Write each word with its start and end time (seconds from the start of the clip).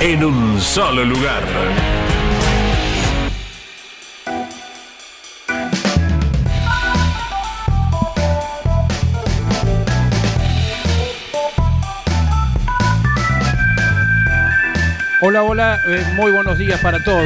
en 0.00 0.22
un 0.22 0.60
solo 0.60 1.04
lugar. 1.04 1.42
Hola, 15.22 15.42
hola, 15.42 15.80
eh, 15.88 16.04
muy 16.14 16.30
buenos 16.30 16.58
días 16.58 16.78
para 16.80 17.02
todos. 17.02 17.24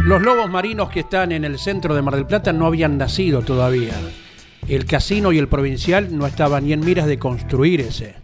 Los 0.00 0.20
lobos 0.22 0.50
marinos 0.50 0.90
que 0.90 1.00
están 1.00 1.30
en 1.30 1.44
el 1.44 1.58
centro 1.58 1.94
de 1.94 2.02
Mar 2.02 2.16
del 2.16 2.26
Plata 2.26 2.52
no 2.52 2.66
habían 2.66 2.98
nacido 2.98 3.42
todavía. 3.42 3.94
El 4.66 4.84
casino 4.84 5.32
y 5.32 5.38
el 5.38 5.48
provincial 5.48 6.16
no 6.16 6.26
estaban 6.26 6.64
ni 6.64 6.72
en 6.72 6.80
miras 6.80 7.06
de 7.06 7.18
construir 7.18 7.80
ese. 7.80 8.19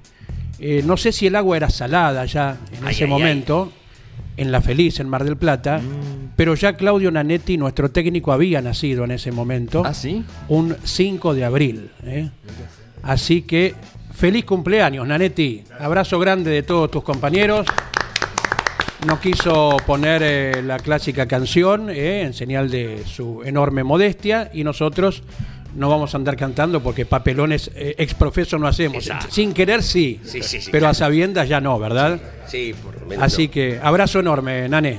Eh, 0.59 0.83
no 0.85 0.97
sé 0.97 1.13
si 1.13 1.27
el 1.27 1.37
agua 1.37 1.57
era 1.57 1.69
salada 1.71 2.25
ya 2.25 2.57
en 2.79 2.87
Ay, 2.87 2.93
ese 2.95 3.05
ay, 3.05 3.11
momento, 3.11 3.73
en 4.37 4.53
La 4.53 4.61
Feliz, 4.61 5.01
en 5.01 5.09
Mar 5.09 5.25
del 5.25 5.37
Plata, 5.37 5.79
Mm. 5.79 6.33
pero 6.37 6.55
ya 6.55 6.75
Claudio 6.75 7.11
Nanetti, 7.11 7.57
nuestro 7.57 7.91
técnico, 7.91 8.33
había 8.33 8.61
nacido 8.63 9.05
en 9.05 9.11
ese 9.13 9.33
momento, 9.33 9.83
¿Ah, 9.85 9.95
sí? 9.95 10.25
un 10.49 10.77
5 10.83 11.35
de 11.35 11.45
abril. 11.45 11.91
¿eh? 12.05 12.31
Así 13.03 13.43
que 13.43 13.75
feliz 14.15 14.45
cumpleaños, 14.45 15.07
Nanetti. 15.07 15.63
Abrazo 15.79 16.19
grande 16.19 16.51
de 16.51 16.63
todos 16.63 16.91
tus 16.91 17.03
compañeros. 17.03 17.67
No 19.07 19.21
quiso 19.21 19.77
poner 19.87 20.23
eh, 20.25 20.63
la 20.65 20.79
clásica 20.79 21.27
canción 21.27 21.91
en 21.91 22.33
señal 22.35 22.71
de 22.71 23.05
su 23.07 23.43
enorme 23.45 23.85
modestia 23.85 24.51
y 24.53 24.65
nosotros 24.65 25.23
no 25.77 25.89
vamos 25.89 26.15
a 26.15 26.17
andar 26.17 26.37
cantando 26.37 26.83
porque 26.83 27.07
papelones 27.07 27.71
eh, 27.75 27.95
exprofeso 27.99 28.59
no 28.59 28.67
hacemos. 28.67 29.07
Exacto. 29.07 29.29
Sin 29.31 29.53
querer 29.53 29.83
sí, 29.83 30.21
Sí, 30.25 30.43
sí, 30.43 30.61
sí, 30.61 30.71
pero 30.73 30.89
a 30.89 30.95
sabiendas 30.95 31.49
ya 31.49 31.61
no, 31.61 31.79
¿verdad? 31.79 32.19
Sí, 32.47 32.75
por 32.83 33.01
lo 33.01 33.07
menos 33.07 33.25
Así 33.25 33.47
no. 33.47 33.53
que 33.53 33.79
abrazo 33.83 34.21
enorme, 34.21 34.69
Nane. 34.69 34.99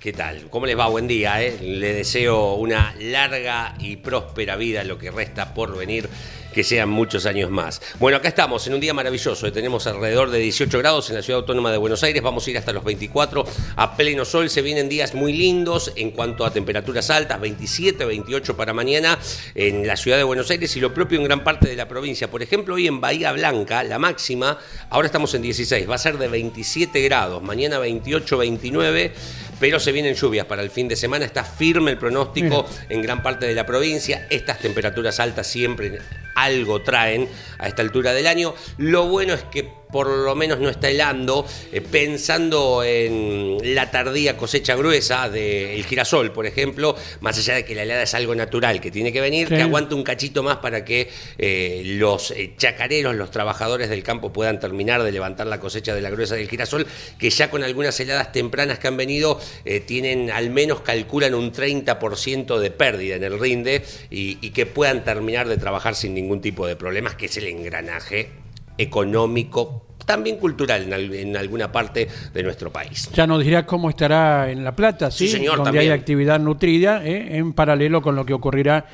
¿Qué 0.00 0.14
tal? 0.14 0.48
¿Cómo 0.48 0.64
les 0.64 0.78
va? 0.78 0.86
Buen 0.86 1.06
día, 1.06 1.42
¿eh? 1.42 1.58
Le 1.60 1.92
deseo 1.92 2.54
una 2.54 2.94
larga 2.98 3.74
y 3.78 3.96
próspera 3.96 4.56
vida, 4.56 4.82
lo 4.82 4.96
que 4.96 5.10
resta 5.10 5.52
por 5.52 5.76
venir, 5.76 6.08
que 6.54 6.64
sean 6.64 6.88
muchos 6.88 7.26
años 7.26 7.50
más. 7.50 7.82
Bueno, 7.98 8.16
acá 8.16 8.28
estamos 8.28 8.66
en 8.66 8.72
un 8.72 8.80
día 8.80 8.94
maravilloso. 8.94 9.46
¿eh? 9.46 9.52
Tenemos 9.52 9.86
alrededor 9.86 10.30
de 10.30 10.38
18 10.38 10.78
grados 10.78 11.10
en 11.10 11.16
la 11.16 11.22
Ciudad 11.22 11.40
Autónoma 11.40 11.70
de 11.70 11.76
Buenos 11.76 12.02
Aires. 12.02 12.22
Vamos 12.22 12.46
a 12.46 12.50
ir 12.50 12.56
hasta 12.56 12.72
los 12.72 12.82
24 12.82 13.44
a 13.76 13.94
pleno 13.94 14.24
sol. 14.24 14.48
Se 14.48 14.62
vienen 14.62 14.88
días 14.88 15.14
muy 15.14 15.34
lindos 15.34 15.92
en 15.96 16.12
cuanto 16.12 16.46
a 16.46 16.50
temperaturas 16.50 17.10
altas, 17.10 17.38
27, 17.38 18.02
28 18.06 18.56
para 18.56 18.72
mañana 18.72 19.18
en 19.54 19.86
la 19.86 19.98
Ciudad 19.98 20.16
de 20.16 20.24
Buenos 20.24 20.50
Aires 20.50 20.74
y 20.76 20.80
lo 20.80 20.94
propio 20.94 21.18
en 21.18 21.24
gran 21.24 21.44
parte 21.44 21.68
de 21.68 21.76
la 21.76 21.86
provincia. 21.86 22.30
Por 22.30 22.42
ejemplo, 22.42 22.76
hoy 22.76 22.86
en 22.86 23.02
Bahía 23.02 23.32
Blanca, 23.32 23.82
la 23.82 23.98
máxima, 23.98 24.56
ahora 24.88 25.04
estamos 25.04 25.34
en 25.34 25.42
16, 25.42 25.90
va 25.90 25.96
a 25.96 25.98
ser 25.98 26.16
de 26.16 26.28
27 26.28 27.02
grados. 27.02 27.42
Mañana 27.42 27.78
28, 27.78 28.38
29 28.38 29.12
pero 29.60 29.78
se 29.78 29.92
vienen 29.92 30.14
lluvias 30.14 30.46
para 30.46 30.62
el 30.62 30.70
fin 30.70 30.88
de 30.88 30.96
semana. 30.96 31.24
Está 31.24 31.44
firme 31.44 31.92
el 31.92 31.98
pronóstico 31.98 32.66
en 32.88 33.02
gran 33.02 33.22
parte 33.22 33.46
de 33.46 33.54
la 33.54 33.66
provincia. 33.66 34.26
Estas 34.30 34.58
temperaturas 34.58 35.20
altas 35.20 35.46
siempre 35.46 36.00
algo 36.34 36.82
traen 36.82 37.28
a 37.58 37.68
esta 37.68 37.82
altura 37.82 38.12
del 38.12 38.26
año. 38.26 38.54
Lo 38.78 39.06
bueno 39.08 39.34
es 39.34 39.42
que 39.44 39.80
por 39.90 40.06
lo 40.06 40.36
menos 40.36 40.60
no 40.60 40.68
está 40.68 40.88
helando, 40.88 41.44
eh, 41.72 41.80
pensando 41.80 42.84
en 42.84 43.58
la 43.74 43.90
tardía 43.90 44.36
cosecha 44.36 44.76
gruesa 44.76 45.28
del 45.28 45.84
girasol, 45.84 46.30
por 46.32 46.46
ejemplo, 46.46 46.94
más 47.18 47.36
allá 47.38 47.54
de 47.54 47.64
que 47.64 47.74
la 47.74 47.82
helada 47.82 48.04
es 48.04 48.14
algo 48.14 48.36
natural 48.36 48.80
que 48.80 48.92
tiene 48.92 49.12
que 49.12 49.20
venir, 49.20 49.48
Sí. 49.48 49.56
que 49.56 49.62
aguante 49.62 49.96
un 49.96 50.04
cachito 50.04 50.44
más 50.44 50.58
para 50.58 50.84
que 50.84 51.10
eh, 51.38 51.82
los 51.84 52.30
eh, 52.30 52.52
chacareros, 52.56 53.16
los 53.16 53.32
trabajadores 53.32 53.90
del 53.90 54.04
campo 54.04 54.32
puedan 54.32 54.60
terminar 54.60 55.02
de 55.02 55.10
levantar 55.10 55.48
la 55.48 55.58
cosecha 55.58 55.92
de 55.92 56.00
la 56.02 56.10
gruesa 56.10 56.36
del 56.36 56.48
girasol, 56.48 56.86
que 57.18 57.28
ya 57.30 57.50
con 57.50 57.64
algunas 57.64 57.98
heladas 57.98 58.30
tempranas 58.30 58.78
que 58.78 58.86
han 58.86 58.96
venido, 58.96 59.40
eh, 59.64 59.80
tienen 59.80 60.30
al 60.30 60.50
menos 60.50 60.82
calculan 60.82 61.34
un 61.34 61.50
30% 61.52 62.60
de 62.60 62.70
pérdida 62.70 63.16
en 63.16 63.24
el 63.24 63.40
rinde 63.40 63.82
y, 64.08 64.38
y 64.40 64.50
que 64.50 64.66
puedan 64.66 65.02
terminar 65.04 65.48
de 65.48 65.56
trabajar 65.56 65.96
sin 65.96 66.14
ningún 66.20 66.40
tipo 66.40 66.66
de 66.66 66.76
problemas, 66.76 67.14
que 67.14 67.26
es 67.26 67.36
el 67.36 67.46
engranaje 67.46 68.30
económico, 68.78 69.86
también 70.06 70.36
cultural 70.38 70.82
en, 70.82 70.92
al- 70.92 71.14
en 71.14 71.36
alguna 71.36 71.70
parte 71.70 72.08
de 72.32 72.42
nuestro 72.42 72.72
país. 72.72 73.08
Ya 73.14 73.26
nos 73.26 73.44
dirá 73.44 73.64
cómo 73.66 73.88
estará 73.90 74.50
en 74.50 74.64
La 74.64 74.74
Plata, 74.74 75.10
¿sí? 75.10 75.26
Sí, 75.26 75.32
señor, 75.36 75.56
donde 75.56 75.68
también. 75.68 75.92
hay 75.92 75.98
actividad 75.98 76.40
nutrida, 76.40 77.04
¿eh? 77.06 77.36
en 77.36 77.52
paralelo 77.52 78.02
con 78.02 78.16
lo 78.16 78.24
que 78.26 78.32
ocurrirá 78.32 78.86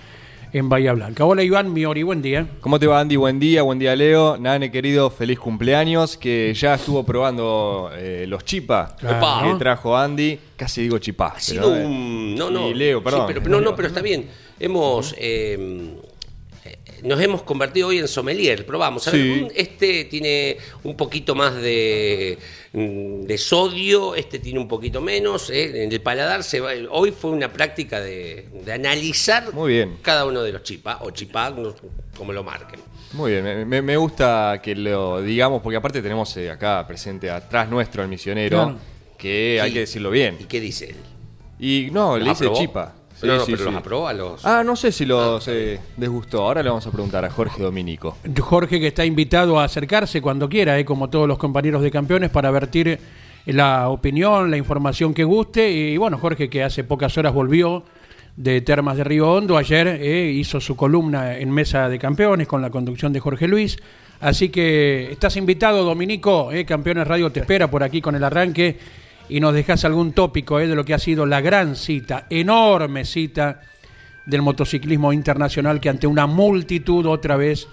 en 0.53 0.69
Bahía 0.69 0.93
Blanca. 0.93 1.25
Hola 1.25 1.43
Iván 1.43 1.73
Miori, 1.73 2.03
buen 2.03 2.23
día. 2.23 2.47
¿Cómo 2.61 2.79
te 2.79 2.87
va 2.87 3.01
Andy? 3.01 3.17
Buen 3.17 3.39
día, 3.41 3.63
buen 3.63 3.79
día 3.79 3.95
Leo. 3.97 4.37
Nane 4.39 4.71
querido, 4.71 5.11
feliz 5.11 5.39
cumpleaños, 5.39 6.17
que 6.17 6.53
ya 6.55 6.75
estuvo 6.75 7.05
probando 7.05 7.91
eh, 7.95 8.25
los 8.29 8.45
chipa 8.45 8.95
Claro. 8.99 9.53
que 9.53 9.59
trajo 9.59 9.97
Andy. 9.97 10.39
Casi 10.57 10.83
digo 10.83 10.99
chipá. 10.99 11.29
Ha 11.37 11.41
sido 11.41 11.71
pero, 11.73 11.83
eh, 11.83 11.87
un. 11.87 12.35
No, 12.37 12.51
no. 12.51 12.69
Y 12.71 12.75
Leo, 12.75 12.99
Sí, 13.01 13.05
perdón. 13.05 13.25
pero, 13.27 13.41
no, 13.49 13.61
no, 13.61 13.75
pero 13.77 13.89
está 13.89 14.01
bien. 14.01 14.29
Hemos. 14.59 15.15
eh, 15.19 15.97
nos 17.03 17.21
hemos 17.21 17.43
convertido 17.43 17.89
hoy 17.89 17.99
en 17.99 18.09
sommelier. 18.09 18.65
Probamos. 18.67 19.07
A 19.09 19.11
ver, 19.13 19.21
Sí. 19.21 19.47
este 19.55 20.05
tiene 20.05 20.57
un 20.85 20.97
poquito 20.97 21.35
más 21.35 21.55
de, 21.57 22.39
mm, 22.73 23.23
de 23.23 23.39
sodio, 23.39 24.15
este 24.15 24.39
tiene 24.39 24.59
un 24.59 24.69
poquito 24.69 25.01
menos. 25.01 25.51
eh, 25.51 25.85
En 25.85 25.93
el 25.93 26.01
paladar 26.01 26.43
se 26.43 26.61
va. 26.61 26.71
Hoy 26.91 27.11
fue 27.13 27.31
una 27.31 27.53
práctica 27.53 28.01
de, 28.01 28.47
de 28.65 28.73
analizar 28.73 29.53
Muy 29.53 29.73
bien. 29.75 29.97
cada 30.03 30.25
uno 30.27 30.43
de 30.43 30.53
los 30.53 30.63
chipá 30.63 30.99
o 31.03 31.11
chipá, 31.11 31.51
no- 31.51 31.75
como 32.17 32.33
lo 32.33 32.43
marquen. 32.45 32.81
Muy 33.13 33.33
bien, 33.33 33.69
me, 33.69 33.97
gusta 33.97 34.61
que 34.63 34.75
lo 34.75 35.23
digamos, 35.23 35.63
porque 35.63 35.77
aparte 35.77 36.03
tenemos 36.03 36.37
eh, 36.37 36.51
acá 36.51 36.85
presente 36.87 37.31
atrás 37.31 37.69
nuestro 37.69 38.03
el 38.03 38.09
misionero, 38.09 38.57
Claro. 38.65 38.79
que 39.17 39.61
hay 39.61 39.73
que 39.73 39.81
decirlo 39.81 40.11
bien. 40.11 40.37
¿Y 40.41 40.45
qué 40.45 40.61
dice 40.61 40.87
él? 40.91 40.97
Y 41.59 41.89
no, 41.93 42.19
le 42.19 42.25
¿Los 42.25 42.35
dice 42.39 42.45
aprobó? 42.47 42.61
chipa. 42.61 42.95
Sí, 43.21 43.27
no, 43.27 43.37
no, 43.37 43.41
sí, 43.41 43.53
pero 43.53 43.65
sí. 43.65 43.71
los 43.71 43.75
aprobó 43.77 44.09
a 44.09 44.13
los. 44.13 44.45
Ah, 44.45 44.63
no 44.63 44.77
sé 44.77 44.93
si 44.93 45.07
los 45.07 45.49
eh, 45.49 45.81
desgustó. 45.97 46.43
Ahora 46.43 46.63
le 46.63 46.69
vamos 46.69 46.87
a 46.87 46.91
preguntar 46.91 47.25
a 47.25 47.31
Jorge 47.31 47.63
Dominico. 47.63 48.19
Jorge 48.39 48.79
que 48.79 48.89
está 48.89 49.05
invitado 49.05 49.59
a 49.59 49.65
acercarse 49.65 50.21
cuando 50.21 50.49
quiera, 50.49 50.79
¿eh? 50.79 50.85
como 50.85 51.09
todos 51.09 51.27
los 51.27 51.39
compañeros 51.39 51.83
de 51.83 51.91
campeones, 51.91 52.31
para 52.31 52.51
vertir 52.51 52.99
la 53.47 53.89
opinión, 53.89 54.51
la 54.51 54.59
información 54.59 55.15
que 55.15 55.25
guste. 55.25 55.71
Y 55.71 55.97
bueno, 55.97 56.19
Jorge 56.19 56.51
que 56.51 56.63
hace 56.63 56.85
pocas 56.85 57.17
horas 57.17 57.33
volvió 57.33 57.85
de 58.37 58.61
Termas 58.61 58.99
de 58.99 59.05
Río 59.05 59.33
Hondo, 59.33 59.57
ayer 59.57 59.89
eh, 59.89 60.31
hizo 60.31 60.61
su 60.61 60.77
columna 60.77 61.39
en 61.39 61.51
Mesa 61.51 61.89
de 61.89 61.99
Campeones 61.99 62.47
con 62.47 62.61
la 62.61 62.71
conducción 62.71 63.13
de 63.13 63.21
Jorge 63.21 63.49
Luis. 63.49 63.79
Así 64.21 64.51
que 64.51 65.11
estás 65.11 65.37
invitado, 65.37 65.85
Dominico, 65.85 66.53
eh, 66.53 66.65
Campeones 66.65 67.07
Radio 67.07 67.31
te 67.31 67.41
espera 67.41 67.71
por 67.71 67.83
aquí 67.83 68.01
con 68.01 68.15
el 68.15 68.25
arranque 68.25 68.79
y 69.29 69.41
nos 69.41 69.55
dejas 69.55 69.85
algún 69.85 70.13
tópico 70.13 70.61
eh, 70.61 70.67
de 70.67 70.75
lo 70.75 70.85
que 70.85 70.95
ha 70.95 70.99
sido 70.99 71.27
la 71.27 71.41
gran 71.41 71.77
cita, 71.77 72.27
enorme 72.31 73.05
cita 73.05 73.61
del 74.25 74.43
motociclismo 74.43 75.13
internacional 75.13 75.81
que 75.81 75.89
ante 75.89 76.07
una 76.07 76.27
multitud 76.27 77.07
otra 77.07 77.37
vez 77.37 77.69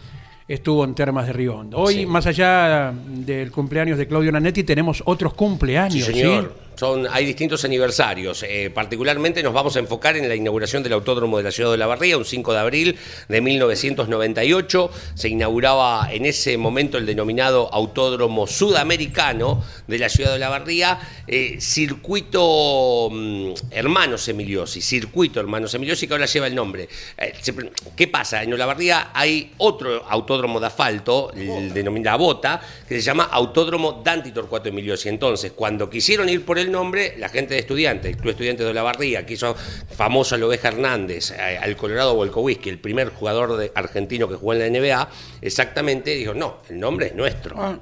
estuvo 0.47 0.83
en 0.83 0.93
Termas 0.93 1.25
de 1.27 1.33
Río 1.33 1.55
Hondo. 1.57 1.77
Hoy, 1.77 1.93
Sí. 1.95 2.05
más 2.05 2.25
allá 2.27 2.93
del 3.07 3.51
cumpleaños 3.51 3.97
de 3.97 4.07
Claudio 4.07 4.31
Nanetti, 4.31 4.63
tenemos 4.63 5.01
otros 5.05 5.33
cumpleaños. 5.33 6.05
Sí, 6.05 6.13
¿sí? 6.13 6.39
Son, 6.75 7.07
hay 7.11 7.25
distintos 7.25 7.63
aniversarios. 7.65 8.43
Eh, 8.43 8.69
particularmente 8.73 9.41
nos 9.43 9.53
vamos 9.53 9.75
a 9.75 9.79
enfocar 9.79 10.17
en 10.17 10.27
la 10.27 10.35
inauguración 10.35 10.83
del 10.83 10.93
Autódromo 10.93 11.37
de 11.37 11.43
la 11.43 11.51
Ciudad 11.51 11.71
de 11.71 11.77
la 11.77 11.87
Barría, 11.87 12.17
un 12.17 12.25
5 12.25 12.53
de 12.53 12.59
abril 12.59 12.97
de 13.27 13.41
1998. 13.41 14.89
Se 15.15 15.29
inauguraba 15.29 16.07
en 16.11 16.25
ese 16.25 16.57
momento 16.57 16.97
el 16.97 17.05
denominado 17.05 17.69
Autódromo 17.73 18.47
Sudamericano 18.47 19.63
de 19.87 19.99
la 19.99 20.09
Ciudad 20.09 20.33
de 20.33 20.39
la 20.39 20.49
Barría, 20.49 20.99
eh, 21.27 21.57
circuito 21.59 23.09
mm, 23.11 23.53
Hermanos 23.71 24.27
Emiliosi, 24.27 24.81
circuito 24.81 25.39
Hermanos 25.39 25.73
Emiliosi 25.73 26.07
que 26.07 26.13
ahora 26.13 26.25
lleva 26.25 26.47
el 26.47 26.55
nombre. 26.55 26.87
Eh, 27.17 27.33
se- 27.41 27.53
¿Qué 27.95 28.07
pasa? 28.07 28.43
En 28.43 28.53
Olavarría 28.53 29.09
hay 29.13 29.51
otro 29.57 30.03
autódromo 30.09 30.59
de 30.59 30.67
asfalto, 30.67 31.31
el 31.35 31.73
denominado 31.73 32.17
Bota, 32.19 32.61
que 32.87 32.95
se 32.95 33.01
llama 33.01 33.23
Autódromo 33.31 34.01
Dante 34.03 34.31
Torcuato 34.31 34.69
Emiliosi. 34.69 35.09
Entonces, 35.09 35.51
cuando 35.53 35.89
quisieron 35.89 36.29
ir 36.29 36.45
por 36.45 36.59
el 36.59 36.62
nombre, 36.71 37.15
la 37.17 37.29
gente 37.29 37.53
de 37.53 37.59
estudiantes, 37.61 38.11
el 38.11 38.17
Club 38.17 38.31
Estudiantes 38.31 38.65
de 38.65 38.71
Olavarría, 38.71 39.25
que 39.25 39.33
hizo 39.33 39.55
famoso 39.55 40.35
a 40.35 40.37
la 40.37 40.45
Oveja 40.47 40.69
Hernández, 40.69 41.31
al 41.31 41.75
Colorado 41.75 42.15
Volkowski, 42.15 42.69
el 42.69 42.79
primer 42.79 43.09
jugador 43.09 43.57
de- 43.57 43.71
argentino 43.75 44.27
que 44.27 44.35
jugó 44.35 44.53
en 44.53 44.59
la 44.59 44.67
NBA, 44.67 45.09
exactamente 45.41 46.11
dijo, 46.15 46.33
no, 46.33 46.57
el 46.69 46.79
nombre 46.79 47.07
es 47.07 47.15
nuestro. 47.15 47.55
Ah. 47.59 47.77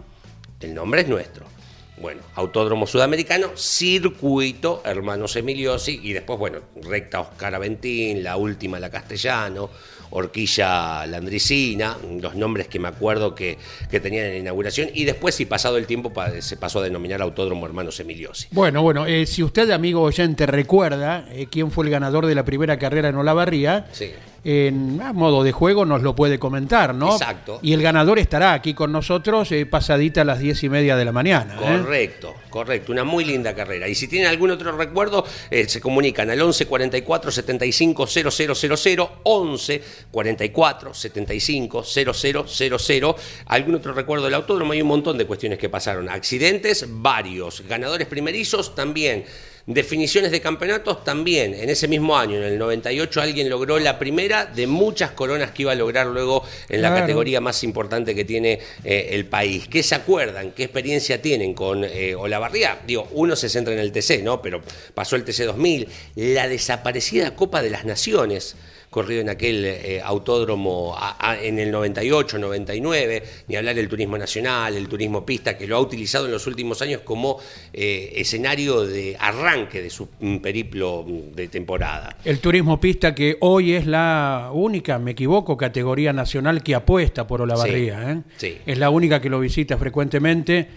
El 0.59 0.73
nombre 0.75 1.01
es 1.01 1.07
nuestro. 1.07 1.45
Bueno, 1.97 2.21
Autódromo 2.35 2.87
Sudamericano, 2.87 3.51
Circuito 3.55 4.81
Hermanos 4.85 5.35
Emiliosi 5.35 5.99
y 6.01 6.13
después, 6.13 6.39
bueno, 6.39 6.59
Recta 6.81 7.19
Oscar 7.21 7.53
Aventín, 7.55 8.23
la 8.23 8.37
última 8.37 8.79
La 8.79 8.89
Castellano, 8.89 9.69
Horquilla 10.11 11.05
Landricina, 11.07 11.97
los 12.21 12.35
nombres 12.35 12.67
que 12.67 12.79
me 12.79 12.87
acuerdo 12.87 13.33
que, 13.33 13.57
que 13.89 13.99
tenían 13.99 14.25
en 14.25 14.31
la 14.33 14.37
inauguración 14.39 14.89
y 14.93 15.05
después, 15.05 15.35
si 15.35 15.45
pasado 15.45 15.77
el 15.77 15.87
tiempo, 15.87 16.11
se 16.39 16.57
pasó 16.57 16.79
a 16.79 16.83
denominar 16.83 17.21
Autódromo 17.21 17.65
Hermanos 17.65 17.99
Emiliosi. 17.99 18.47
Bueno, 18.51 18.81
bueno, 18.81 19.05
eh, 19.05 19.25
si 19.25 19.41
usted, 19.43 19.69
amigo 19.71 20.01
oyente, 20.01 20.45
recuerda 20.45 21.25
eh, 21.31 21.47
quién 21.49 21.71
fue 21.71 21.85
el 21.85 21.91
ganador 21.91 22.25
de 22.25 22.35
la 22.35 22.45
primera 22.45 22.77
carrera 22.77 23.09
en 23.09 23.15
Olavarría, 23.15 23.87
Sí. 23.91 24.11
En 24.43 24.99
a 25.01 25.13
modo 25.13 25.43
de 25.43 25.51
juego 25.51 25.85
nos 25.85 26.01
lo 26.01 26.15
puede 26.15 26.39
comentar, 26.39 26.95
¿no? 26.95 27.13
Exacto. 27.13 27.59
Y 27.61 27.73
el 27.73 27.81
ganador 27.81 28.17
estará 28.17 28.53
aquí 28.53 28.73
con 28.73 28.91
nosotros 28.91 29.51
eh, 29.51 29.65
pasadita 29.65 30.21
a 30.21 30.25
las 30.25 30.39
diez 30.39 30.63
y 30.63 30.69
media 30.69 30.95
de 30.95 31.05
la 31.05 31.11
mañana. 31.11 31.55
¿eh? 31.55 31.57
Correcto, 31.59 32.33
correcto, 32.49 32.91
una 32.91 33.03
muy 33.03 33.23
linda 33.23 33.53
carrera. 33.53 33.87
Y 33.87 33.93
si 33.93 34.07
tienen 34.07 34.27
algún 34.27 34.49
otro 34.49 34.71
recuerdo, 34.71 35.25
eh, 35.51 35.69
se 35.69 35.79
comunican 35.79 36.29
al 36.31 36.41
11 36.41 36.65
44 36.65 37.31
75 37.31 38.07
0000, 38.07 39.09
11 39.23 39.83
44 40.09 40.93
75 40.93 41.83
0000. 41.83 43.15
Algún 43.45 43.75
otro 43.75 43.93
recuerdo 43.93 44.25
del 44.25 44.33
autódromo, 44.33 44.73
hay 44.73 44.81
un 44.81 44.87
montón 44.87 45.17
de 45.19 45.25
cuestiones 45.25 45.59
que 45.59 45.69
pasaron. 45.69 46.09
Accidentes, 46.09 46.87
varios. 46.89 47.63
Ganadores 47.67 48.07
primerizos, 48.07 48.73
también. 48.73 49.25
Definiciones 49.65 50.31
de 50.31 50.41
campeonatos 50.41 51.03
también. 51.03 51.53
En 51.53 51.69
ese 51.69 51.87
mismo 51.87 52.17
año, 52.17 52.37
en 52.37 52.43
el 52.43 52.57
98, 52.57 53.21
alguien 53.21 53.49
logró 53.49 53.79
la 53.79 53.99
primera 53.99 54.45
de 54.45 54.67
muchas 54.67 55.11
coronas 55.11 55.51
que 55.51 55.63
iba 55.63 55.71
a 55.71 55.75
lograr 55.75 56.07
luego 56.07 56.43
en 56.67 56.81
la 56.81 56.93
categoría 56.93 57.41
más 57.41 57.63
importante 57.63 58.15
que 58.15 58.25
tiene 58.25 58.59
eh, 58.83 59.09
el 59.11 59.25
país. 59.25 59.67
¿Qué 59.67 59.83
se 59.83 59.95
acuerdan? 59.95 60.51
¿Qué 60.51 60.63
experiencia 60.63 61.21
tienen 61.21 61.53
con 61.53 61.83
eh, 61.83 62.15
Olavarría? 62.15 62.79
Digo, 62.85 63.07
uno 63.11 63.35
se 63.35 63.49
centra 63.49 63.73
en 63.73 63.79
el 63.79 63.91
TC, 63.91 64.23
¿no? 64.23 64.41
Pero 64.41 64.61
pasó 64.93 65.15
el 65.15 65.23
TC 65.23 65.45
2000, 65.45 65.87
la 66.15 66.47
desaparecida 66.47 67.35
Copa 67.35 67.61
de 67.61 67.69
las 67.69 67.85
Naciones 67.85 68.55
corrido 68.91 69.21
en 69.21 69.29
aquel 69.29 69.63
eh, 69.65 70.01
autódromo 70.03 70.93
a- 70.95 71.15
a- 71.31 71.41
en 71.41 71.57
el 71.57 71.71
98, 71.71 72.37
99, 72.37 73.23
ni 73.47 73.55
hablar 73.55 73.73
del 73.73 73.87
turismo 73.87 74.17
nacional, 74.17 74.75
el 74.75 74.87
turismo 74.89 75.25
pista, 75.25 75.57
que 75.57 75.65
lo 75.65 75.77
ha 75.77 75.79
utilizado 75.79 76.25
en 76.25 76.31
los 76.33 76.45
últimos 76.45 76.81
años 76.81 77.01
como 77.05 77.39
eh, 77.73 78.11
escenario 78.17 78.85
de 78.85 79.15
arranque 79.17 79.81
de 79.81 79.89
su 79.89 80.09
periplo 80.43 81.05
mm, 81.07 81.33
de 81.35 81.47
temporada. 81.47 82.17
El 82.25 82.39
turismo 82.39 82.81
pista 82.81 83.15
que 83.15 83.37
hoy 83.39 83.71
es 83.73 83.87
la 83.87 84.49
única, 84.53 84.99
me 84.99 85.11
equivoco, 85.11 85.55
categoría 85.55 86.11
nacional 86.11 86.61
que 86.61 86.75
apuesta 86.75 87.25
por 87.25 87.41
Olavarría. 87.41 87.97
Sí, 88.05 88.11
¿eh? 88.11 88.21
sí. 88.35 88.57
Es 88.65 88.77
la 88.77 88.89
única 88.89 89.21
que 89.21 89.29
lo 89.29 89.39
visita 89.39 89.77
frecuentemente. 89.77 90.67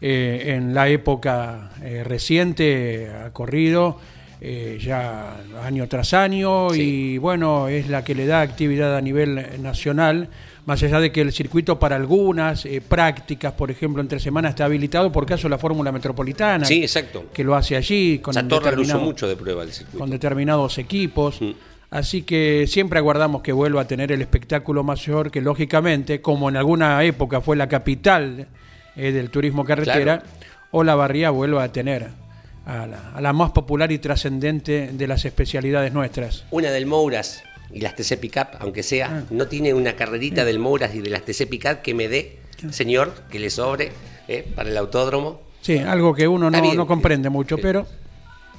Eh, 0.00 0.54
en 0.56 0.74
la 0.74 0.88
época 0.88 1.70
reciente 2.04 3.08
ha 3.10 3.32
corrido 3.32 3.98
eh, 4.46 4.78
ya 4.78 5.38
año 5.64 5.88
tras 5.88 6.12
año 6.12 6.68
Sí. 6.70 7.14
y 7.14 7.18
bueno, 7.18 7.68
es 7.68 7.88
la 7.88 8.04
que 8.04 8.14
le 8.14 8.26
da 8.26 8.42
actividad 8.42 8.94
a 8.94 9.00
nivel 9.00 9.62
nacional. 9.62 10.28
Más 10.66 10.82
allá 10.82 11.00
de 11.00 11.10
que 11.12 11.22
el 11.22 11.32
circuito 11.32 11.78
para 11.78 11.96
algunas 11.96 12.66
eh, 12.66 12.82
prácticas, 12.86 13.52
por 13.54 13.70
ejemplo, 13.70 14.02
entre 14.02 14.20
semanas 14.20 14.50
está 14.50 14.66
habilitado 14.66 15.10
por 15.10 15.24
caso 15.24 15.44
de 15.44 15.50
la 15.50 15.58
Fórmula 15.58 15.92
Metropolitana, 15.92 16.64
Sí, 16.66 16.82
exacto. 16.82 17.24
que 17.32 17.42
lo 17.42 17.54
hace 17.54 17.74
allí 17.76 18.18
con 18.18 18.34
Satorra 18.34 18.78
usó 18.78 18.98
mucho 18.98 19.26
de 19.26 19.36
prueba 19.36 19.62
el 19.62 19.72
circuito. 19.72 19.98
con 19.98 20.10
determinados 20.10 20.76
equipos. 20.78 21.40
Mm. 21.40 21.50
Así 21.90 22.22
que 22.22 22.66
siempre 22.66 22.98
aguardamos 22.98 23.40
que 23.40 23.52
vuelva 23.52 23.82
a 23.82 23.86
tener 23.86 24.10
el 24.12 24.20
espectáculo 24.20 24.82
mayor 24.82 25.30
que 25.30 25.40
lógicamente, 25.40 26.20
como 26.20 26.48
en 26.50 26.56
alguna 26.58 27.02
época 27.04 27.40
fue 27.40 27.56
la 27.56 27.68
capital 27.68 28.46
eh, 28.96 29.12
del 29.12 29.30
turismo 29.30 29.64
carretera, 29.64 30.22
Olavarría 30.70 31.30
vuelva 31.30 31.62
a 31.62 31.72
tener 31.72 32.08
a 32.66 32.86
la, 32.86 33.10
a 33.14 33.20
la 33.20 33.32
más 33.32 33.50
popular 33.52 33.92
y 33.92 33.98
trascendente 33.98 34.90
de 34.92 35.06
las 35.06 35.24
especialidades 35.24 35.92
nuestras. 35.92 36.44
Una 36.50 36.70
del 36.70 36.86
Mouras 36.86 37.42
y 37.72 37.80
las 37.80 37.94
TC 37.96 38.18
Pickup, 38.18 38.48
aunque 38.60 38.82
sea, 38.82 39.08
Ah. 39.10 39.22
no 39.30 39.46
tiene 39.48 39.74
una 39.74 39.94
carrerita 39.96 40.44
del 40.44 40.58
Mouras 40.58 40.94
y 40.94 41.00
de 41.00 41.10
las 41.10 41.22
TC 41.22 41.46
Pickup 41.46 41.82
que 41.82 41.94
me 41.94 42.08
dé, 42.08 42.38
señor, 42.70 43.12
que 43.30 43.38
le 43.38 43.50
sobre 43.50 43.92
eh, 44.28 44.50
para 44.54 44.70
el 44.70 44.76
autódromo. 44.76 45.42
Sí, 45.60 45.78
algo 45.78 46.14
que 46.14 46.26
uno 46.28 46.50
no, 46.50 46.74
no 46.74 46.86
comprende 46.86 47.28
mucho, 47.30 47.56
Sí. 47.56 47.62
pero 47.62 47.86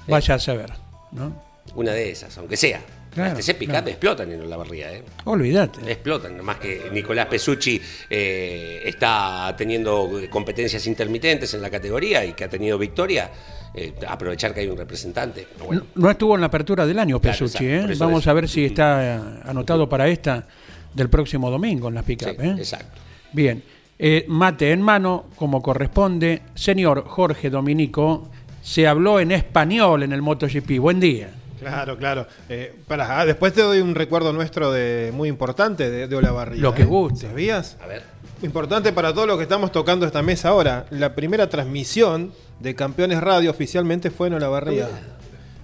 vaya 0.08 0.36
a 0.36 0.40
saber. 0.40 0.72
¿no? 1.12 1.34
Una 1.76 1.92
de 1.94 2.12
esas, 2.12 2.38
aunque 2.38 2.58
sea. 2.58 2.82
Claro, 3.16 3.34
las 3.36 3.46
TC 3.46 3.66
claro. 3.66 3.88
explotan 3.88 4.32
en 4.32 4.48
la 4.50 4.58
barría, 4.58 4.92
¿eh? 4.94 5.04
Olvídate. 5.24 5.90
Explotan, 5.92 6.44
más 6.46 6.58
que 6.58 6.90
Nicolás 6.92 7.26
Pesucci 7.28 7.82
eh, 8.10 8.82
está 8.86 9.56
teniendo 9.58 10.12
competencias 10.30 10.86
intermitentes 10.86 11.54
en 11.56 11.62
la 11.62 11.70
categoría 11.70 12.24
y 12.26 12.34
que 12.34 12.44
ha 12.44 12.50
tenido 12.50 12.78
victoria, 12.78 13.32
eh, 13.74 13.94
aprovechar 14.08 14.54
que 14.54 14.60
hay 14.60 14.68
un 14.68 14.78
representante. 14.78 15.48
Bueno, 15.66 15.84
No 15.96 16.12
estuvo 16.12 16.36
en 16.36 16.42
la 16.42 16.48
apertura 16.48 16.86
del 16.86 17.00
año 17.00 17.20
Pesucci, 17.22 17.66
¿eh? 17.66 17.88
Vamos 17.98 18.24
es. 18.24 18.28
a 18.28 18.34
ver 18.34 18.48
si 18.50 18.66
está 18.66 19.16
eh, 19.16 19.20
anotado 19.46 19.88
para 19.90 20.08
esta 20.10 20.46
del 20.94 21.10
próximo 21.10 21.50
domingo 21.50 21.88
en 21.88 21.96
las 21.96 22.04
pick-up. 22.04 22.40
¿eh? 22.40 22.56
exacto. 22.58 23.00
Bien, 23.34 23.64
Eh, 23.98 24.26
mate 24.28 24.72
en 24.74 24.82
mano, 24.82 25.28
como 25.38 25.62
corresponde. 25.62 26.42
Señor 26.54 27.06
Jorge 27.08 27.50
Dominico, 27.50 28.30
se 28.62 28.88
habló 28.88 29.22
en 29.22 29.32
español 29.32 30.04
en 30.04 30.12
el 30.12 30.22
MotoGP. 30.22 30.80
Buen 30.80 31.00
día. 31.00 31.30
Claro, 31.70 31.98
claro. 31.98 32.28
Eh, 32.50 32.76
ah, 32.90 33.26
después 33.26 33.54
te 33.54 33.62
doy 33.62 33.80
un 33.80 33.96
recuerdo 33.96 34.34
nuestro 34.34 34.72
de 34.72 35.12
muy 35.14 35.30
importante 35.30 35.90
de, 35.90 36.08
de 36.08 36.16
Olavarría. 36.16 36.62
Lo 36.62 36.74
que 36.74 36.84
¿eh? 36.84 36.86
guste. 36.86 37.28
¿Sabías? 37.28 37.78
A 37.84 37.88
ver. 37.88 38.04
Importante 38.42 38.92
para 38.92 39.14
todo 39.14 39.26
lo 39.26 39.38
que 39.38 39.44
estamos 39.44 39.72
tocando 39.72 40.06
esta 40.06 40.22
mesa 40.22 40.50
ahora. 40.50 40.86
La 40.92 41.16
primera 41.16 41.50
transmisión 41.50 42.32
de 42.60 42.76
Campeones 42.76 43.22
Radio 43.22 43.50
oficialmente 43.50 44.12
fue 44.12 44.28
en 44.28 44.36
Olavarría. 44.36 44.88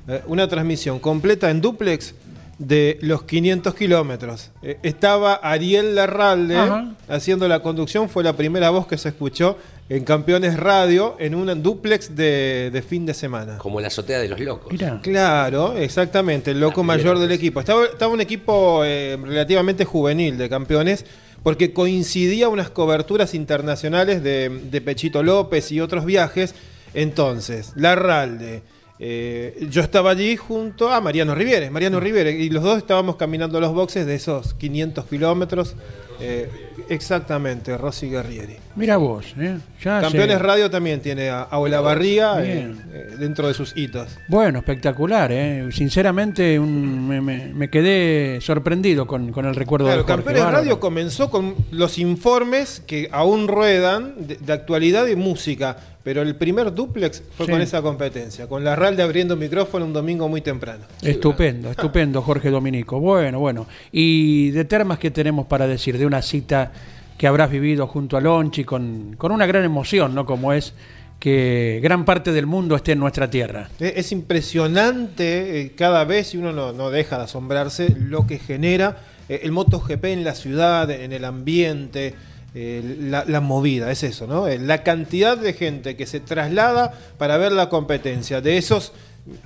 Eh, 0.07 0.21
una 0.27 0.47
transmisión 0.47 0.99
completa 0.99 1.51
en 1.51 1.61
duplex 1.61 2.15
de 2.57 2.97
los 3.01 3.23
500 3.23 3.73
kilómetros. 3.75 4.51
Eh, 4.61 4.77
estaba 4.83 5.33
Ariel 5.35 5.95
Larralde 5.95 6.57
Ajá. 6.57 6.91
haciendo 7.09 7.47
la 7.47 7.61
conducción. 7.61 8.07
Fue 8.07 8.23
la 8.23 8.33
primera 8.33 8.69
voz 8.69 8.87
que 8.87 8.97
se 8.97 9.09
escuchó 9.09 9.57
en 9.91 10.05
Campeones 10.05 10.57
Radio 10.57 11.17
en 11.19 11.35
un 11.35 11.61
duplex 11.61 12.15
de, 12.15 12.69
de 12.71 12.81
fin 12.81 13.05
de 13.05 13.13
semana. 13.13 13.57
Como 13.57 13.81
la 13.81 13.87
azotea 13.87 14.19
de 14.19 14.29
los 14.29 14.39
locos. 14.39 14.71
Mira, 14.71 15.01
Claro, 15.03 15.75
exactamente, 15.75 16.51
el 16.51 16.61
loco 16.61 16.81
mayor 16.81 17.19
del 17.19 17.33
equipo. 17.33 17.59
Estaba, 17.59 17.83
estaba 17.83 18.13
un 18.13 18.21
equipo 18.21 18.85
eh, 18.85 19.17
relativamente 19.21 19.83
juvenil 19.83 20.37
de 20.37 20.47
campeones, 20.47 21.05
porque 21.43 21.73
coincidía 21.73 22.47
unas 22.47 22.69
coberturas 22.69 23.33
internacionales 23.33 24.23
de, 24.23 24.47
de 24.47 24.79
Pechito 24.79 25.23
López 25.23 25.73
y 25.73 25.81
otros 25.81 26.05
viajes. 26.05 26.55
Entonces, 26.93 27.73
Larralde, 27.75 28.63
eh, 28.97 29.67
yo 29.69 29.81
estaba 29.81 30.11
allí 30.11 30.37
junto 30.37 30.89
a 30.89 31.01
Mariano 31.01 31.35
Rivieres, 31.35 31.69
Mariano 31.69 31.99
Rivieres, 31.99 32.39
y 32.39 32.49
los 32.49 32.63
dos 32.63 32.77
estábamos 32.77 33.17
caminando 33.17 33.59
los 33.59 33.73
boxes 33.73 34.05
de 34.05 34.15
esos 34.15 34.53
500 34.53 35.05
kilómetros. 35.07 35.75
eh, 36.21 36.49
exactamente, 36.89 37.77
Rossi 37.77 38.09
Guerrieri. 38.09 38.55
mira 38.75 38.97
vos. 38.97 39.33
¿eh? 39.39 39.57
Ya 39.83 40.01
Campeones 40.01 40.37
se- 40.37 40.43
Radio 40.43 40.69
también 40.69 40.99
tiene 41.01 41.29
a, 41.29 41.41
a 41.43 41.57
Olavarría 41.59 42.43
eh, 42.43 42.71
eh, 42.93 43.15
dentro 43.19 43.47
de 43.47 43.53
sus 43.53 43.75
hitos. 43.75 44.17
Bueno, 44.27 44.59
espectacular. 44.59 45.31
¿eh? 45.31 45.69
Sinceramente, 45.71 46.59
un- 46.59 47.07
me, 47.07 47.21
me- 47.21 47.53
me 47.53 47.69
quedé 47.69 48.39
sorprendido 48.41 49.05
con, 49.07 49.31
con 49.31 49.45
el 49.45 49.55
recuerdo 49.55 49.85
Claro, 49.87 50.01
de. 50.01 50.07
Campeones 50.07 50.41
Bárbaro. 50.43 50.57
Radio 50.63 50.79
comenzó 50.79 51.29
con 51.29 51.55
los 51.71 51.97
informes 51.97 52.81
que 52.85 53.09
aún 53.11 53.47
ruedan 53.47 54.13
de, 54.27 54.35
de 54.37 54.53
actualidad 54.53 55.07
y 55.07 55.15
música, 55.15 55.77
pero 56.03 56.21
el 56.21 56.35
primer 56.35 56.73
duplex 56.73 57.21
fue 57.35 57.45
Sí. 57.45 57.51
con 57.51 57.61
esa 57.61 57.81
competencia, 57.81 58.47
con 58.47 58.63
la 58.63 58.75
RALDE 58.75 59.03
abriendo 59.03 59.35
micrófono 59.35 59.85
un 59.85 59.93
domingo 59.93 60.27
muy 60.27 60.41
temprano. 60.41 60.85
Estupendo, 61.01 61.71
estupendo, 61.71 62.21
Jorge 62.21 62.49
Dominico. 62.49 62.99
Bueno, 62.99 63.39
bueno. 63.39 63.67
Y 63.91 64.51
de 64.51 64.65
termas 64.65 64.97
que 64.99 65.11
tenemos 65.11 65.45
para 65.47 65.67
decir, 65.67 65.97
de 65.97 66.05
una 66.05 66.21
cita 66.21 66.71
que 67.17 67.27
habrás 67.27 67.51
vivido 67.51 67.85
junto 67.87 68.17
a 68.17 68.21
Lonchi 68.21 68.63
con, 68.63 69.15
con 69.17 69.31
una 69.31 69.45
gran 69.45 69.63
emoción, 69.63 70.15
¿no? 70.15 70.25
Como 70.25 70.53
es 70.53 70.73
que 71.19 71.79
gran 71.83 72.03
parte 72.03 72.31
del 72.31 72.47
mundo 72.47 72.75
esté 72.75 72.93
en 72.93 72.99
nuestra 72.99 73.29
tierra. 73.29 73.69
Es, 73.79 73.93
es 73.97 74.11
impresionante 74.11 75.61
eh, 75.61 75.71
cada 75.75 76.03
vez, 76.03 76.33
y 76.33 76.37
uno 76.37 76.51
no, 76.51 76.73
no 76.73 76.89
deja 76.89 77.17
de 77.17 77.23
asombrarse, 77.25 77.95
lo 77.95 78.25
que 78.25 78.39
genera 78.39 78.97
eh, 79.29 79.41
el 79.43 79.51
MotoGP 79.51 80.05
en 80.05 80.23
la 80.23 80.33
ciudad, 80.33 80.89
en 80.89 81.13
el 81.13 81.25
ambiente, 81.25 82.15
eh, 82.53 82.97
la, 82.99 83.25
la 83.25 83.41
movida, 83.41 83.91
es 83.91 84.03
eso, 84.03 84.27
¿no? 84.27 84.47
Eh, 84.47 84.59
La 84.59 84.83
cantidad 84.83 85.37
de 85.37 85.53
gente 85.53 85.95
que 85.95 86.05
se 86.05 86.19
traslada 86.19 86.93
para 87.17 87.37
ver 87.37 87.51
la 87.51 87.69
competencia. 87.69 88.41
De 88.41 88.57
esos 88.57 88.91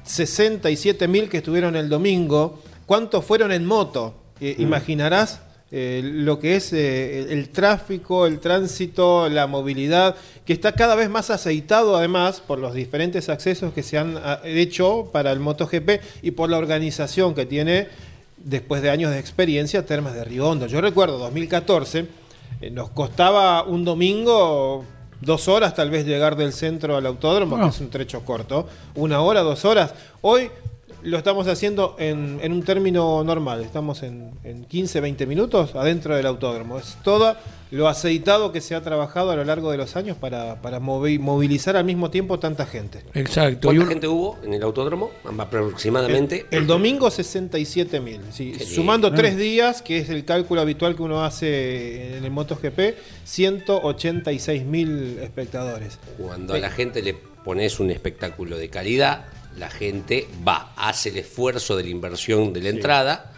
67 0.03 1.07
mil 1.07 1.29
que 1.29 1.37
estuvieron 1.37 1.75
el 1.75 1.89
domingo, 1.89 2.61
¿cuántos 2.85 3.25
fueron 3.25 3.51
en 3.51 3.65
moto? 3.65 4.15
Eh, 4.39 4.55
Imaginarás 4.59 5.39
eh, 5.71 6.01
lo 6.03 6.39
que 6.39 6.55
es 6.55 6.71
eh, 6.73 7.33
el 7.33 7.49
tráfico, 7.49 8.27
el 8.27 8.39
tránsito, 8.39 9.27
la 9.29 9.47
movilidad, 9.47 10.15
que 10.45 10.53
está 10.53 10.73
cada 10.73 10.95
vez 10.95 11.09
más 11.09 11.31
aceitado 11.31 11.97
además 11.97 12.39
por 12.39 12.59
los 12.59 12.75
diferentes 12.75 13.29
accesos 13.29 13.73
que 13.73 13.81
se 13.81 13.97
han 13.97 14.15
ah, 14.17 14.39
hecho 14.45 15.09
para 15.11 15.31
el 15.31 15.39
MotoGP 15.39 16.01
y 16.21 16.31
por 16.31 16.49
la 16.49 16.59
organización 16.59 17.33
que 17.33 17.45
tiene 17.47 17.87
después 18.37 18.83
de 18.83 18.91
años 18.91 19.11
de 19.11 19.19
experiencia 19.19 19.85
Termas 19.85 20.13
de 20.13 20.23
Riondo. 20.23 20.67
Yo 20.67 20.81
recuerdo 20.81 21.17
2014, 21.17 21.99
eh, 21.99 22.07
nos 22.71 22.89
costaba 22.89 23.63
un 23.63 23.85
domingo 23.85 24.83
dos 25.21 25.47
horas 25.47 25.73
tal 25.75 25.89
vez 25.89 26.05
llegar 26.05 26.35
del 26.35 26.53
centro 26.53 26.95
al 26.97 27.05
autódromo, 27.05 27.57
Ah. 27.57 27.63
que 27.63 27.69
es 27.69 27.79
un 27.79 27.89
trecho 27.89 28.21
corto, 28.25 28.67
una 28.95 29.21
hora, 29.21 29.41
dos 29.41 29.65
horas. 29.65 29.93
Hoy 30.21 30.49
lo 31.05 31.17
estamos 31.17 31.47
haciendo 31.47 31.95
en, 31.99 32.39
en 32.41 32.51
un 32.51 32.63
término 32.63 33.23
normal, 33.23 33.61
estamos 33.63 34.03
en, 34.03 34.31
en 34.43 34.65
15, 34.65 34.99
20 35.01 35.25
minutos 35.25 35.73
adentro 35.75 36.15
del 36.15 36.25
autódromo. 36.25 36.77
Es 36.79 36.97
todo 37.03 37.35
lo 37.71 37.87
aceitado 37.87 38.51
que 38.51 38.61
se 38.61 38.75
ha 38.75 38.81
trabajado 38.81 39.31
a 39.31 39.35
lo 39.35 39.43
largo 39.43 39.71
de 39.71 39.77
los 39.77 39.95
años 39.95 40.17
para, 40.17 40.61
para 40.61 40.79
movi- 40.79 41.19
movilizar 41.19 41.75
al 41.75 41.83
mismo 41.85 42.09
tiempo 42.11 42.39
tanta 42.39 42.65
gente. 42.65 43.03
Exacto. 43.13 43.67
¿Cuánta 43.67 43.83
un- 43.83 43.89
gente 43.89 44.07
hubo 44.07 44.37
en 44.43 44.53
el 44.53 44.63
autódromo? 44.63 45.11
Aproximadamente. 45.37 46.45
El, 46.51 46.59
el 46.59 46.67
domingo 46.67 47.09
67 47.09 47.99
mil. 47.99 48.21
Sí, 48.31 48.53
sumando 48.59 49.09
bien. 49.09 49.15
tres 49.21 49.37
días, 49.37 49.81
que 49.81 49.97
es 49.99 50.09
el 50.09 50.25
cálculo 50.25 50.61
habitual 50.61 50.95
que 50.95 51.03
uno 51.03 51.23
hace 51.23 52.17
en 52.17 52.23
el 52.25 52.31
MotoGP, 52.31 52.95
186 53.25 54.63
mil 54.65 55.19
espectadores. 55.21 55.97
Cuando 56.17 56.53
a 56.53 56.57
la 56.59 56.69
gente 56.69 57.01
le 57.01 57.13
pones 57.13 57.79
un 57.79 57.91
espectáculo 57.91 58.57
de 58.57 58.69
calidad, 58.69 59.25
la 59.57 59.69
gente 59.69 60.27
va, 60.47 60.73
hace 60.75 61.09
el 61.09 61.17
esfuerzo 61.17 61.75
de 61.77 61.83
la 61.83 61.89
inversión 61.89 62.53
de 62.53 62.61
la 62.61 62.69
entrada 62.69 63.31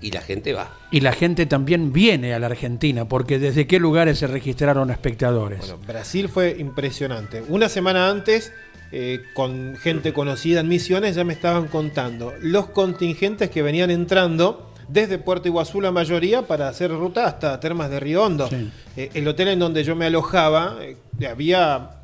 y 0.00 0.10
la 0.10 0.20
gente 0.20 0.52
va. 0.52 0.72
y 0.90 1.00
la 1.00 1.12
gente 1.12 1.46
también 1.46 1.92
viene 1.92 2.32
a 2.32 2.38
la 2.38 2.46
Argentina, 2.46 3.08
porque 3.08 3.38
desde 3.38 3.66
qué 3.66 3.80
lugares 3.80 4.18
se 4.18 4.26
registraron 4.28 4.90
espectadores. 4.90 5.58
Bueno, 5.58 5.78
Brasil 5.86 6.28
fue 6.28 6.56
impresionante. 6.58 7.42
Una 7.48 7.68
semana 7.68 8.08
antes, 8.08 8.52
eh, 8.92 9.20
con 9.34 9.76
gente 9.76 10.12
conocida 10.12 10.60
en 10.60 10.68
Misiones, 10.68 11.16
ya 11.16 11.24
me 11.24 11.32
estaban 11.32 11.66
contando 11.66 12.32
los 12.40 12.66
contingentes 12.66 13.50
que 13.50 13.60
venían 13.62 13.90
entrando 13.90 14.72
desde 14.88 15.18
Puerto 15.18 15.48
Iguazú, 15.48 15.80
la 15.80 15.90
mayoría, 15.90 16.42
para 16.42 16.68
hacer 16.68 16.90
ruta 16.90 17.26
hasta 17.26 17.58
Termas 17.60 17.90
de 17.90 18.00
Río 18.00 18.22
Hondo. 18.22 18.48
Sí. 18.48 18.70
Eh, 18.96 19.10
el 19.14 19.28
hotel 19.28 19.48
en 19.48 19.58
donde 19.58 19.84
yo 19.84 19.94
me 19.96 20.06
alojaba, 20.06 20.78
eh, 20.80 20.96
había 21.28 21.97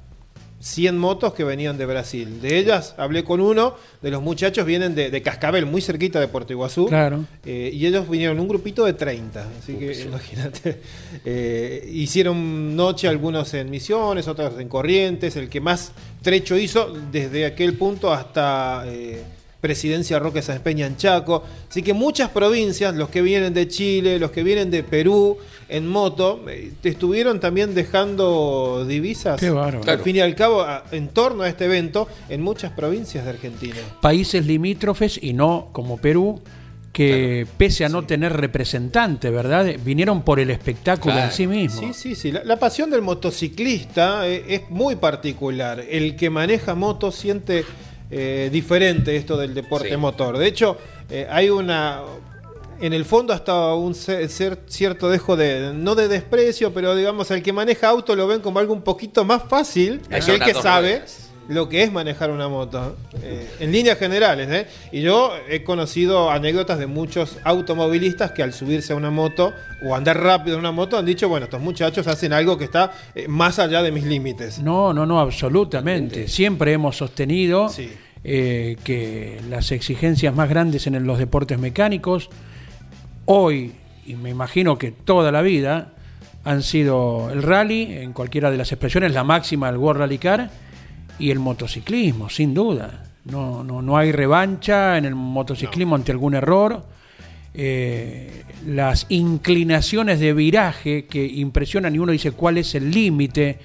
100 0.65 0.97
motos 0.97 1.35
que 1.35 1.45
venían 1.45 1.77
de 1.77 1.85
Brasil. 1.85 2.41
De 2.41 2.57
ellas, 2.57 2.95
hablé 2.97 3.23
con 3.23 3.43
uno 3.43 3.75
de 4.01 4.11
los 4.11 4.23
muchachos, 4.23 4.65
vienen 4.65 4.95
de, 4.95 5.11
de 5.11 5.21
Cascabel, 5.21 5.67
muy 5.67 5.83
cerquita 5.83 6.19
de 6.19 6.27
Puerto 6.27 6.55
Iguazú. 6.55 6.87
Claro. 6.87 7.27
Eh, 7.45 7.71
y 7.71 7.85
ellos 7.85 8.09
vinieron 8.09 8.41
un 8.41 8.49
grupito 8.49 8.87
de 8.87 8.95
30, 8.95 9.47
así 9.59 9.75
que 9.75 9.93
imagínate. 10.03 10.81
Eh, 11.27 11.89
hicieron 11.93 12.77
noche 12.77 13.09
algunos 13.09 13.55
en 13.55 13.71
Misiones, 13.71 14.29
otros 14.29 14.59
en 14.59 14.69
Corrientes, 14.69 15.37
el 15.37 15.49
que 15.49 15.61
más 15.61 15.93
trecho 16.23 16.57
hizo 16.57 16.93
desde 17.11 17.47
aquel 17.47 17.75
punto 17.75 18.13
hasta 18.13 18.85
eh, 18.87 19.23
Presidencia 19.69 20.19
Roque 20.19 20.43
Sáenz 20.43 20.61
Peña 20.61 20.87
en 20.87 20.99
Chaco. 20.99 21.43
Así 21.71 21.81
que 21.83 21.95
muchas 21.95 22.29
provincias, 22.29 22.95
los 22.95 23.09
que 23.09 23.23
vienen 23.23 23.55
de 23.55 23.67
Chile, 23.67 24.19
los 24.19 24.31
que 24.31 24.43
vienen 24.43 24.71
de 24.71 24.83
Perú 24.83 25.39
en 25.71 25.89
moto, 25.89 26.45
eh, 26.51 26.73
estuvieron 26.83 27.41
también 27.41 27.75
dejando 27.75 28.85
divisas. 28.87 29.41
Qué 29.41 29.49
bárbaro. 29.49 29.91
Al 29.91 30.01
fin 30.01 30.17
y 30.17 30.21
al 30.21 30.35
cabo, 30.35 30.61
a- 30.61 30.85
en 30.93 31.09
torno 31.09 31.45
a 31.45 31.49
este 31.49 31.65
evento, 31.65 32.07
en 32.29 32.43
muchas 32.43 32.73
provincias 32.73 33.25
de 33.25 33.31
Argentina. 33.31 33.77
Países 34.03 34.45
limítrofes 34.45 35.19
y 35.23 35.33
no 35.33 35.71
como 35.73 35.97
Perú, 35.97 36.43
que 36.93 37.47
pese 37.57 37.87
a 37.87 37.89
no 37.89 38.05
tener 38.05 38.35
representante, 38.35 39.31
¿verdad? 39.31 39.67
Vinieron 39.83 40.23
por 40.23 40.39
el 40.41 40.51
espectáculo 40.51 41.15
Claro. 41.15 41.31
en 41.31 41.35
sí 41.35 41.47
mismo. 41.47 41.81
Sí, 41.81 41.93
sí, 41.95 42.15
sí. 42.15 42.31
La, 42.33 42.45
la 42.45 42.59
pasión 42.59 42.91
del 42.91 43.01
motociclista 43.01 44.29
eh, 44.29 44.45
es 44.47 44.71
muy 44.71 44.97
particular. 44.97 45.81
El 45.89 46.17
que 46.17 46.29
maneja 46.29 46.75
moto 46.75 47.11
siente 47.11 47.65
eh, 48.11 48.49
diferente 48.53 49.17
esto 49.17 49.37
del 49.37 49.55
deporte 49.55 49.89
Sí. 49.91 49.97
motor. 49.97 50.39
De 50.39 50.47
hecho, 50.47 50.77
eh, 51.11 51.27
hay 51.31 51.51
una. 51.51 52.03
En 52.81 52.93
el 52.93 53.05
fondo 53.05 53.33
hasta 53.33 53.73
un 53.75 53.95
cer- 53.95 54.59
cierto 54.67 55.09
dejo 55.09 55.37
de, 55.37 55.73
no 55.75 55.95
de 55.95 56.09
desprecio, 56.09 56.75
pero 56.75 56.95
digamos, 56.97 57.31
el 57.31 57.43
que 57.43 57.53
maneja 57.53 57.89
auto 57.89 58.17
lo 58.17 58.27
ven 58.27 58.41
como 58.41 58.59
algo 58.59 58.73
un 58.75 58.83
poquito 58.83 59.25
más 59.25 59.43
fácil, 59.49 60.01
Hay 60.11 60.21
aquel 60.21 60.35
otras 60.37 60.49
que 60.53 60.63
sabe 60.63 60.91
ruedas. 60.97 61.24
Lo 61.49 61.69
que 61.69 61.83
es 61.83 61.93
manejar 61.93 62.31
una 62.31 62.49
moto, 62.49 62.97
eh, 63.23 63.49
en 63.61 63.73
líneas 63.73 63.99
generales. 63.99 64.49
¿eh? 64.51 64.67
Y 64.93 65.03
yo 65.03 65.33
he 65.49 65.63
conocido 65.63 66.31
anécdotas 66.31 66.79
de 66.79 66.87
muchos 66.87 67.39
automovilistas 67.45 68.33
que 68.33 68.43
al 68.43 68.53
subirse 68.53 68.93
a 68.93 68.97
una 68.97 69.11
moto 69.11 69.53
o 69.85 69.95
andar 69.95 70.21
rápido 70.21 70.55
en 70.57 70.61
una 70.61 70.73
moto 70.73 70.97
han 70.97 71.05
dicho, 71.07 71.29
bueno, 71.29 71.45
estos 71.45 71.61
muchachos 71.61 72.07
hacen 72.07 72.33
algo 72.33 72.57
que 72.59 72.65
está 72.65 72.93
eh, 73.15 73.27
más 73.29 73.59
allá 73.59 73.83
de 73.83 73.93
mis 73.93 74.05
límites. 74.05 74.61
No, 74.61 74.93
no, 74.93 75.05
no, 75.07 75.21
absolutamente. 75.21 76.29
Siempre 76.29 76.73
hemos 76.73 76.97
sostenido 76.97 77.69
Sí. 77.69 77.91
eh, 78.25 78.77
que 78.85 79.41
las 79.51 79.71
exigencias 79.73 80.35
más 80.35 80.49
grandes 80.49 80.87
en 80.87 81.07
los 81.07 81.19
deportes 81.19 81.59
mecánicos, 81.59 82.31
hoy, 83.27 83.73
y 84.07 84.15
me 84.15 84.31
imagino 84.31 84.79
que 84.79 84.91
toda 84.93 85.31
la 85.33 85.43
vida, 85.43 85.91
han 86.45 86.63
sido 86.63 87.31
el 87.31 87.43
rally, 87.43 87.95
en 87.95 88.13
cualquiera 88.13 88.51
de 88.51 88.59
las 88.59 88.71
expresiones, 88.71 89.13
la 89.13 89.25
máxima 89.25 89.69
del 89.69 89.79
World 89.79 90.01
Rally 90.01 90.19
Car, 90.19 90.51
y 91.19 91.31
el 91.31 91.39
motociclismo, 91.39 92.29
sin 92.29 92.55
duda. 92.55 93.05
No, 93.25 93.65
no, 93.65 93.81
no 93.81 93.97
hay 93.97 94.13
revancha 94.13 94.99
en 94.99 95.07
el 95.07 95.15
motociclismo 95.15 95.95
ante 95.95 96.13
algún 96.13 96.35
error. 96.35 96.85
Eh, 97.55 98.45
las 98.67 99.07
inclinaciones 99.11 100.19
de 100.19 100.33
viraje 100.33 101.07
que 101.07 101.25
impresionan 101.25 101.95
y 101.95 101.99
uno 101.99 102.13
dice 102.13 102.33
cuál 102.33 102.59
es 102.59 102.75
el 102.75 102.91
límite, 102.91 103.59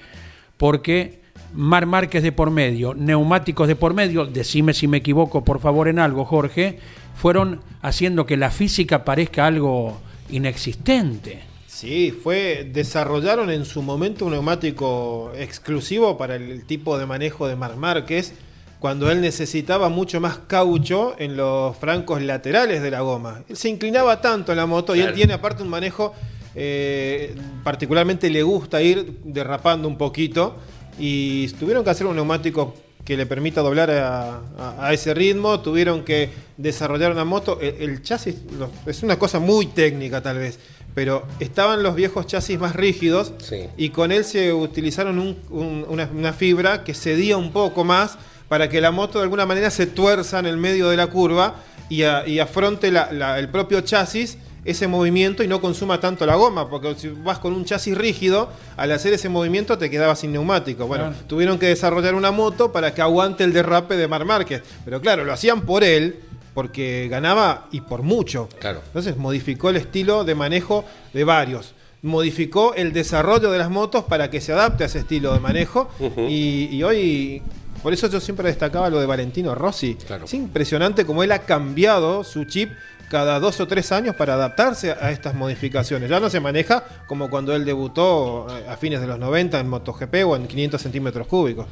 porque 0.56 1.20
Mar 1.54 1.86
Márquez 1.86 2.22
de 2.22 2.32
por 2.32 2.50
medio, 2.50 2.94
neumáticos 2.94 3.66
de 3.66 3.76
por 3.76 3.94
medio, 3.94 4.26
decime 4.26 4.74
si 4.74 4.86
me 4.86 4.98
equivoco 4.98 5.42
por 5.42 5.60
favor 5.60 5.88
en 5.88 5.98
algo, 5.98 6.24
Jorge, 6.24 6.78
fueron 7.16 7.60
haciendo 7.82 8.26
que 8.26 8.36
la 8.36 8.50
física 8.50 9.04
parezca 9.04 9.46
algo 9.46 10.00
inexistente. 10.30 11.49
Sí, 11.80 12.10
fue 12.12 12.68
desarrollaron 12.70 13.48
en 13.50 13.64
su 13.64 13.80
momento 13.80 14.26
un 14.26 14.32
neumático 14.32 15.32
exclusivo 15.34 16.18
para 16.18 16.34
el 16.36 16.66
tipo 16.66 16.98
de 16.98 17.06
manejo 17.06 17.48
de 17.48 17.56
Marc 17.56 17.76
Márquez 17.76 18.34
cuando 18.80 19.10
él 19.10 19.22
necesitaba 19.22 19.88
mucho 19.88 20.20
más 20.20 20.38
caucho 20.46 21.14
en 21.18 21.38
los 21.38 21.74
francos 21.78 22.20
laterales 22.20 22.82
de 22.82 22.90
la 22.90 23.00
goma. 23.00 23.44
Él 23.48 23.56
se 23.56 23.70
inclinaba 23.70 24.20
tanto 24.20 24.52
en 24.52 24.58
la 24.58 24.66
moto 24.66 24.94
y 24.94 25.00
él 25.00 25.06
tiene 25.14 25.32
aparte 25.32 25.62
un 25.62 25.70
manejo 25.70 26.12
eh, 26.54 27.34
particularmente 27.64 28.28
le 28.28 28.42
gusta 28.42 28.82
ir 28.82 29.18
derrapando 29.24 29.88
un 29.88 29.96
poquito 29.96 30.56
y 30.98 31.48
tuvieron 31.58 31.82
que 31.82 31.90
hacer 31.90 32.06
un 32.06 32.16
neumático 32.16 32.74
que 33.06 33.16
le 33.16 33.24
permita 33.24 33.62
doblar 33.62 33.90
a, 33.90 34.40
a- 34.58 34.86
a 34.88 34.92
ese 34.92 35.14
ritmo, 35.14 35.60
tuvieron 35.60 36.04
que 36.04 36.28
desarrollar 36.58 37.10
una 37.12 37.24
moto, 37.24 37.58
el, 37.60 37.76
el 37.80 38.02
chasis 38.02 38.36
lo- 38.58 38.70
es 38.86 39.02
una 39.02 39.18
cosa 39.18 39.38
muy 39.38 39.66
técnica 39.66 40.20
tal 40.22 40.36
vez, 40.38 40.58
pero 41.00 41.22
estaban 41.38 41.82
los 41.82 41.94
viejos 41.94 42.26
chasis 42.26 42.58
más 42.58 42.76
rígidos 42.76 43.32
Sí. 43.38 43.60
y 43.78 43.88
con 43.88 44.12
él 44.12 44.22
se 44.22 44.52
utilizaron 44.52 45.18
un- 45.18 45.38
un- 45.48 45.86
una, 45.88 46.06
una 46.14 46.34
fibra 46.34 46.84
que 46.84 46.92
cedía 46.92 47.38
un 47.38 47.52
poco 47.52 47.84
más 47.84 48.18
para 48.50 48.68
que 48.68 48.82
la 48.82 48.90
moto 48.90 49.16
de 49.18 49.22
alguna 49.22 49.46
manera 49.46 49.70
se 49.70 49.86
tuerza 49.86 50.38
en 50.40 50.44
el 50.44 50.58
medio 50.58 50.90
de 50.90 50.98
la 50.98 51.06
curva 51.06 51.54
y, 51.88 52.02
a- 52.02 52.28
y 52.28 52.38
afronte 52.38 52.90
la- 52.90 53.10
la- 53.12 53.38
el 53.38 53.48
propio 53.48 53.80
chasis 53.80 54.36
ese 54.66 54.88
movimiento 54.88 55.42
y 55.42 55.48
no 55.48 55.62
consuma 55.62 56.00
tanto 56.00 56.26
la 56.26 56.34
goma, 56.34 56.68
porque 56.68 56.94
si 56.94 57.08
vas 57.08 57.38
con 57.38 57.54
un 57.54 57.64
chasis 57.64 57.96
rígido, 57.96 58.50
al 58.76 58.92
hacer 58.92 59.14
ese 59.14 59.30
movimiento 59.30 59.78
te 59.78 59.88
quedabas 59.88 60.18
sin 60.18 60.32
neumático. 60.32 60.86
Bueno, 60.86 61.04
Claro. 61.04 61.24
tuvieron 61.28 61.58
que 61.58 61.64
desarrollar 61.64 62.14
una 62.14 62.30
moto 62.30 62.70
para 62.72 62.92
que 62.92 63.00
aguante 63.00 63.42
el 63.42 63.54
derrape 63.54 63.96
de 63.96 64.06
Mar 64.06 64.26
Márquez. 64.26 64.62
Pero 64.84 65.00
claro, 65.00 65.24
lo 65.24 65.32
hacían 65.32 65.62
por 65.62 65.82
él, 65.82 66.16
porque 66.54 67.08
ganaba 67.08 67.68
y 67.70 67.80
por 67.80 68.02
mucho. 68.02 68.48
Claro. 68.58 68.80
Entonces 68.86 69.16
modificó 69.16 69.70
el 69.70 69.76
estilo 69.76 70.24
de 70.24 70.34
manejo 70.34 70.84
de 71.12 71.24
varios. 71.24 71.74
Modificó 72.02 72.74
el 72.74 72.92
desarrollo 72.92 73.50
de 73.50 73.58
las 73.58 73.70
motos 73.70 74.04
para 74.04 74.30
que 74.30 74.40
se 74.40 74.52
adapte 74.52 74.84
a 74.84 74.86
ese 74.86 75.00
estilo 75.00 75.34
de 75.34 75.40
manejo. 75.40 75.90
Y, 76.28 76.68
y 76.70 76.82
hoy, 76.82 77.42
por 77.82 77.92
eso 77.92 78.08
yo 78.08 78.20
siempre 78.20 78.48
destacaba 78.48 78.88
lo 78.88 79.00
de 79.00 79.06
Valentino 79.06 79.54
Rossi. 79.54 79.96
Claro. 80.06 80.24
Es 80.24 80.34
impresionante 80.34 81.04
cómo 81.04 81.22
él 81.22 81.32
ha 81.32 81.40
cambiado 81.40 82.24
su 82.24 82.44
chip 82.44 82.70
cada 83.10 83.40
dos 83.40 83.58
o 83.60 83.66
tres 83.66 83.90
años 83.92 84.14
para 84.14 84.34
adaptarse 84.34 84.92
a 84.92 85.10
estas 85.10 85.34
modificaciones. 85.34 86.08
Ya 86.08 86.20
no 86.20 86.30
se 86.30 86.40
maneja 86.40 86.84
como 87.06 87.28
cuando 87.28 87.54
él 87.54 87.64
debutó 87.64 88.46
eh, 88.48 88.66
a 88.68 88.76
fines 88.76 89.00
de 89.00 89.08
los 89.08 89.18
90 89.18 89.58
en 89.58 89.68
MotoGP 89.68 90.14
o 90.24 90.36
en 90.36 90.46
500 90.46 90.80
centímetros 90.80 91.26
cúbicos. 91.26 91.66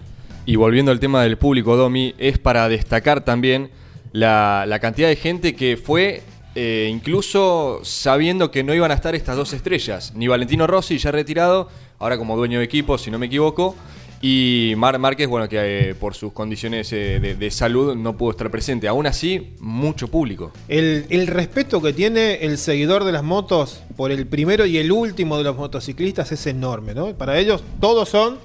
Y 0.44 0.56
volviendo 0.56 0.90
al 0.90 0.98
tema 0.98 1.22
del 1.22 1.38
público, 1.38 1.76
Domi, 1.76 2.14
es 2.18 2.38
para 2.38 2.68
destacar 2.68 3.24
también 3.24 3.70
la, 4.12 4.78
cantidad 4.80 5.08
de 5.08 5.16
gente 5.16 5.54
que 5.54 5.76
fue, 5.76 6.22
eh, 6.54 6.88
incluso 6.90 7.80
sabiendo 7.82 8.50
que 8.50 8.62
no 8.64 8.74
iban 8.74 8.90
a 8.90 8.94
estar 8.94 9.14
estas 9.14 9.36
dos 9.36 9.52
estrellas, 9.52 10.12
ni 10.14 10.28
Valentino 10.28 10.66
Rossi, 10.66 10.98
ya 10.98 11.10
retirado, 11.10 11.68
ahora 11.98 12.18
como 12.18 12.36
dueño 12.36 12.58
de 12.58 12.64
equipo, 12.64 12.98
si 12.98 13.10
no 13.10 13.18
me 13.18 13.26
equivoco, 13.26 13.76
y 14.20 14.74
Mar 14.76 14.98
Márquez, 14.98 15.28
bueno, 15.28 15.48
que 15.48 15.90
eh, 15.90 15.94
por 15.94 16.14
sus 16.14 16.32
condiciones 16.32 16.92
eh, 16.92 17.20
de, 17.38 17.50
salud 17.52 17.94
no 17.94 18.16
pudo 18.16 18.32
estar 18.32 18.50
presente. 18.50 18.88
Aún 18.88 19.06
así, 19.06 19.54
mucho 19.60 20.08
público. 20.08 20.50
El, 20.66 21.06
el 21.10 21.28
respeto 21.28 21.80
que 21.80 21.92
tiene 21.92 22.44
el 22.44 22.58
seguidor 22.58 23.04
de 23.04 23.12
las 23.12 23.22
motos 23.22 23.80
por 23.96 24.10
el 24.10 24.26
primero 24.26 24.66
y 24.66 24.78
el 24.78 24.90
último 24.90 25.38
de 25.38 25.44
los 25.44 25.56
motociclistas 25.56 26.32
es 26.32 26.46
enorme, 26.48 26.94
¿no? 26.94 27.14
Para 27.14 27.38
ellos 27.38 27.62
todos 27.80 28.08
son 28.08 28.38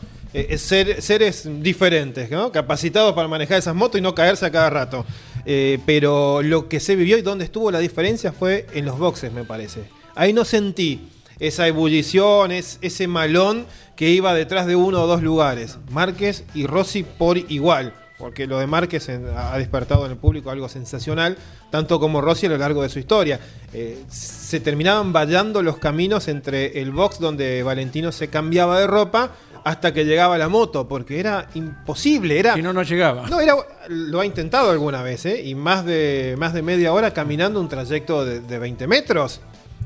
ser- 0.57 1.01
seres 1.01 1.49
diferentes, 1.61 2.29
¿no? 2.29 2.51
Capacitados 2.51 3.13
para 3.13 3.27
manejar 3.27 3.57
esas 3.57 3.75
motos 3.75 3.97
y 3.99 4.01
no 4.01 4.13
caerse 4.13 4.45
a 4.45 4.51
cada 4.51 4.69
rato. 4.69 5.05
Eh, 5.45 5.79
pero 5.85 6.41
lo 6.41 6.69
que 6.69 6.79
se 6.79 6.95
vivió 6.95 7.17
y 7.17 7.21
donde 7.21 7.45
estuvo 7.45 7.69
la 7.71 7.79
diferencia 7.79 8.31
fue 8.31 8.65
en 8.73 8.85
los 8.85 8.97
boxes, 8.97 9.31
me 9.33 9.43
parece. 9.43 9.81
Ahí 10.15 10.31
no 10.33 10.45
sentí 10.45 11.09
esa 11.39 11.67
ebullición, 11.67 12.51
es- 12.51 12.77
ese 12.81 13.07
malón 13.07 13.65
que 13.95 14.09
iba 14.09 14.33
detrás 14.33 14.65
de 14.67 14.75
uno 14.75 15.01
o 15.03 15.07
dos 15.07 15.21
lugares. 15.21 15.77
Márquez 15.91 16.45
y 16.53 16.65
Rossi 16.67 17.03
por 17.03 17.37
igual 17.37 17.93
porque 18.19 18.47
lo 18.47 18.57
de 18.57 18.67
Márquez 18.67 19.09
ha 19.09 19.57
despertado 19.57 20.05
en 20.05 20.11
el 20.11 20.17
público 20.17 20.49
algo 20.49 20.69
sensacional, 20.69 21.35
tanto 21.71 21.99
como 21.99 22.21
Rossi 22.21 22.45
a 22.45 22.49
lo 22.49 22.57
largo 22.57 22.81
de 22.81 22.87
su 22.87 22.99
historia. 22.99 23.37
Eh, 23.73 23.97
se 24.09 24.61
terminaban 24.61 25.11
vallando 25.11 25.61
los 25.61 25.77
caminos 25.77 26.29
entre 26.29 26.79
el 26.81 26.91
box 26.91 27.19
donde 27.19 27.63
Valentino 27.63 28.13
se 28.13 28.29
cambiaba 28.29 28.79
de 28.79 28.87
ropa 28.87 29.31
hasta 29.63 29.93
que 29.93 30.03
llegaba 30.05 30.37
la 30.37 30.49
moto, 30.49 30.87
porque 30.87 31.19
era 31.19 31.47
imposible, 31.53 32.37
era... 32.39 32.53
Si 32.55 32.61
no, 32.61 32.73
no 32.73 32.83
llegaba. 32.83 33.27
No, 33.29 33.39
era, 33.39 33.55
lo 33.89 34.19
ha 34.19 34.25
intentado 34.25 34.69
alguna 34.71 35.01
vez, 35.03 35.25
¿eh? 35.25 35.41
Y 35.43 35.55
más 35.55 35.85
de, 35.85 36.35
más 36.37 36.53
de 36.53 36.61
media 36.61 36.91
hora 36.93 37.11
caminando 37.11 37.59
un 37.59 37.69
trayecto 37.69 38.25
de, 38.25 38.39
de 38.41 38.59
20 38.59 38.87
metros. 38.87 39.41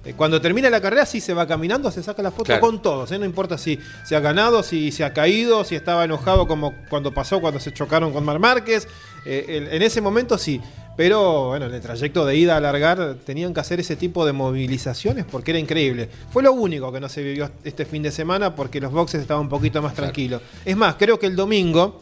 Eh, 0.05 0.13
Cuando 0.15 0.39
termina 0.41 0.69
la 0.69 0.79
carrera, 0.81 1.05
sí 1.05 1.19
se 1.21 1.33
va 1.33 1.45
caminando, 1.47 1.91
se 1.91 2.01
saca 2.01 2.21
la 2.23 2.31
foto 2.31 2.45
Claro. 2.45 2.61
con 2.61 2.81
todos, 2.81 3.11
¿eh? 3.11 3.19
no 3.19 3.25
importa 3.25 3.57
si 3.57 3.77
se 4.03 4.15
ha 4.15 4.19
ganado, 4.19 4.63
si 4.63 4.91
se 4.91 5.03
ha 5.03 5.13
caído, 5.13 5.63
si 5.63 5.75
estaba 5.75 6.05
enojado 6.05 6.47
como 6.47 6.73
cuando 6.89 7.13
pasó, 7.13 7.39
cuando 7.41 7.59
se 7.59 7.73
chocaron 7.73 8.13
con 8.13 8.23
Mar 8.23 8.39
Márquez. 8.39 8.87
Eh, 9.25 9.45
el- 9.49 9.67
en 9.73 9.81
ese 9.81 9.99
momento 10.01 10.37
sí, 10.37 10.61
pero 10.97 11.49
bueno, 11.49 11.67
en 11.67 11.73
el 11.75 11.81
trayecto 11.81 12.25
de 12.25 12.35
ida 12.35 12.57
a 12.57 12.59
largar 12.59 13.15
tenían 13.23 13.53
que 13.53 13.59
hacer 13.59 13.79
ese 13.79 13.95
tipo 13.95 14.25
de 14.25 14.33
movilizaciones 14.33 15.25
porque 15.25 15.51
era 15.51 15.59
increíble. 15.59 16.09
Fue 16.31 16.41
lo 16.41 16.51
único 16.51 16.91
que 16.91 16.99
no 16.99 17.07
se 17.07 17.21
vivió 17.21 17.49
este 17.63 17.85
fin 17.85 18.01
de 18.01 18.11
semana 18.11 18.55
porque 18.55 18.81
los 18.81 18.91
boxes 18.91 19.21
estaban 19.21 19.43
un 19.43 19.49
poquito 19.49 19.81
más 19.81 19.93
tranquilos. 19.93 20.41
Es 20.65 20.75
más, 20.75 20.95
creo 20.95 21.19
que 21.19 21.27
el 21.27 21.35
domingo 21.35 22.01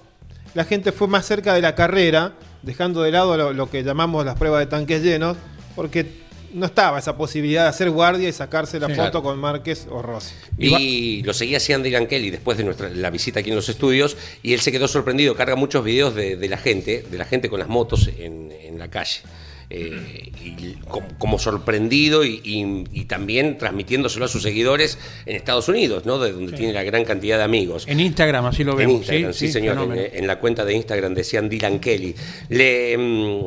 la 0.53 0.63
gente 0.63 0.93
fue 0.93 1.09
más 1.09 1.25
cerca 1.25 1.53
de 1.53 1.61
la 1.61 1.75
carrera, 1.75 2.33
dejando 2.61 3.01
de 3.01 3.11
lado 3.11 3.35
lo, 3.35 3.51
lo 3.51 3.69
que 3.69 3.83
llamamos 3.83 4.25
las 4.25 4.37
pruebas 4.37 4.61
de 4.61 4.67
tanques 4.67 5.03
llenos, 5.03 5.35
porque 5.75 6.24
no 6.55 6.65
estaba 6.65 6.97
esa 6.99 7.15
posibilidad 7.17 7.63
de 7.63 7.69
hacer 7.69 7.89
guardia 7.91 8.29
y 8.29 8.31
sacarse 8.31 8.79
la 8.79 8.87
Sí. 8.87 8.93
foto 8.93 9.11
Claro. 9.11 9.23
con 9.23 9.37
Márquez 9.39 9.87
o 9.91 10.01
Rossi. 10.01 10.33
Y 10.57 11.21
lo 11.23 11.33
seguía 11.33 11.59
Sean 11.59 11.83
Dylan 11.83 12.07
Kelly 12.07 12.29
después 12.31 12.57
de 12.57 12.63
nuestra, 12.63 12.89
la 12.89 13.09
visita 13.09 13.41
aquí 13.41 13.49
en 13.49 13.55
los 13.57 13.69
estudios 13.69 14.17
y 14.41 14.53
él 14.53 14.59
se 14.61 14.71
quedó 14.71 14.87
sorprendido, 14.87 15.35
carga 15.35 15.55
muchos 15.55 15.83
videos 15.83 16.15
de, 16.15 16.35
de 16.37 16.49
la 16.49 16.57
gente, 16.57 17.03
de 17.09 17.17
la 17.17 17.25
gente 17.25 17.49
con 17.49 17.59
las 17.59 17.67
motos 17.69 18.09
en, 18.17 18.51
en 18.51 18.79
la 18.79 18.89
calle. 18.89 19.19
Eh, 19.67 20.31
y 20.43 20.73
como, 20.87 21.07
como 21.17 21.39
sorprendido 21.39 22.23
y, 22.23 22.39
y- 22.43 22.83
y 23.01 23.05
también 23.05 23.57
transmitiéndoselo 23.57 24.25
a 24.25 24.27
sus 24.27 24.43
seguidores 24.43 24.99
en 25.25 25.35
Estados 25.35 25.67
Unidos, 25.67 26.05
¿no? 26.05 26.19
De 26.19 26.31
donde 26.33 26.53
tiene 26.53 26.71
la 26.71 26.83
gran 26.83 27.03
cantidad 27.03 27.39
de 27.39 27.45
amigos. 27.45 27.85
En 27.87 27.99
Instagram, 27.99 28.45
así 28.45 28.63
lo 28.63 28.73
En 28.73 28.77
vemos. 28.77 28.95
Instagram, 28.97 29.33
sí, 29.33 29.51
señor, 29.51 29.79
en, 29.97 30.17
en 30.19 30.27
la 30.27 30.37
cuenta 30.39 30.65
de 30.65 30.75
Instagram 30.75 31.15
de 31.15 31.23
Sean 31.23 31.49
Dylan 31.49 31.79
Kelly. 31.79 32.15
Le, 32.49 32.95
mm, 32.95 33.41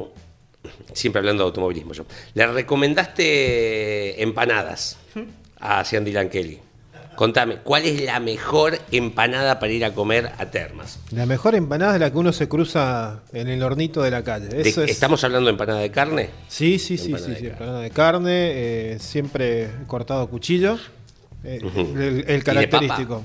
siempre 0.92 1.20
hablando 1.20 1.42
de 1.44 1.48
automovilismo 1.48 1.92
yo. 1.92 2.04
Le 2.34 2.46
recomendaste 2.46 4.22
empanadas 4.22 4.96
a 5.60 5.84
Sean 5.84 6.04
Dylan 6.04 6.28
Kelly. 6.28 6.60
Contame, 7.16 7.56
¿cuál 7.56 7.84
es 7.84 8.00
la 8.04 8.20
mejor 8.20 8.78
empanada 8.92 9.58
para 9.58 9.72
ir 9.72 9.84
a 9.84 9.92
comer 9.92 10.30
a 10.38 10.46
Termas? 10.46 11.00
La 11.10 11.26
mejor 11.26 11.56
empanada 11.56 11.94
es 11.94 12.00
la 12.00 12.12
que 12.12 12.16
uno 12.18 12.32
se 12.32 12.48
cruza 12.48 13.22
en 13.32 13.48
el 13.48 13.60
hornito 13.64 14.02
de 14.02 14.12
la 14.12 14.22
calle. 14.22 14.46
De- 14.46 14.68
Eso 14.68 14.84
es- 14.84 14.90
¿Estamos 14.92 15.24
hablando 15.24 15.46
de 15.46 15.50
empanada 15.50 15.80
de 15.80 15.90
carne? 15.90 16.30
Sí, 16.46 16.78
sí, 16.78 16.96
sí, 16.96 17.12
sí, 17.18 17.34
sí, 17.36 17.46
empanada 17.48 17.80
de 17.80 17.90
carne, 17.90 18.52
eh, 18.92 18.98
siempre 19.00 19.68
cortado 19.88 20.22
a 20.22 20.28
cuchillo, 20.30 20.78
eh, 21.42 21.58
el, 21.60 22.24
¿Y 22.28 22.30
el 22.30 22.38
de 22.38 22.42
característico. 22.44 23.24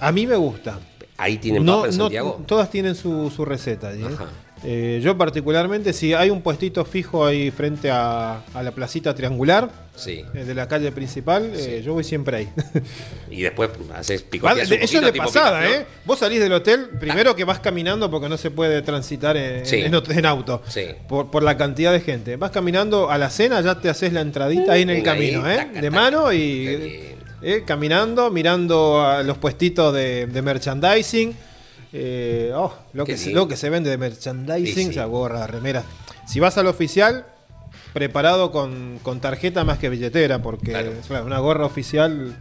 A 0.00 0.12
mí 0.12 0.26
me 0.26 0.36
gusta. 0.36 0.78
Ahí 1.18 1.36
tienen 1.36 1.62
No, 1.64 1.76
papa 1.82 1.88
en 1.88 1.96
no, 1.98 2.04
Santiago. 2.04 2.42
todas 2.46 2.70
tienen 2.70 2.94
su, 2.94 3.30
su 3.34 3.44
receta. 3.44 3.92
¿eh? 3.92 4.00
Ajá. 4.02 4.28
Eh, 4.68 5.00
yo 5.00 5.16
particularmente, 5.16 5.92
si 5.92 6.12
hay 6.12 6.28
un 6.28 6.42
puestito 6.42 6.84
fijo 6.84 7.24
ahí 7.24 7.52
frente 7.52 7.88
a, 7.88 8.40
a 8.52 8.62
la 8.64 8.72
placita 8.72 9.14
triangular 9.14 9.70
Sí. 9.94 10.24
eh, 10.34 10.44
de 10.44 10.54
la 10.54 10.66
calle 10.68 10.90
principal, 10.92 11.52
eh, 11.54 11.82
yo 11.84 11.94
voy 11.94 12.02
siempre 12.04 12.36
ahí. 12.36 12.48
Y 13.30 13.42
después 13.42 13.70
haces 13.94 14.22
Vale, 14.22 14.30
picoteas 14.30 14.70
un 14.70 14.78
eso 14.78 14.98
es 14.98 15.04
de 15.04 15.12
pasada. 15.12 15.70
¿eh? 15.70 15.86
Vos 16.04 16.18
salís 16.18 16.40
del 16.40 16.52
hotel, 16.52 16.88
primero 16.98 17.34
que 17.36 17.44
vas 17.44 17.60
caminando 17.60 18.10
porque 18.10 18.28
no 18.28 18.36
se 18.36 18.50
puede 18.50 18.82
transitar 18.82 19.36
en, 19.36 19.64
en 19.64 19.94
en 19.94 20.26
auto. 20.26 20.62
Sí. 20.68 20.86
Por, 21.08 21.30
por 21.30 21.42
la 21.44 21.56
cantidad 21.56 21.92
de 21.92 22.00
gente. 22.00 22.36
Vas 22.36 22.50
caminando 22.50 23.08
a 23.10 23.18
la 23.18 23.30
cena, 23.30 23.60
ya 23.60 23.80
te 23.80 23.88
haces 23.88 24.12
la 24.12 24.20
entradita 24.20 24.72
ahí 24.72 24.82
en 24.82 24.90
el 24.90 24.96
ahí, 24.96 25.02
camino, 25.02 25.48
¿eh? 25.48 25.56
taca, 25.56 25.80
de 25.80 25.90
mano 25.90 26.32
y 26.32 27.14
eh, 27.42 27.62
caminando, 27.64 28.30
mirando 28.30 29.00
a 29.00 29.22
los 29.22 29.38
puestitos 29.38 29.94
de, 29.94 30.26
de 30.26 30.42
merchandising. 30.42 31.36
Eh, 31.98 32.52
oh, 32.54 32.74
lo, 32.92 33.04
que 33.06 33.16
se, 33.16 33.30
lo 33.30 33.48
que 33.48 33.56
se 33.56 33.70
vende 33.70 33.88
de 33.88 33.96
merchandising, 33.96 34.66
Sí, 34.74 34.82
sí. 34.84 34.90
o 34.90 34.92
sea, 34.92 35.04
gorra, 35.06 35.46
remera. 35.46 35.82
Si 36.26 36.40
vas 36.40 36.58
al 36.58 36.66
oficial, 36.66 37.24
preparado 37.94 38.52
con, 38.52 38.98
con 39.02 39.20
tarjeta 39.20 39.64
más 39.64 39.78
que 39.78 39.88
billetera, 39.88 40.42
porque 40.42 40.72
Claro. 40.72 40.92
una- 41.24 41.38
gorra 41.38 41.64
oficial 41.64 42.36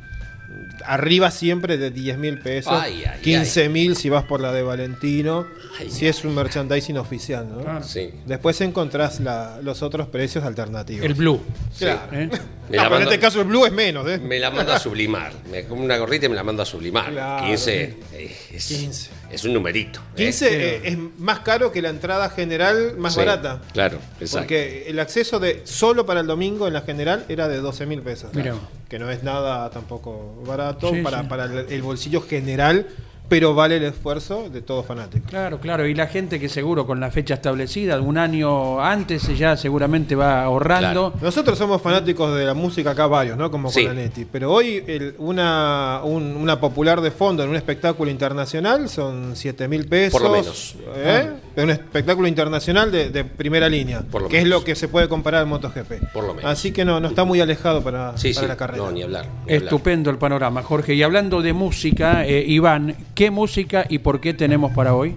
arriba 0.85 1.31
siempre 1.31 1.77
de 1.77 1.89
10 1.91 2.17
mil 2.17 2.39
pesos, 2.39 2.73
Ay, 2.75 3.03
ay, 3.05 3.19
15 3.21 3.67
mil 3.69 3.95
si 3.95 4.09
vas 4.09 4.23
por 4.25 4.39
la 4.41 4.51
de 4.51 4.61
Valentino, 4.61 5.45
Ay, 5.79 5.89
si 5.89 6.07
es 6.07 6.23
un 6.23 6.35
merchandising 6.35 6.97
oficial. 6.97 7.47
¿no? 7.49 7.61
Claro. 7.61 7.83
Sí. 7.83 8.11
Después 8.25 8.59
encontrás 8.61 9.19
la- 9.21 9.59
los 9.61 9.81
otros 9.81 10.07
precios 10.07 10.43
alternativos. 10.43 11.03
El 11.05 11.13
blue. 11.13 11.41
Claro. 11.77 12.01
¿eh? 12.11 12.29
Me 12.69 12.77
la 12.77 12.83
pero 12.85 12.97
en 12.97 13.03
este 13.03 13.19
caso 13.19 13.41
el 13.41 13.47
blue 13.47 13.65
es 13.65 13.71
menos, 13.71 14.07
¿eh? 14.09 14.17
Me 14.17 14.39
la 14.39 14.49
mando 14.49 14.73
a 14.73 14.79
sublimar. 14.79 15.31
Me 15.51 15.65
como 15.65 15.83
una 15.83 15.97
gorrita 15.97 16.25
y 16.25 16.29
me 16.29 16.35
la 16.35 16.43
mando 16.43 16.63
a 16.63 16.65
sublimar. 16.65 17.11
Claro, 17.11 17.45
15 17.45 17.83
eh, 18.13 18.35
es, 18.53 18.65
15. 18.67 19.09
Es 19.31 19.43
un 19.43 19.53
numerito. 19.53 19.99
¿eh? 20.15 20.25
15 20.25 20.47
eh, 20.75 20.81
es 20.85 20.97
más 21.19 21.39
caro 21.39 21.71
que 21.71 21.81
la 21.81 21.89
entrada 21.89 22.29
general 22.29 22.95
más 22.97 23.13
Sí, 23.13 23.19
barata. 23.19 23.61
Claro, 23.73 23.99
exacto. 24.19 24.39
Porque 24.39 24.85
el 24.87 24.99
acceso 24.99 25.39
de 25.39 25.61
solo 25.65 26.05
para 26.05 26.19
el 26.21 26.27
domingo 26.27 26.67
en 26.67 26.73
la 26.73 26.81
general 26.81 27.25
era 27.29 27.47
de 27.47 27.57
12 27.57 27.85
mil 27.85 28.01
pesos. 28.01 28.31
Vos. 28.33 28.43
Que 28.89 28.99
no 28.99 29.09
es 29.11 29.23
nada 29.23 29.69
tampoco 29.71 30.41
barato 30.45 30.91
Sí, 30.93 31.01
para, 31.01 31.21
sí. 31.21 31.27
para 31.27 31.45
el, 31.45 31.65
el 31.69 31.81
bolsillo 31.81 32.21
general, 32.21 32.87
pero 33.27 33.55
vale 33.55 33.77
el 33.77 33.83
esfuerzo 33.83 34.49
de 34.49 34.61
todo 34.61 34.83
fanático. 34.83 35.27
Claro, 35.29 35.59
claro. 35.59 35.87
Y 35.87 35.95
la 35.95 36.07
gente 36.07 36.39
que 36.39 36.47
seguro 36.49 36.85
con 36.85 36.99
la 36.99 37.09
fecha 37.11 37.33
establecida, 37.35 37.93
algún 37.95 38.17
año 38.17 38.79
antes, 38.81 39.27
ya 39.37 39.57
seguramente 39.57 40.15
va 40.15 40.43
ahorrando. 40.43 41.13
Nosotros 41.21 41.57
somos 41.57 41.81
fanáticos 41.81 42.35
de 42.37 42.45
la 42.45 42.53
música 42.53 42.91
acá 42.91 43.07
varios, 43.07 43.37
¿no? 43.37 43.49
Como 43.49 43.69
Sí. 43.71 43.81
Colanetti. 43.83 44.25
Pero 44.25 44.51
hoy 44.51 44.83
el- 44.87 45.15
una, 45.17 46.01
un- 46.03 46.35
una 46.37 46.59
popular 46.59 47.01
de 47.01 47.11
fondo 47.11 47.43
en 47.43 47.49
un 47.49 47.55
espectáculo 47.55 48.11
internacional 48.11 48.89
son 48.89 49.35
7 49.35 49.67
mil 49.67 49.87
pesos. 49.87 50.19
Por 50.19 50.29
lo 50.29 50.37
menos. 50.37 50.75
¿eh? 50.95 51.31
De 51.55 51.63
un 51.63 51.69
espectáculo 51.69 52.27
internacional 52.27 52.91
de, 52.91 53.09
de 53.09 53.23
primera 53.23 53.69
línea. 53.69 54.01
Por 54.01 54.23
lo 54.23 54.27
que 54.29 54.39
es 54.39 54.45
lo 54.45 54.63
que 54.63 54.75
se 54.75 54.87
puede 54.89 55.07
comparar 55.07 55.41
al 55.41 55.47
MotoGP. 55.47 56.11
Por 56.13 56.25
lo 56.25 56.33
menos. 56.33 56.51
Así 56.51 56.71
que 56.71 56.83
no, 56.83 56.99
no 56.99 57.07
está 57.07 57.23
muy 57.23 57.39
alejado 57.39 57.81
para, 57.81 58.17
Sí, 58.17 58.33
para 58.33 58.41
sí. 58.45 58.47
la 58.49 58.57
carrera. 58.57 58.83
No, 58.83 58.91
ni 58.91 59.03
hablar. 59.03 59.25
ni 59.45 59.53
hablar. 59.53 59.63
Estupendo 59.63 60.09
el 60.09 60.17
panorama, 60.17 60.61
Jorge. 60.63 60.93
Y 60.95 61.03
hablando 61.03 61.41
de 61.41 61.53
música, 61.53 62.25
eh, 62.25 62.43
Iván, 62.45 62.95
¿qué 63.15 63.31
música 63.31 63.85
y 63.89 63.99
por 63.99 64.19
qué 64.19 64.33
tenemos 64.33 64.73
para 64.73 64.93
hoy? 64.95 65.15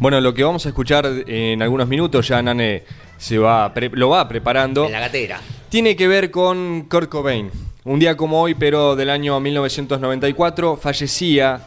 Bueno, 0.00 0.20
lo 0.20 0.32
que 0.34 0.42
vamos 0.42 0.64
a 0.66 0.70
escuchar 0.70 1.06
en 1.26 1.60
algunos 1.62 1.86
minutos, 1.86 2.26
ya 2.28 2.42
Nane 2.42 2.82
se 3.18 3.38
va, 3.38 3.72
pre- 3.74 3.90
lo 3.92 4.08
va 4.08 4.26
preparando. 4.28 4.86
En 4.86 4.92
la 4.92 5.00
gatera. 5.00 5.40
Tiene 5.68 5.94
que 5.96 6.08
ver 6.08 6.30
con 6.30 6.86
Kurt 6.90 7.08
Cobain. 7.10 7.50
Un 7.84 7.98
día 8.00 8.16
como 8.16 8.40
hoy, 8.40 8.54
pero 8.54 8.96
del 8.96 9.10
año 9.10 9.38
1994, 9.38 10.76
fallecía 10.76 11.60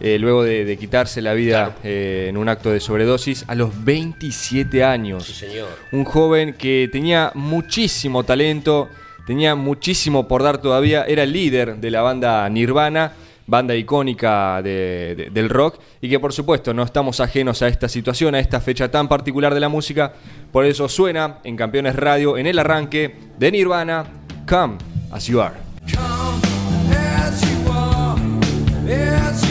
eh, 0.00 0.18
luego 0.18 0.42
de, 0.42 0.64
de 0.64 0.76
quitarse 0.78 1.20
la 1.22 1.34
vida 1.34 1.64
Claro. 1.66 1.80
eh, 1.84 2.26
en 2.28 2.36
un 2.36 2.48
acto 2.48 2.70
de 2.70 2.80
sobredosis 2.80 3.44
a 3.48 3.54
los 3.54 3.84
27 3.84 4.82
años. 4.84 5.24
Sí, 5.24 5.32
señor. 5.34 5.68
Un 5.92 6.04
joven 6.04 6.54
que 6.54 6.88
tenía 6.90 7.32
muchísimo 7.34 8.24
talento, 8.24 8.88
tenía 9.26 9.54
muchísimo 9.54 10.26
por 10.26 10.42
dar 10.42 10.58
todavía, 10.58 11.04
era 11.04 11.22
el 11.24 11.32
líder 11.32 11.76
de 11.76 11.90
la 11.90 12.02
banda 12.02 12.48
Nirvana, 12.48 13.12
banda 13.46 13.74
icónica 13.74 14.62
de- 14.62 15.14
de- 15.16 15.30
del 15.30 15.48
rock, 15.48 15.80
y 16.00 16.08
que 16.08 16.20
por 16.20 16.32
supuesto 16.32 16.72
no 16.72 16.84
estamos 16.84 17.18
ajenos 17.20 17.62
a 17.62 17.68
esta 17.68 17.88
situación, 17.88 18.34
a 18.36 18.38
esta 18.38 18.60
fecha 18.60 18.88
tan 18.90 19.08
particular 19.08 19.52
de 19.54 19.60
la 19.60 19.68
música, 19.68 20.12
por 20.52 20.64
eso 20.64 20.88
suena 20.88 21.38
en 21.44 21.56
Campeones 21.56 21.96
Radio 21.96 22.38
en 22.38 22.46
el 22.46 22.58
arranque 22.60 23.14
de 23.38 23.50
Nirvana, 23.50 24.04
Come 24.48 24.76
As 25.10 25.26
You 25.26 25.40
Are. 25.40 25.56
As 25.84 27.40
you 27.42 27.72
are, 27.72 28.20
as 28.92 29.49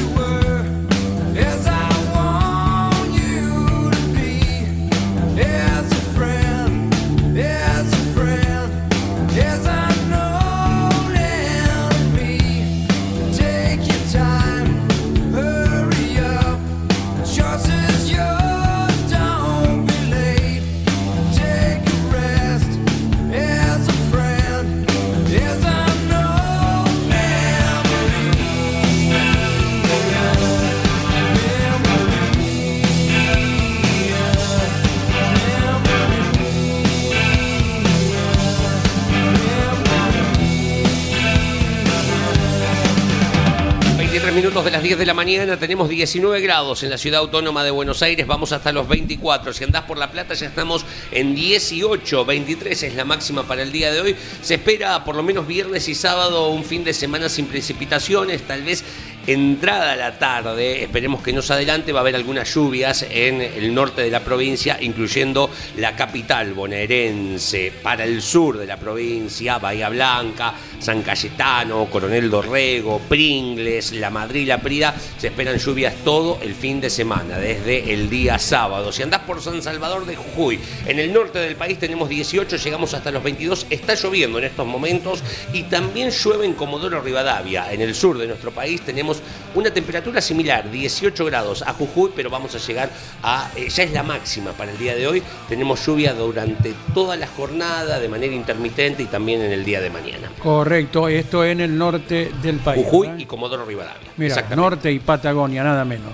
de 44.63 44.71
las 44.71 44.83
10 44.83 44.97
de 44.97 45.05
la 45.05 45.13
mañana, 45.13 45.57
tenemos 45.57 45.87
19 45.87 46.41
grados 46.41 46.83
en 46.83 46.89
la 46.89 46.97
ciudad 46.97 47.21
autónoma 47.21 47.63
de 47.63 47.71
Buenos 47.71 48.01
Aires, 48.01 48.27
vamos 48.27 48.51
hasta 48.51 48.73
los 48.73 48.87
24. 48.89 49.53
Si 49.53 49.63
andás 49.63 49.83
por 49.83 49.97
La 49.97 50.11
Plata 50.11 50.33
ya 50.33 50.47
estamos 50.47 50.85
en 51.11 51.33
18, 51.33 52.25
23 52.25 52.83
es 52.83 52.95
la 52.95 53.05
máxima 53.05 53.43
para 53.43 53.61
el 53.61 53.71
día 53.71 53.91
de 53.91 54.01
hoy. 54.01 54.15
Se 54.41 54.55
espera 54.55 55.05
por 55.05 55.15
lo 55.15 55.23
menos 55.23 55.47
viernes 55.47 55.87
y 55.87 55.95
sábado 55.95 56.49
un 56.49 56.65
fin 56.65 56.83
de 56.83 56.93
semana 56.93 57.29
sin 57.29 57.45
precipitaciones, 57.45 58.41
tal 58.41 58.63
vez 58.63 58.83
entrada 59.27 59.93
a 59.93 59.95
la 59.95 60.17
tarde, 60.17 60.83
esperemos 60.83 61.21
que 61.21 61.33
nos 61.33 61.51
adelante, 61.51 61.91
va 61.91 61.99
a 61.99 62.01
haber 62.01 62.15
algunas 62.15 62.53
lluvias 62.53 63.05
en 63.09 63.41
el 63.41 63.73
norte 63.73 64.01
de 64.01 64.09
la 64.09 64.21
provincia, 64.21 64.77
incluyendo 64.81 65.49
la 65.77 65.95
capital 65.95 66.53
bonaerense, 66.53 67.71
para 67.83 68.03
el 68.03 68.21
sur 68.21 68.57
de 68.57 68.65
la 68.65 68.77
provincia, 68.77 69.57
Bahía 69.57 69.89
Blanca, 69.89 70.53
San 70.79 71.01
Cayetano, 71.01 71.85
Coronel 71.85 72.29
Dorrego, 72.29 72.99
Pringles, 73.07 73.91
La 73.93 74.09
Madrid, 74.09 74.47
La 74.47 74.59
Prida, 74.59 74.95
se 75.17 75.27
esperan 75.27 75.57
lluvias 75.57 75.95
todo 76.03 76.39
el 76.41 76.55
fin 76.55 76.81
de 76.81 76.89
semana, 76.89 77.37
desde 77.37 77.93
el 77.93 78.09
día 78.09 78.39
sábado. 78.39 78.91
Si 78.91 79.03
andás 79.03 79.21
por 79.21 79.41
San 79.41 79.61
Salvador 79.61 80.05
de 80.05 80.15
Jujuy, 80.15 80.59
en 80.85 80.99
el 80.99 81.13
norte 81.13 81.39
del 81.39 81.55
país 81.55 81.79
tenemos 81.79 82.09
18, 82.09 82.57
llegamos 82.57 82.93
hasta 82.93 83.11
los 83.11 83.23
22, 83.23 83.67
está 83.69 83.95
lloviendo 83.95 84.39
en 84.39 84.45
estos 84.45 84.65
momentos 84.65 85.23
y 85.53 85.63
también 85.63 86.11
llueve 86.11 86.45
en 86.45 86.53
Comodoro 86.53 87.01
Rivadavia, 87.01 87.71
en 87.71 87.81
el 87.81 87.95
sur 87.95 88.17
de 88.17 88.27
nuestro 88.27 88.51
país 88.51 88.81
tenemos 88.81 89.08
una 89.55 89.71
temperatura 89.71 90.21
similar, 90.21 90.69
18 90.69 91.25
grados 91.25 91.61
a 91.61 91.73
Jujuy, 91.73 92.11
pero 92.15 92.29
vamos 92.29 92.55
a 92.55 92.57
llegar 92.59 92.89
a, 93.23 93.49
eh, 93.55 93.69
ya 93.69 93.83
es 93.83 93.91
la 93.91 94.03
máxima 94.03 94.51
para 94.51 94.71
el 94.71 94.77
día 94.77 94.95
de 94.95 95.07
hoy, 95.07 95.23
tenemos 95.47 95.85
lluvia 95.85 96.13
durante 96.13 96.73
toda 96.93 97.15
la 97.15 97.27
jornada 97.27 97.99
de 97.99 98.07
manera 98.07 98.33
intermitente 98.33 99.03
y 99.03 99.05
también 99.07 99.41
en 99.41 99.51
el 99.51 99.65
día 99.65 99.81
de 99.81 99.89
mañana. 99.89 100.31
Correcto, 100.39 101.07
esto 101.07 101.43
en 101.43 101.61
el 101.61 101.77
norte 101.77 102.31
del 102.41 102.57
país. 102.57 102.83
Jujuy 102.85 103.07
¿verdad? 103.07 103.21
y 103.21 103.25
Comodoro 103.25 103.65
Rivadavia. 103.65 104.09
Mira, 104.17 104.45
norte 104.55 104.91
y 104.91 104.99
Patagonia, 104.99 105.63
nada 105.63 105.85
menos. 105.85 106.13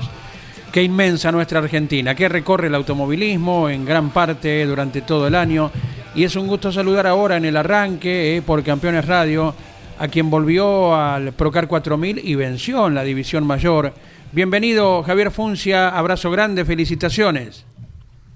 Qué 0.72 0.84
inmensa 0.84 1.32
nuestra 1.32 1.60
Argentina, 1.60 2.14
que 2.16 2.28
recorre 2.28 2.68
el 2.68 2.76
automovilismo 2.76 3.70
en 3.70 3.86
gran 3.86 4.10
parte 4.10 4.66
durante 4.66 5.02
todo 5.02 5.28
el 5.28 5.36
año. 5.36 5.72
Y 6.16 6.24
es 6.24 6.36
un 6.36 6.48
gusto 6.48 6.72
saludar 6.72 7.08
ahora 7.08 7.38
en 7.38 7.46
el 7.46 7.56
arranque 7.56 8.38
eh, 8.38 8.42
por 8.42 8.64
Campeones 8.64 9.06
Radio 9.06 9.54
a 9.98 10.08
quien 10.08 10.30
volvió 10.30 10.96
al 10.96 11.34
Procar 11.34 11.68
4000 11.68 12.22
y 12.24 12.36
venció 12.36 12.88
en 12.88 12.96
la 12.96 13.04
división 13.04 13.46
mayor. 13.46 13.94
Bienvenido 14.32 15.04
Javier 15.04 15.32
Funcia, 15.32 15.90
abrazo 15.90 16.32
grande, 16.32 16.66
felicitaciones. 16.66 17.66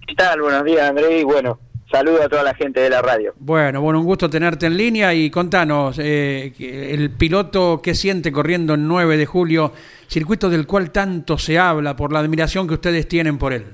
¿Qué 0.08 0.16
tal? 0.16 0.42
Buenos 0.42 0.64
días, 0.64 0.90
André. 0.90 1.20
Y 1.20 1.24
bueno, 1.24 1.60
saludo 1.92 2.24
a 2.24 2.30
toda 2.30 2.44
la 2.44 2.54
gente 2.54 2.80
de 2.80 2.90
la 2.90 3.02
radio. 3.02 3.34
Bueno, 3.38 3.82
bueno, 3.82 4.00
un 4.00 4.06
gusto 4.06 4.30
tenerte 4.30 4.68
en 4.68 4.78
línea 4.78 5.14
y 5.14 5.30
contanos, 5.30 6.00
eh, 6.00 6.54
el 6.60 7.12
piloto 7.12 7.82
que 7.82 7.96
siente 7.96 8.32
corriendo 8.32 8.76
en 8.76 8.88
9 8.88 9.18
de 9.18 9.26
julio, 9.26 9.74
circuito 10.08 10.50
del 10.50 10.66
cual 10.66 10.92
tanto 10.92 11.38
se 11.38 11.60
habla 11.60 11.96
por 11.96 12.14
la 12.14 12.20
admiración 12.20 12.68
que 12.68 12.76
ustedes 12.76 13.08
tienen 13.08 13.38
por 13.38 13.54
él. 13.54 13.66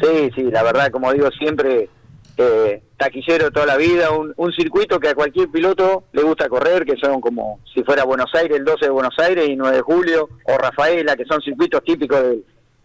Sí, 0.00 0.30
sí, 0.34 0.42
la 0.50 0.62
verdad, 0.62 0.90
como 0.90 1.12
digo 1.12 1.30
siempre, 1.30 1.88
eh, 2.36 2.82
taquillero 2.96 3.50
toda 3.50 3.66
la 3.66 3.76
vida, 3.76 4.10
un, 4.10 4.32
un 4.36 4.52
circuito 4.52 4.98
que 4.98 5.08
a 5.08 5.14
cualquier 5.14 5.48
piloto 5.48 6.04
le 6.12 6.22
gusta 6.22 6.48
correr, 6.48 6.84
que 6.84 6.96
son 6.96 7.20
como 7.20 7.60
si 7.72 7.82
fuera 7.82 8.04
Buenos 8.04 8.34
Aires, 8.34 8.56
el 8.56 8.64
12 8.64 8.86
de 8.86 8.90
Buenos 8.90 9.18
Aires 9.18 9.48
y 9.48 9.56
9 9.56 9.76
de 9.76 9.82
julio, 9.82 10.28
o 10.44 10.58
Rafaela, 10.58 11.16
que 11.16 11.24
son 11.24 11.40
circuitos 11.42 11.82
típicos 11.84 12.20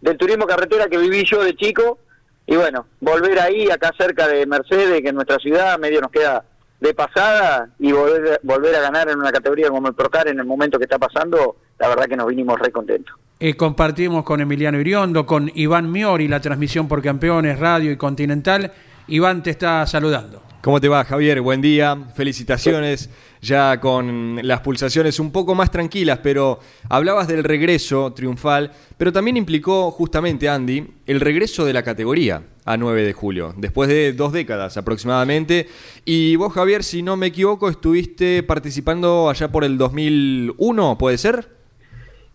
del, 0.00 0.18
turismo 0.18 0.46
carretera 0.46 0.86
que 0.88 0.98
viví 0.98 1.24
yo 1.24 1.42
de 1.42 1.54
chico. 1.54 1.98
Y 2.46 2.56
bueno, 2.56 2.86
volver 3.00 3.38
ahí, 3.40 3.70
acá 3.70 3.92
cerca 3.96 4.26
de 4.26 4.46
Mercedes, 4.46 5.00
que 5.00 5.08
en 5.08 5.14
nuestra 5.14 5.38
ciudad 5.38 5.78
medio 5.78 6.00
nos 6.00 6.10
queda 6.10 6.44
de 6.80 6.92
pasada, 6.92 7.68
y 7.78 7.92
volver, 7.92 8.40
volver 8.42 8.74
a 8.74 8.80
ganar 8.80 9.08
en 9.08 9.18
una 9.18 9.30
categoría 9.30 9.68
como 9.68 9.86
el 9.86 9.94
Procar 9.94 10.26
en 10.26 10.40
el 10.40 10.44
momento 10.44 10.78
que 10.78 10.84
está 10.84 10.98
pasando, 10.98 11.56
la 11.78 11.88
verdad 11.88 12.06
que 12.06 12.16
nos 12.16 12.26
vinimos 12.26 12.58
re 12.58 12.72
contentos. 12.72 13.14
Eh, 13.38 13.54
compartimos 13.54 14.24
con 14.24 14.40
Emiliano 14.40 14.78
Iriondo, 14.80 15.26
con 15.26 15.50
Iván 15.54 15.90
Miori, 15.90 16.28
la 16.28 16.40
transmisión 16.40 16.86
por 16.88 17.02
Campeones, 17.02 17.58
Radio 17.58 17.90
y 17.90 17.96
Continental. 17.96 18.72
Iván 19.08 19.42
te 19.42 19.50
está 19.50 19.86
saludando. 19.86 20.42
¿Cómo 20.62 20.80
te 20.80 20.88
va, 20.88 21.04
Javier? 21.04 21.40
Buen 21.40 21.60
día, 21.60 21.98
felicitaciones. 22.14 23.10
Ya 23.40 23.80
con 23.80 24.38
las 24.46 24.60
pulsaciones 24.60 25.18
un 25.18 25.32
poco 25.32 25.56
más 25.56 25.72
tranquilas, 25.72 26.20
pero 26.22 26.60
hablabas 26.88 27.26
del 27.26 27.42
regreso 27.42 28.12
triunfal, 28.12 28.70
pero 28.96 29.12
también 29.12 29.36
implicó 29.36 29.90
justamente, 29.90 30.48
Andy, 30.48 30.86
el 31.06 31.18
regreso 31.18 31.64
de 31.64 31.72
la 31.72 31.82
categoría 31.82 32.44
a 32.64 32.76
9 32.76 33.02
de 33.02 33.12
julio, 33.12 33.52
después 33.56 33.88
de 33.88 34.12
dos 34.12 34.32
décadas 34.32 34.76
aproximadamente. 34.76 35.66
Y 36.04 36.36
vos, 36.36 36.52
Javier, 36.52 36.84
si 36.84 37.02
no 37.02 37.16
me 37.16 37.26
equivoco, 37.26 37.68
estuviste 37.68 38.44
participando 38.44 39.28
allá 39.28 39.50
por 39.50 39.64
el 39.64 39.76
2001, 39.76 40.96
¿puede 40.96 41.18
ser? 41.18 41.61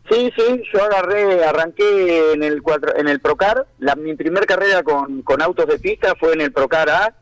Sí, 0.10 0.32
sí, 0.38 0.62
yo 0.74 0.84
agarré, 0.84 1.44
arranqué 1.44 2.32
en 2.34 2.44
el 2.44 2.62
cuatro, 2.62 2.96
en 2.96 3.08
el 3.08 3.20
Procar. 3.20 3.66
La, 3.80 3.96
mi 3.96 4.16
primer 4.16 4.46
carrera 4.46 4.84
con, 4.84 5.22
con 5.22 5.42
autos 5.42 5.68
de 5.68 5.80
pista 5.80 6.14
fue 6.18 6.34
en 6.34 6.42
el 6.42 6.54
Procar 6.54 6.90
A 6.90 7.14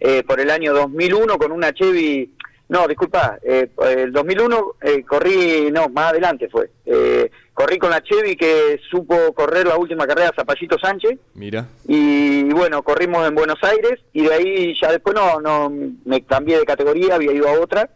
eh, 0.00 0.24
por 0.24 0.40
el 0.40 0.50
año 0.50 0.72
2001 0.72 1.38
con 1.38 1.52
una 1.52 1.72
Chevy. 1.72 2.34
No, 2.68 2.88
disculpa, 2.88 3.38
eh, 3.42 3.68
el 3.86 4.12
2001 4.12 4.76
eh, 4.80 5.04
corrí, 5.04 5.70
no, 5.70 5.88
más 5.90 6.10
adelante 6.10 6.48
fue. 6.48 6.70
Eh, 6.86 7.30
corrí 7.52 7.78
con 7.78 7.90
la 7.90 8.02
Chevy 8.02 8.34
que 8.34 8.80
supo 8.90 9.32
correr 9.34 9.66
la 9.66 9.76
última 9.76 10.06
carrera 10.06 10.32
Zapallito 10.34 10.78
Sánchez 10.78 11.18
Mira. 11.34 11.68
y 11.86 12.50
bueno, 12.52 12.82
corrimos 12.82 13.28
en 13.28 13.34
Buenos 13.34 13.58
Aires 13.62 14.00
y 14.14 14.24
de 14.24 14.32
ahí 14.34 14.74
ya 14.80 14.90
después 14.90 15.14
no, 15.14 15.38
no 15.40 15.70
me 16.04 16.22
cambié 16.22 16.58
de 16.58 16.64
categoría, 16.64 17.16
había 17.16 17.32
ido 17.32 17.46
a 17.46 17.60
otra 17.60 17.90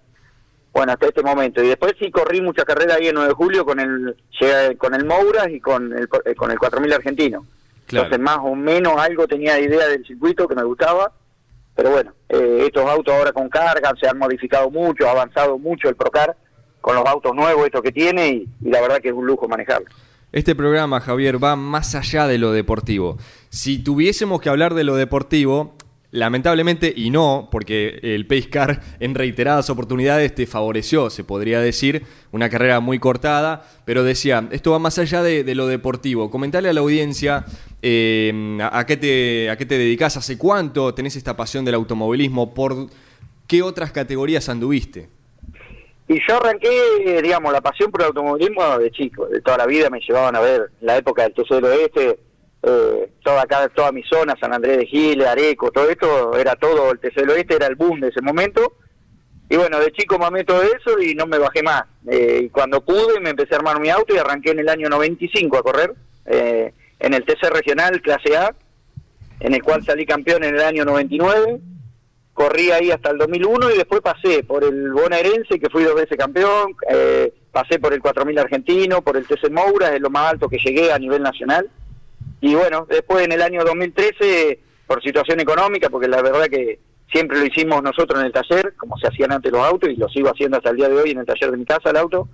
bueno, 0.77 0.93
hasta 0.93 1.07
este 1.07 1.23
momento. 1.23 1.63
Y 1.63 1.69
después 1.69 1.95
sí 1.99 2.11
corrí 2.11 2.43
mucha 2.43 2.65
carrera 2.65 2.97
ahí 2.97 3.09
en 3.09 3.15
9 3.15 3.29
de 3.29 3.35
julio 3.35 3.65
con 3.65 3.81
el 3.81 4.15
con 4.77 4.95
el 4.95 5.07
Mouras 5.07 5.49
y 5.49 5.59
con 5.59 5.91
el, 5.97 6.07
con 6.09 6.51
el 6.51 6.59
4000 6.59 6.93
argentino. 6.93 7.47
Claro. 7.87 8.07
Entonces 8.07 8.23
más 8.23 8.41
o 8.43 8.55
menos 8.55 8.93
algo 8.99 9.27
tenía 9.27 9.55
de 9.55 9.63
idea 9.63 9.89
del 9.89 10.05
circuito 10.05 10.47
que 10.47 10.55
me 10.55 10.65
gustaba. 10.65 11.13
Pero 11.75 11.91
bueno, 11.91 12.13
eh, 12.29 12.65
estos 12.67 12.85
autos 12.91 13.15
ahora 13.15 13.33
con 13.33 13.49
carga 13.49 13.93
se 13.99 14.07
han 14.07 14.19
modificado 14.19 14.71
mucho, 14.71 15.09
ha 15.09 15.13
avanzado 15.13 15.59
mucho 15.59 15.89
el 15.89 15.97
Procar 15.97 16.37
con 16.83 16.95
los 16.95 17.07
autos 17.07 17.35
nuevos 17.35 17.65
estos 17.65 17.83
que 17.83 17.93
tiene 17.93 18.29
y, 18.29 18.49
y 18.63 18.71
la 18.71 18.81
verdad 18.83 19.01
que 19.01 19.09
es 19.09 19.15
un 19.15 19.27
lujo 19.27 19.49
manejarlo. 19.49 19.89
Este 20.33 20.55
programa, 20.55 21.01
Javier, 21.01 21.43
va 21.43 21.57
más 21.57 21.95
allá 21.95 22.27
de 22.27 22.37
lo 22.37 22.53
deportivo. 22.53 23.17
Si 23.49 23.83
tuviésemos 23.83 24.43
que 24.43 24.51
hablar 24.51 24.75
de 24.75 24.85
lo 24.85 24.97
deportivo, 24.97 25.76
lamentablemente, 26.17 26.93
y 26.95 27.11
no, 27.11 27.49
porque 27.51 28.01
el 28.03 28.27
Pace 28.27 28.49
Car 28.49 28.81
en 29.01 29.15
reiteradas 29.15 29.71
oportunidades 29.71 30.35
te 30.35 30.47
favoreció, 30.47 31.11
se 31.11 31.25
podría 31.25 31.61
decir, 31.61 32.05
una 32.33 32.49
carrera 32.49 32.81
muy 32.81 32.99
cortada, 32.99 33.69
pero 33.85 34.03
decía, 34.03 34.49
esto 34.51 34.73
va 34.73 34.79
más 34.79 34.99
allá 34.99 35.23
de, 35.23 35.55
lo 35.55 35.67
deportivo. 35.67 36.31
Comentale 36.31 36.69
a 36.69 36.73
la 36.73 36.81
audiencia 36.81 37.45
eh, 37.83 38.59
a, 38.61 38.87
qué 38.87 38.97
te, 38.97 39.51
a 39.51 39.57
qué 39.57 39.67
te 39.67 39.79
dedicas, 39.79 40.17
hace 40.17 40.39
cuánto 40.39 40.95
tenés 40.95 41.17
esta 41.17 41.37
pasión 41.37 41.65
del 41.65 41.75
automovilismo, 41.75 42.55
por 42.55 42.89
qué 43.47 43.63
otras 43.63 43.93
categorías 43.93 44.49
anduviste. 44.49 45.09
Y 46.09 46.21
yo 46.27 46.37
arranqué, 46.37 47.21
digamos, 47.21 47.53
la 47.53 47.61
pasión 47.61 47.91
por 47.91 48.03
el 48.03 48.09
automovilismo 48.09 48.79
de 48.79 48.91
chico, 48.93 49.27
de 49.27 49.41
toda 49.41 49.59
la 49.59 49.67
vida 49.67 49.91
me 49.91 50.01
llevaban 50.01 50.37
a 50.37 50.41
ver 50.41 50.71
la 50.81 50.97
época 50.97 51.23
del 51.23 51.35
TC 51.35 51.57
del 51.57 51.65
Oeste, 51.65 52.19
eh, 52.67 53.11
toda 53.23 53.43
acá, 53.43 53.69
toda 53.69 53.93
mi 53.93 54.03
zona, 54.03 54.35
San 54.41 54.53
Andrés 54.53 54.79
de 54.79 54.87
Giles, 54.87 55.27
Areco, 55.27 55.71
todo 55.71 55.89
esto, 55.89 56.37
era 56.37 56.57
todo, 56.57 56.91
el 56.91 56.99
TC 56.99 57.15
del 57.15 57.31
Oeste 57.31 57.55
era 57.55 57.67
el 57.67 57.77
boom 57.77 58.01
de 58.01 58.09
ese 58.09 58.21
momento. 58.21 58.75
Y 59.49 59.57
bueno, 59.57 59.79
de 59.79 59.93
chico 59.93 60.19
mamé 60.19 60.43
todo 60.45 60.63
eso 60.63 61.01
y 61.01 61.15
no 61.15 61.27
me 61.27 61.39
bajé 61.39 61.63
más. 61.63 61.85
Eh, 62.11 62.43
y 62.45 62.49
cuando 62.49 62.85
pude 62.85 63.21
me 63.21 63.31
empecé 63.31 63.55
a 63.55 63.59
armar 63.59 63.81
mi 63.81 63.89
auto 63.91 64.15
y 64.15 64.19
arranqué 64.19 64.51
en 64.51 64.59
el 64.59 64.69
año 64.69 64.89
95 64.89 65.57
a 65.57 65.63
correr, 65.63 65.95
eh, 66.27 66.73
en 66.99 67.15
el 67.15 67.25
TC 67.25 67.51
regional 67.51 68.03
clase 68.03 68.37
A, 68.37 68.55
en 69.39 69.55
el 69.55 69.63
cual 69.63 69.85
salí 69.85 70.05
campeón 70.05 70.43
en 70.43 70.57
el 70.57 70.63
año 70.63 70.85
99 70.85 71.61
corrí 72.37 72.71
ahí 72.71 72.91
hasta 72.91 73.11
el 73.11 73.19
2001 73.19 73.71
y 73.71 73.79
después 73.79 74.03
pasé 74.03 74.45
por 74.45 74.63
el 74.63 74.93
bonaerense, 74.93 75.59
que 75.59 75.71
fui 75.71 75.85
dos 75.85 75.95
veces 75.95 76.19
campeón, 76.19 76.77
eh, 76.91 77.33
pasé 77.51 77.79
por 77.79 77.95
el 77.95 78.01
4000 78.01 78.39
argentino, 78.39 79.01
por 79.01 79.17
el 79.17 79.27
TC 79.27 79.51
Moura, 79.51 79.95
es 79.95 80.03
lo 80.03 80.11
más 80.11 80.33
alto 80.33 80.47
que 80.47 80.59
llegué 80.59 80.93
a 80.93 80.99
nivel 80.99 81.23
nacional. 81.23 81.71
Y 82.47 82.55
bueno, 82.55 82.87
después 82.89 83.25
en 83.25 83.33
el 83.33 83.43
año 83.43 83.65
2013, 83.65 84.61
por 84.87 85.03
situación 85.03 85.41
económica, 85.41 85.91
porque 85.91 86.07
la 86.07 86.23
verdad 86.23 86.47
que 86.47 86.79
siempre 87.11 87.41
lo 87.41 87.45
hicimos 87.45 87.83
nosotros 87.83 88.21
en 88.21 88.27
el 88.27 88.33
taller, 88.33 88.75
como 88.77 88.97
se 88.99 89.09
hacían 89.09 89.33
antes 89.33 89.51
los 89.51 89.67
autos, 89.67 89.91
y 89.91 89.97
lo 89.97 90.09
sigo 90.09 90.29
haciendo 90.29 90.57
hasta 90.57 90.71
el 90.71 90.77
día 90.77 90.89
de 90.89 90.97
hoy 90.97 91.11
en 91.11 91.19
el 91.19 91.27
taller 91.27 91.51
de 91.51 91.57
mi 91.57 91.65
casa, 91.65 91.91
el 91.91 91.97
auto, 91.97 92.29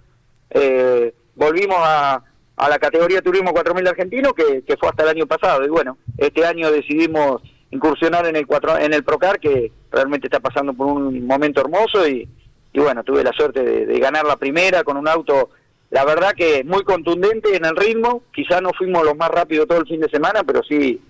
eh, 0.51 1.15
volvimos 1.35 1.79
a, 1.79 2.23
a 2.57 2.69
la 2.69 2.79
categoría 2.79 3.23
Turismo 3.23 3.53
4000 3.53 3.89
argentino, 3.89 4.35
que, 4.35 4.63
que 4.67 4.77
fue 4.77 4.91
hasta 4.91 5.05
el 5.05 5.09
año 5.09 5.27
pasado. 5.27 5.65
Y 5.65 5.69
bueno, 5.69 5.97
este 6.19 6.45
año 6.45 6.71
decidimos 6.71 7.41
incursionar 7.71 8.27
en 8.27 8.37
el 8.37 8.47
cuatro, 8.47 8.79
en 8.79 8.93
el 8.93 9.05
Procar, 9.05 9.41
que 9.41 9.73
realmente 9.91 10.27
está 10.27 10.41
pasando 10.41 10.75
por 10.75 10.89
un 10.89 11.27
momento 11.27 11.63
hermoso 11.63 12.07
y, 12.07 12.29
bueno, 12.75 13.03
tuve 13.03 13.25
la 13.25 13.33
suerte 13.33 13.63
de, 13.63 13.99
ganar 13.99 14.27
la 14.27 14.37
primera 14.37 14.85
con 14.85 14.99
un 14.99 15.09
auto, 15.09 15.49
la 15.93 16.05
verdad 16.05 16.33
que 16.37 16.65
muy 16.65 16.83
contundente 16.83 17.55
en 17.55 17.65
el 17.65 17.77
ritmo, 17.77 18.25
quizás 18.35 18.61
no 18.61 18.71
fuimos 18.77 19.05
los 19.05 19.17
más 19.17 19.31
rápidos 19.31 19.69
todo 19.69 19.79
el 19.79 19.87
fin 19.87 20.01
de 20.01 20.09
semana, 20.09 20.43
pero 20.43 20.63
sí, 20.65 21.01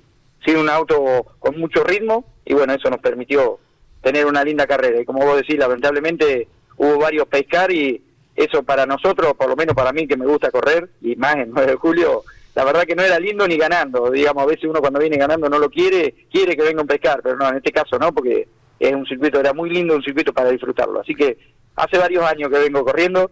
sí 0.45 0.55
un 0.55 0.69
auto 0.69 1.25
con 1.39 1.59
mucho 1.59 1.83
ritmo 1.83 2.27
y 2.45 2.53
bueno, 2.53 2.75
eso 2.75 2.91
nos 2.91 3.01
permitió 3.01 3.59
tener 4.03 4.27
una 4.27 4.45
linda 4.45 4.67
carrera 4.67 5.01
y 5.01 5.07
como 5.07 5.25
vos 5.25 5.37
decís, 5.37 5.57
lamentablemente 5.57 6.49
hubo 6.77 6.99
varios 6.99 7.27
pescar 7.29 7.73
y, 7.73 8.03
eso 8.35 8.63
para 8.63 8.87
nosotros, 8.87 9.35
por 9.35 9.49
lo 9.49 9.57
menos 9.57 9.75
para 9.75 9.93
mí 9.93 10.07
que 10.07 10.17
me 10.17 10.27
gusta 10.27 10.51
correr, 10.51 10.89
y 11.01 11.17
más 11.17 11.37
en 11.37 11.51
9 11.51 11.73
de 11.73 11.77
julio, 11.77 12.23
la 12.55 12.65
verdad 12.65 12.85
que 12.85 12.95
no 12.95 13.03
era 13.03 13.19
lindo 13.19 13.47
ni 13.47 13.57
ganando. 13.57 14.11
Digamos, 14.11 14.43
a 14.43 14.47
veces 14.47 14.65
uno 14.65 14.81
cuando 14.81 14.99
viene 14.99 15.17
ganando 15.17 15.49
no 15.49 15.59
lo 15.59 15.71
quiere, 15.71 16.27
quiere 16.31 16.57
que 16.57 16.63
venga 16.63 16.83
un 16.83 16.87
pescar, 16.87 17.21
pero 17.23 17.37
no, 17.37 17.49
en 17.49 17.57
este 17.57 17.73
caso 17.73 17.99
no, 17.99 18.13
porque 18.13 18.49
es 18.79 18.93
un 18.93 19.07
circuito, 19.07 19.41
era 19.41 19.53
muy 19.53 19.71
lindo, 19.71 19.95
un 19.95 20.03
circuito 20.03 20.33
para 20.33 20.51
disfrutarlo. 20.51 21.01
Así 21.01 21.15
que 21.15 21.39
hace 21.77 21.99
varios 21.99 22.25
años 22.25 22.51
que 22.51 22.59
vengo 22.59 22.85
corriendo, 22.85 23.31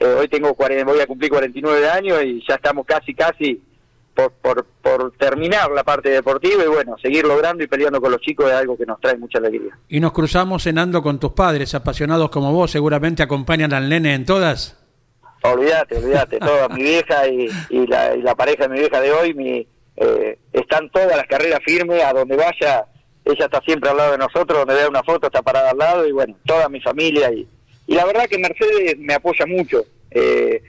eh, 0.00 0.06
hoy 0.06 0.28
tengo 0.28 0.54
40, 0.54 0.84
voy 0.84 1.00
a 1.00 1.06
cumplir 1.06 1.30
49 1.30 1.88
años 1.88 2.22
y 2.24 2.42
ya 2.46 2.54
estamos 2.54 2.86
casi, 2.86 3.14
casi 3.14 3.60
por, 4.14 4.32
por, 4.32 4.66
por 4.82 5.12
terminar 5.16 5.70
la 5.70 5.84
parte 5.84 6.10
deportiva 6.10 6.64
y 6.64 6.68
bueno, 6.68 6.96
seguir 7.00 7.24
logrando 7.24 7.62
y 7.62 7.66
peleando 7.66 8.00
con 8.00 8.12
los 8.12 8.20
chicos 8.20 8.46
es 8.46 8.52
algo 8.52 8.76
que 8.76 8.86
nos 8.86 9.00
trae 9.00 9.16
mucha 9.16 9.38
alegría. 9.38 9.78
Y 9.88 10.00
nos 10.00 10.12
cruzamos 10.12 10.62
cenando 10.62 11.02
con 11.02 11.18
tus 11.18 11.32
padres, 11.32 11.74
apasionados 11.74 12.30
como 12.30 12.52
vos, 12.52 12.70
seguramente 12.70 13.22
acompañan 13.22 13.72
al 13.72 13.88
nene 13.88 14.14
en 14.14 14.24
todas. 14.24 14.76
Olvídate, 15.42 15.98
olvídate, 15.98 16.38
toda 16.40 16.68
mi 16.68 16.82
vieja 16.82 17.28
y, 17.28 17.48
y, 17.70 17.86
la, 17.86 18.14
y 18.14 18.22
la 18.22 18.34
pareja 18.34 18.64
de 18.64 18.68
mi 18.70 18.80
vieja 18.80 19.00
de 19.00 19.12
hoy, 19.12 19.34
mi, 19.34 19.66
eh, 19.96 20.38
están 20.52 20.90
todas 20.90 21.16
las 21.16 21.26
carreras 21.26 21.60
firmes, 21.64 22.02
a 22.04 22.12
donde 22.12 22.36
vaya, 22.36 22.86
ella 23.24 23.44
está 23.44 23.60
siempre 23.60 23.90
al 23.90 23.96
lado 23.96 24.12
de 24.12 24.18
nosotros, 24.18 24.58
donde 24.60 24.74
vea 24.74 24.88
una 24.88 25.02
foto 25.02 25.26
está 25.26 25.42
parada 25.42 25.70
al 25.70 25.78
lado 25.78 26.06
y 26.06 26.12
bueno, 26.12 26.36
toda 26.44 26.68
mi 26.68 26.80
familia 26.80 27.32
y, 27.32 27.48
y 27.88 27.94
la 27.94 28.04
verdad 28.04 28.26
que 28.28 28.38
Mercedes 28.38 28.98
me 28.98 29.14
apoya 29.14 29.46
mucho. 29.46 29.82
Eh, 30.10 30.62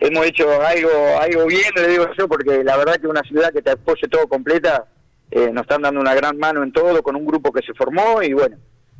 hemos 0.00 0.24
hecho 0.24 0.50
algo 0.62 0.90
algo 1.20 1.46
bien, 1.46 1.70
le 1.76 1.86
digo 1.86 2.06
yo, 2.16 2.26
porque 2.26 2.64
la 2.64 2.78
verdad 2.78 2.96
que 2.96 3.06
una 3.06 3.22
ciudad 3.22 3.52
que 3.52 3.60
te 3.60 3.72
apoye 3.72 4.08
todo 4.08 4.26
completa, 4.26 4.86
eh, 5.30 5.50
nos 5.52 5.64
están 5.64 5.82
dando 5.82 6.00
una 6.00 6.14
gran 6.14 6.38
mano 6.38 6.62
en 6.62 6.72
todo, 6.72 7.02
con 7.02 7.14
un 7.14 7.26
grupo 7.26 7.52
que 7.52 7.60
se 7.60 7.74
formó 7.74 8.22
y 8.22 8.32
bueno, 8.32 8.56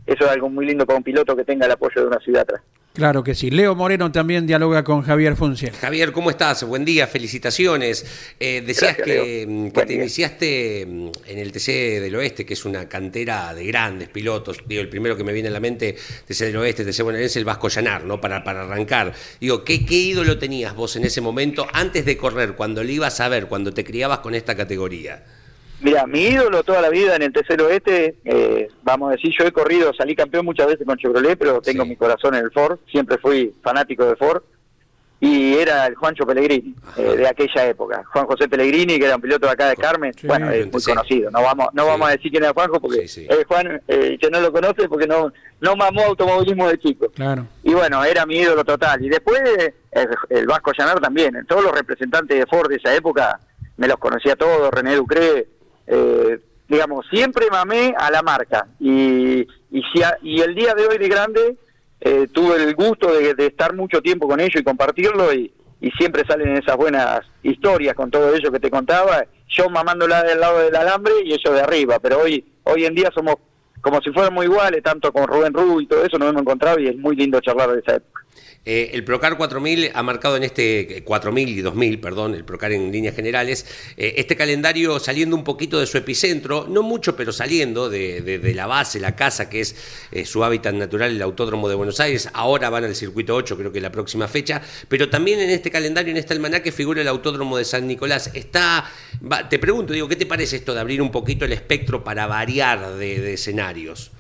eso 0.06 0.24
es 0.26 0.30
algo 0.30 0.50
muy 0.50 0.66
lindo 0.66 0.84
para 0.84 0.98
un 0.98 1.02
piloto 1.02 1.34
que 1.34 1.46
tenga 1.46 1.64
el 1.64 1.72
apoyo 1.72 2.02
de 2.02 2.06
una 2.08 2.20
ciudad 2.20 2.42
atrás. 2.42 2.60
Claro 2.94 3.24
que 3.24 3.34
sí. 3.34 3.50
Leo 3.50 3.74
Moreno 3.74 4.12
también 4.12 4.46
dialoga 4.46 4.84
con 4.84 5.00
Javier 5.00 5.34
Funcia. 5.34 5.72
Javier, 5.80 6.12
¿cómo 6.12 6.28
estás? 6.28 6.62
Buen 6.64 6.84
día, 6.84 7.06
felicitaciones. 7.06 8.04
Eh, 8.38 8.62
decías 8.66 8.98
Gracias, 8.98 9.06
que, 9.06 9.46
Buen 9.46 9.72
te 9.72 9.86
día. 9.86 9.96
iniciaste 9.96 10.86
mm, 10.86 11.08
en 11.26 11.38
el 11.38 11.52
TC 11.52 12.00
del 12.02 12.14
Oeste, 12.16 12.44
que 12.44 12.52
es 12.52 12.66
una 12.66 12.90
cantera 12.90 13.54
de 13.54 13.64
grandes 13.64 14.10
pilotos. 14.10 14.58
Digo, 14.66 14.82
el 14.82 14.90
primero 14.90 15.16
que 15.16 15.24
me 15.24 15.32
viene 15.32 15.48
a 15.48 15.52
la 15.52 15.60
mente, 15.60 15.96
TC 16.26 16.38
del 16.44 16.56
Oeste, 16.58 16.84
TC 16.84 17.02
bonaerense, 17.02 17.38
el 17.38 17.46
Vasco 17.46 17.68
Llanar, 17.68 18.04
¿no? 18.04 18.20
Para, 18.20 18.44
para 18.44 18.64
arrancar. 18.64 19.14
Digo, 19.40 19.64
¿qué, 19.64 19.86
¿qué 19.86 19.94
ídolo 19.94 20.38
tenías 20.38 20.74
vos 20.74 20.94
en 20.96 21.04
ese 21.04 21.22
momento 21.22 21.66
antes 21.72 22.04
de 22.04 22.18
correr, 22.18 22.56
cuando 22.56 22.84
le 22.84 22.92
ibas 22.92 23.20
a 23.20 23.28
ver, 23.28 23.46
cuando 23.46 23.72
te 23.72 23.84
criabas 23.84 24.18
con 24.18 24.34
esta 24.34 24.54
categoría? 24.54 25.24
Mira, 25.82 26.06
mi 26.06 26.20
ídolo 26.20 26.62
toda 26.62 26.80
la 26.80 26.88
vida 26.90 27.16
en 27.16 27.22
el 27.22 27.32
tercero 27.32 27.66
oeste, 27.66 28.16
eh, 28.24 28.68
vamos 28.82 29.08
a 29.10 29.12
decir, 29.16 29.32
yo 29.36 29.44
he 29.44 29.52
corrido, 29.52 29.92
salí 29.94 30.14
campeón 30.14 30.44
muchas 30.44 30.66
veces 30.68 30.86
con 30.86 30.96
Chevrolet, 30.96 31.36
pero 31.38 31.60
tengo 31.60 31.82
Sí. 31.82 31.88
mi 31.90 31.96
corazón 31.96 32.34
en 32.34 32.44
el 32.44 32.50
Ford, 32.52 32.78
siempre 32.90 33.18
fui 33.18 33.52
fanático 33.62 34.04
de 34.06 34.16
Ford, 34.16 34.42
y 35.18 35.54
era 35.54 35.86
el 35.86 35.94
Juancho 35.94 36.26
Pellegrini, 36.26 36.74
eh, 36.96 37.16
de 37.16 37.28
aquella 37.28 37.66
época. 37.68 38.02
Juan 38.12 38.26
José 38.26 38.48
Pellegrini, 38.48 38.98
que 38.98 39.04
era 39.06 39.14
un 39.16 39.22
piloto 39.22 39.46
de 39.46 39.52
acá 39.52 39.68
de 39.68 39.76
Carmen, 39.76 40.12
Sí, 40.14 40.26
bueno, 40.26 40.50
es 40.50 40.70
muy 40.72 40.82
conocido, 40.82 41.30
no 41.30 41.42
vamos 41.42 41.68
no 41.74 41.86
vamos 41.86 42.08
a 42.08 42.12
decir 42.12 42.30
quién 42.32 42.42
era 42.42 42.52
Juanjo, 42.52 42.80
porque 42.80 43.06
eh, 43.16 43.44
Juan, 43.46 43.80
eh, 43.86 44.18
que 44.20 44.30
no 44.30 44.40
lo 44.40 44.52
conoce, 44.52 44.88
porque 44.88 45.06
no, 45.06 45.32
no 45.60 45.76
mamó 45.76 46.02
automovilismo 46.06 46.68
de 46.68 46.78
chico. 46.78 47.08
Claro. 47.10 47.46
Y 47.62 47.72
bueno, 47.72 48.04
era 48.04 48.26
mi 48.26 48.36
ídolo 48.38 48.64
total. 48.64 49.04
Y 49.04 49.08
después 49.08 49.40
el, 49.92 50.08
el 50.28 50.46
Vasco 50.46 50.72
Llanar 50.76 50.98
también. 51.00 51.44
Todos 51.48 51.62
los 51.64 51.72
representantes 51.72 52.36
de 52.38 52.46
Ford 52.46 52.68
de 52.68 52.76
esa 52.76 52.92
época 52.94 53.38
me 53.76 53.86
los 53.86 53.98
conocía 53.98 54.34
todos, 54.36 54.70
René 54.72 54.96
Ducré. 54.96 55.46
Eh, 55.86 56.38
digamos, 56.68 57.06
siempre 57.10 57.46
mamé 57.50 57.94
a 57.98 58.10
la 58.10 58.22
marca. 58.22 58.66
Y, 58.80 59.40
y, 59.70 59.82
si 59.92 60.02
a- 60.02 60.18
y 60.22 60.40
el 60.40 60.54
día 60.54 60.74
de 60.74 60.86
hoy 60.86 60.98
de 60.98 61.08
grande 61.08 61.56
eh, 62.00 62.26
tuve 62.32 62.56
el 62.62 62.74
gusto 62.74 63.12
de, 63.12 63.34
estar 63.46 63.74
mucho 63.74 64.00
tiempo 64.00 64.26
con 64.28 64.40
ellos 64.40 64.60
y 64.60 64.64
compartirlo. 64.64 65.32
Y, 65.32 65.52
y 65.80 65.90
siempre 65.92 66.24
salen 66.26 66.56
esas 66.56 66.76
buenas 66.76 67.20
historias 67.42 67.94
con 67.94 68.10
todo 68.10 68.34
ello 68.34 68.50
que 68.52 68.60
te 68.60 68.70
contaba. 68.70 69.24
Yo 69.48 69.68
mamándola 69.68 70.22
del 70.22 70.40
lado 70.40 70.60
del 70.60 70.74
alambre 70.76 71.12
y 71.24 71.32
ellos 71.34 71.54
de 71.54 71.60
arriba. 71.60 71.98
Pero 71.98 72.20
hoy, 72.20 72.44
hoy 72.64 72.84
en 72.86 72.94
día 72.94 73.10
somos 73.14 73.36
como 73.82 74.00
si 74.00 74.12
fuéramos 74.12 74.44
iguales, 74.44 74.80
tanto 74.82 75.12
con 75.12 75.26
Rubén 75.26 75.52
Rubio 75.52 75.80
y 75.80 75.86
todo 75.88 76.04
eso 76.04 76.16
nos 76.16 76.28
hemos 76.30 76.42
encontrado 76.42 76.78
y 76.78 76.86
es 76.86 76.96
muy 76.96 77.16
lindo 77.16 77.40
charlar 77.40 77.72
de 77.72 77.80
esa. 77.80 78.00
Eh, 78.64 78.90
el 78.92 79.02
Procar 79.02 79.36
4000 79.36 79.90
ha 79.92 80.02
marcado 80.04 80.36
en 80.36 80.44
este 80.44 80.98
eh, 80.98 81.02
4000 81.02 81.48
y 81.48 81.62
2000, 81.62 81.98
perdón, 81.98 82.34
el 82.34 82.44
Procar 82.44 82.70
en 82.70 82.92
líneas 82.92 83.16
generales, 83.16 83.66
eh, 83.96 84.14
este 84.18 84.36
calendario 84.36 85.00
saliendo 85.00 85.34
un 85.34 85.42
poquito 85.42 85.80
de 85.80 85.86
su 85.86 85.98
epicentro, 85.98 86.66
no 86.68 86.82
mucho, 86.82 87.16
pero 87.16 87.32
saliendo 87.32 87.90
de, 87.90 88.52
la 88.54 88.66
base, 88.66 89.00
la 89.00 89.16
casa, 89.16 89.50
que 89.50 89.62
es 89.62 89.74
eh, 90.12 90.24
su 90.24 90.44
hábitat 90.44 90.74
natural, 90.74 91.10
el 91.10 91.22
Autódromo 91.22 91.68
de 91.68 91.74
Buenos 91.74 91.98
Aires. 91.98 92.28
Ahora 92.34 92.70
van 92.70 92.84
al 92.84 92.94
circuito 92.94 93.34
8, 93.34 93.56
creo 93.56 93.72
que 93.72 93.80
la 93.80 93.90
próxima 93.90 94.28
fecha, 94.28 94.62
pero 94.88 95.10
también 95.10 95.40
en 95.40 95.50
este 95.50 95.70
calendario, 95.70 96.12
en 96.12 96.18
este 96.18 96.32
almanaque, 96.34 96.70
figura 96.70 97.00
el 97.00 97.08
Autódromo 97.08 97.56
de 97.56 97.64
San 97.64 97.88
Nicolás. 97.88 98.30
Está, 98.32 98.88
te 99.50 99.58
pregunto, 99.58 99.92
digo, 99.92 100.06
¿qué 100.06 100.16
te 100.16 100.26
parece 100.26 100.56
esto 100.56 100.72
de 100.72 100.80
abrir 100.80 101.02
un 101.02 101.10
poquito 101.10 101.44
el 101.44 101.52
espectro 101.52 102.04
para 102.04 102.28
variar 102.28 102.94
de, 102.94 103.20
de 103.20 103.34
escenarios? 103.34 104.12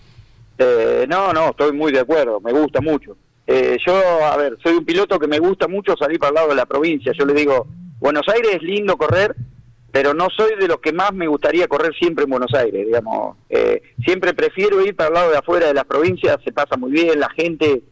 Eh, 0.58 1.06
no, 1.08 1.32
no, 1.32 1.50
estoy 1.50 1.72
muy 1.72 1.92
de 1.92 2.00
acuerdo, 2.00 2.40
me 2.40 2.52
gusta 2.52 2.80
mucho. 2.80 3.16
Eh, 3.46 3.78
yo, 3.84 3.94
a 4.24 4.36
ver, 4.36 4.56
soy 4.62 4.74
un 4.74 4.84
piloto 4.84 5.18
que 5.18 5.26
me 5.26 5.38
gusta 5.38 5.68
mucho 5.68 5.96
salir 5.96 6.18
para 6.18 6.28
el 6.30 6.34
lado 6.36 6.48
de 6.50 6.54
la 6.54 6.66
provincia. 6.66 7.12
Yo 7.18 7.24
le 7.26 7.34
digo, 7.34 7.66
Buenos 7.98 8.28
Aires 8.28 8.54
es 8.56 8.62
lindo 8.62 8.96
correr, 8.96 9.34
pero 9.90 10.14
no 10.14 10.28
soy 10.30 10.54
de 10.58 10.68
los 10.68 10.78
que 10.78 10.92
más 10.92 11.12
me 11.12 11.26
gustaría 11.26 11.68
correr 11.68 11.92
siempre 11.94 12.24
en 12.24 12.30
Buenos 12.30 12.54
Aires, 12.54 12.86
digamos. 12.86 13.36
Eh, 13.50 13.82
siempre 14.04 14.32
prefiero 14.32 14.84
ir 14.84 14.94
para 14.96 15.08
el 15.08 15.14
lado 15.14 15.30
de 15.32 15.38
afuera 15.38 15.66
de 15.66 15.74
las 15.74 15.84
provincias, 15.84 16.38
se 16.44 16.52
pasa 16.52 16.76
muy 16.76 16.92
bien, 16.92 17.18
la 17.20 17.28
gente 17.30 17.82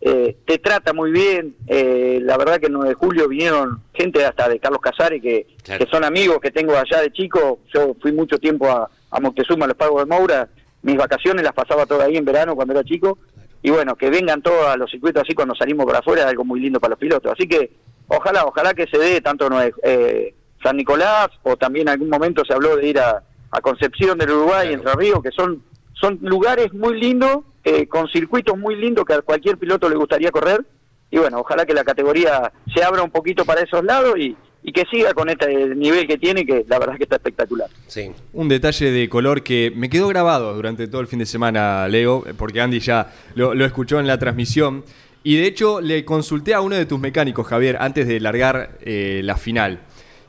eh, 0.00 0.36
te 0.46 0.58
trata 0.58 0.92
muy 0.92 1.10
bien. 1.10 1.56
Eh, 1.66 2.18
la 2.22 2.36
verdad 2.36 2.58
que 2.58 2.66
el 2.66 2.72
9 2.72 2.88
de 2.90 2.94
julio 2.94 3.28
vinieron 3.28 3.82
gente 3.94 4.24
hasta 4.24 4.48
de 4.48 4.58
Carlos 4.58 4.80
Casares 4.80 5.22
que, 5.22 5.46
Claro. 5.62 5.84
que 5.84 5.90
son 5.90 6.04
amigos 6.04 6.38
que 6.40 6.50
tengo 6.50 6.76
allá 6.76 7.00
de 7.00 7.12
chico. 7.12 7.60
Yo 7.72 7.94
fui 8.00 8.12
mucho 8.12 8.38
tiempo 8.38 8.68
a, 8.68 8.90
a 9.10 9.20
Moctezuma, 9.20 9.64
a 9.64 9.68
los 9.68 9.76
pagos 9.76 10.02
de 10.02 10.06
Moura. 10.14 10.48
Mis 10.82 10.96
vacaciones 10.96 11.42
las 11.42 11.54
pasaba 11.54 11.86
todas 11.86 12.06
ahí 12.08 12.16
en 12.16 12.24
verano 12.24 12.54
cuando 12.54 12.74
era 12.74 12.84
chico. 12.84 13.18
Y 13.62 13.70
bueno, 13.70 13.96
que 13.96 14.10
vengan 14.10 14.42
todos 14.42 14.66
a 14.66 14.76
los 14.76 14.90
circuitos 14.90 15.22
así 15.22 15.34
cuando 15.34 15.54
salimos 15.54 15.86
para 15.86 15.98
afuera 15.98 16.22
es 16.22 16.28
algo 16.28 16.44
muy 16.44 16.60
lindo 16.60 16.80
para 16.80 16.90
los 16.90 16.98
pilotos. 16.98 17.32
Así 17.32 17.48
que 17.48 17.72
ojalá, 18.08 18.44
ojalá 18.44 18.74
que 18.74 18.86
se 18.86 18.98
dé 18.98 19.20
tanto 19.20 19.48
eh, 19.82 20.34
San 20.62 20.76
Nicolás 20.76 21.28
o 21.42 21.56
también 21.56 21.88
en 21.88 21.94
algún 21.94 22.10
momento 22.10 22.44
se 22.44 22.54
habló 22.54 22.76
de 22.76 22.86
ir 22.86 22.98
a, 23.00 23.22
a 23.50 23.60
Concepción 23.60 24.18
del 24.18 24.30
Uruguay, 24.30 24.68
Claro. 24.68 24.74
Entre 24.74 24.94
Ríos, 24.94 25.22
que 25.22 25.30
son, 25.30 25.62
son 25.94 26.18
lugares 26.22 26.72
muy 26.72 27.00
lindos, 27.00 27.38
eh, 27.64 27.86
con 27.88 28.08
circuitos 28.08 28.56
muy 28.56 28.76
lindos 28.76 29.04
que 29.04 29.14
a 29.14 29.22
cualquier 29.22 29.58
piloto 29.58 29.88
le 29.88 29.96
gustaría 29.96 30.30
correr. 30.30 30.64
Y 31.10 31.18
bueno, 31.18 31.38
ojalá 31.40 31.64
que 31.64 31.74
la 31.74 31.84
categoría 31.84 32.52
se 32.74 32.82
abra 32.82 33.02
un 33.02 33.10
poquito 33.10 33.44
para 33.44 33.62
esos 33.62 33.84
lados 33.84 34.18
y, 34.18 34.36
y 34.68 34.72
que 34.72 34.84
siga 34.90 35.14
con 35.14 35.28
este 35.28 35.76
nivel 35.76 36.08
que 36.08 36.18
tiene, 36.18 36.44
que 36.44 36.64
la 36.66 36.80
verdad 36.80 36.94
es 36.94 36.98
que 36.98 37.04
está 37.04 37.16
espectacular. 37.16 37.70
Sí. 37.86 38.10
Un 38.32 38.48
detalle 38.48 38.90
de 38.90 39.08
color 39.08 39.44
que 39.44 39.72
me 39.76 39.88
quedó 39.88 40.08
grabado 40.08 40.52
durante 40.54 40.88
todo 40.88 41.00
el 41.00 41.06
fin 41.06 41.20
de 41.20 41.26
semana, 41.26 41.86
Leo, 41.86 42.24
porque 42.36 42.60
Andy 42.60 42.80
ya 42.80 43.12
lo, 43.36 43.54
lo 43.54 43.64
escuchó 43.64 44.00
en 44.00 44.08
la 44.08 44.18
transmisión. 44.18 44.84
Y 45.22 45.36
de 45.36 45.46
hecho 45.46 45.80
le 45.80 46.04
consulté 46.04 46.52
a 46.52 46.60
uno 46.60 46.74
de 46.74 46.84
tus 46.84 46.98
mecánicos, 46.98 47.46
Javier, 47.46 47.76
antes 47.78 48.08
de 48.08 48.18
largar 48.18 48.78
eh, 48.80 49.20
la 49.22 49.36
final. 49.36 49.82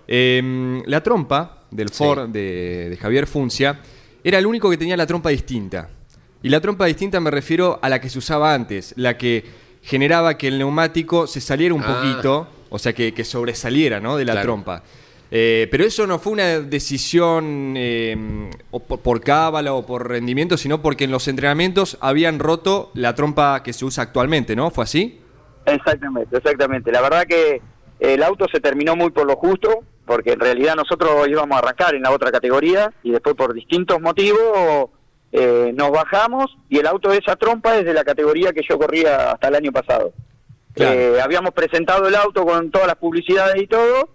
Em, 0.08 0.84
la 0.86 1.02
trompa 1.02 1.64
del 1.72 1.90
Sí. 1.90 1.96
Ford 2.04 2.30
de, 2.30 2.90
de 2.92 2.98
Javier 2.98 3.26
Funcia 3.26 3.80
era 4.24 4.38
el 4.38 4.46
único 4.46 4.70
que 4.70 4.78
tenía 4.78 4.96
la 4.96 5.08
trompa 5.08 5.30
distinta. 5.30 5.90
Y 6.44 6.50
la 6.50 6.62
trompa 6.62 6.86
distinta 6.86 7.20
me 7.20 7.32
refiero 7.32 7.80
a 7.82 7.90
la 7.90 8.00
que 8.00 8.08
se 8.10 8.20
usaba 8.20 8.54
antes, 8.54 8.94
la 8.98 9.18
que 9.18 9.44
generaba 9.88 10.38
que 10.38 10.50
el 10.50 10.58
neumático 10.60 11.28
se 11.28 11.40
saliera 11.40 11.74
un 11.74 11.82
Ah. 11.84 12.02
poquito, 12.02 12.48
o 12.70 12.78
sea, 12.78 12.92
que, 12.94 13.14
que 13.14 13.24
sobresaliera 13.24 14.00
¿no? 14.02 14.18
de 14.18 14.26
la 14.26 14.34
Claro. 14.34 14.46
trompa. 14.48 14.84
Eh, 15.32 15.68
pero 15.72 15.84
eso 15.86 16.06
no 16.08 16.20
fue 16.20 16.34
una 16.34 16.60
decisión 16.60 17.74
eh, 17.78 18.50
o 18.72 18.80
por, 18.82 19.00
por 19.00 19.22
cábala 19.22 19.74
o 19.74 19.86
por 19.86 20.08
rendimiento, 20.08 20.58
sino 20.58 20.82
porque 20.82 21.06
en 21.06 21.12
los 21.12 21.28
entrenamientos 21.28 21.98
habían 22.02 22.40
roto 22.40 22.92
la 22.94 23.14
trompa 23.16 23.64
que 23.64 23.72
se 23.74 23.86
usa 23.86 24.04
actualmente, 24.04 24.56
¿no? 24.56 24.72
¿Fue 24.72 24.84
así? 24.84 25.20
Exactamente, 25.66 26.38
exactamente. 26.38 26.92
La 26.92 27.02
verdad 27.02 27.26
que 27.26 27.62
el 28.00 28.24
auto 28.24 28.46
se 28.52 28.60
terminó 28.60 28.96
muy 28.96 29.10
por 29.12 29.26
lo 29.26 29.36
justo, 29.36 29.84
porque 30.06 30.32
en 30.34 30.40
realidad 30.40 30.76
nosotros 30.76 31.28
íbamos 31.28 31.56
a 31.56 31.60
arrancar 31.60 31.96
en 31.96 32.04
la 32.04 32.12
otra 32.12 32.32
categoría 32.32 32.92
y 33.04 33.12
después 33.12 33.36
por 33.36 33.54
distintos 33.54 34.00
motivos 34.00 34.90
eh, 35.32 35.72
nos 35.76 35.92
bajamos 35.92 36.58
y 36.70 36.80
el 36.80 36.88
auto 36.88 37.10
de 37.10 37.18
esa 37.18 37.36
trompa 37.36 37.78
es 37.78 37.86
de 37.86 37.94
la 37.94 38.04
categoría 38.04 38.54
que 38.54 38.62
yo 38.68 38.78
corría 38.78 39.32
hasta 39.32 39.50
el 39.50 39.56
año 39.56 39.72
pasado. 39.72 40.14
Claro. 40.74 41.00
Eh, 41.00 41.22
habíamos 41.22 41.52
presentado 41.52 42.08
el 42.08 42.16
auto 42.16 42.46
con 42.46 42.72
todas 42.72 42.88
las 42.88 42.98
publicidades 42.98 43.62
y 43.62 43.68
todo, 43.68 44.10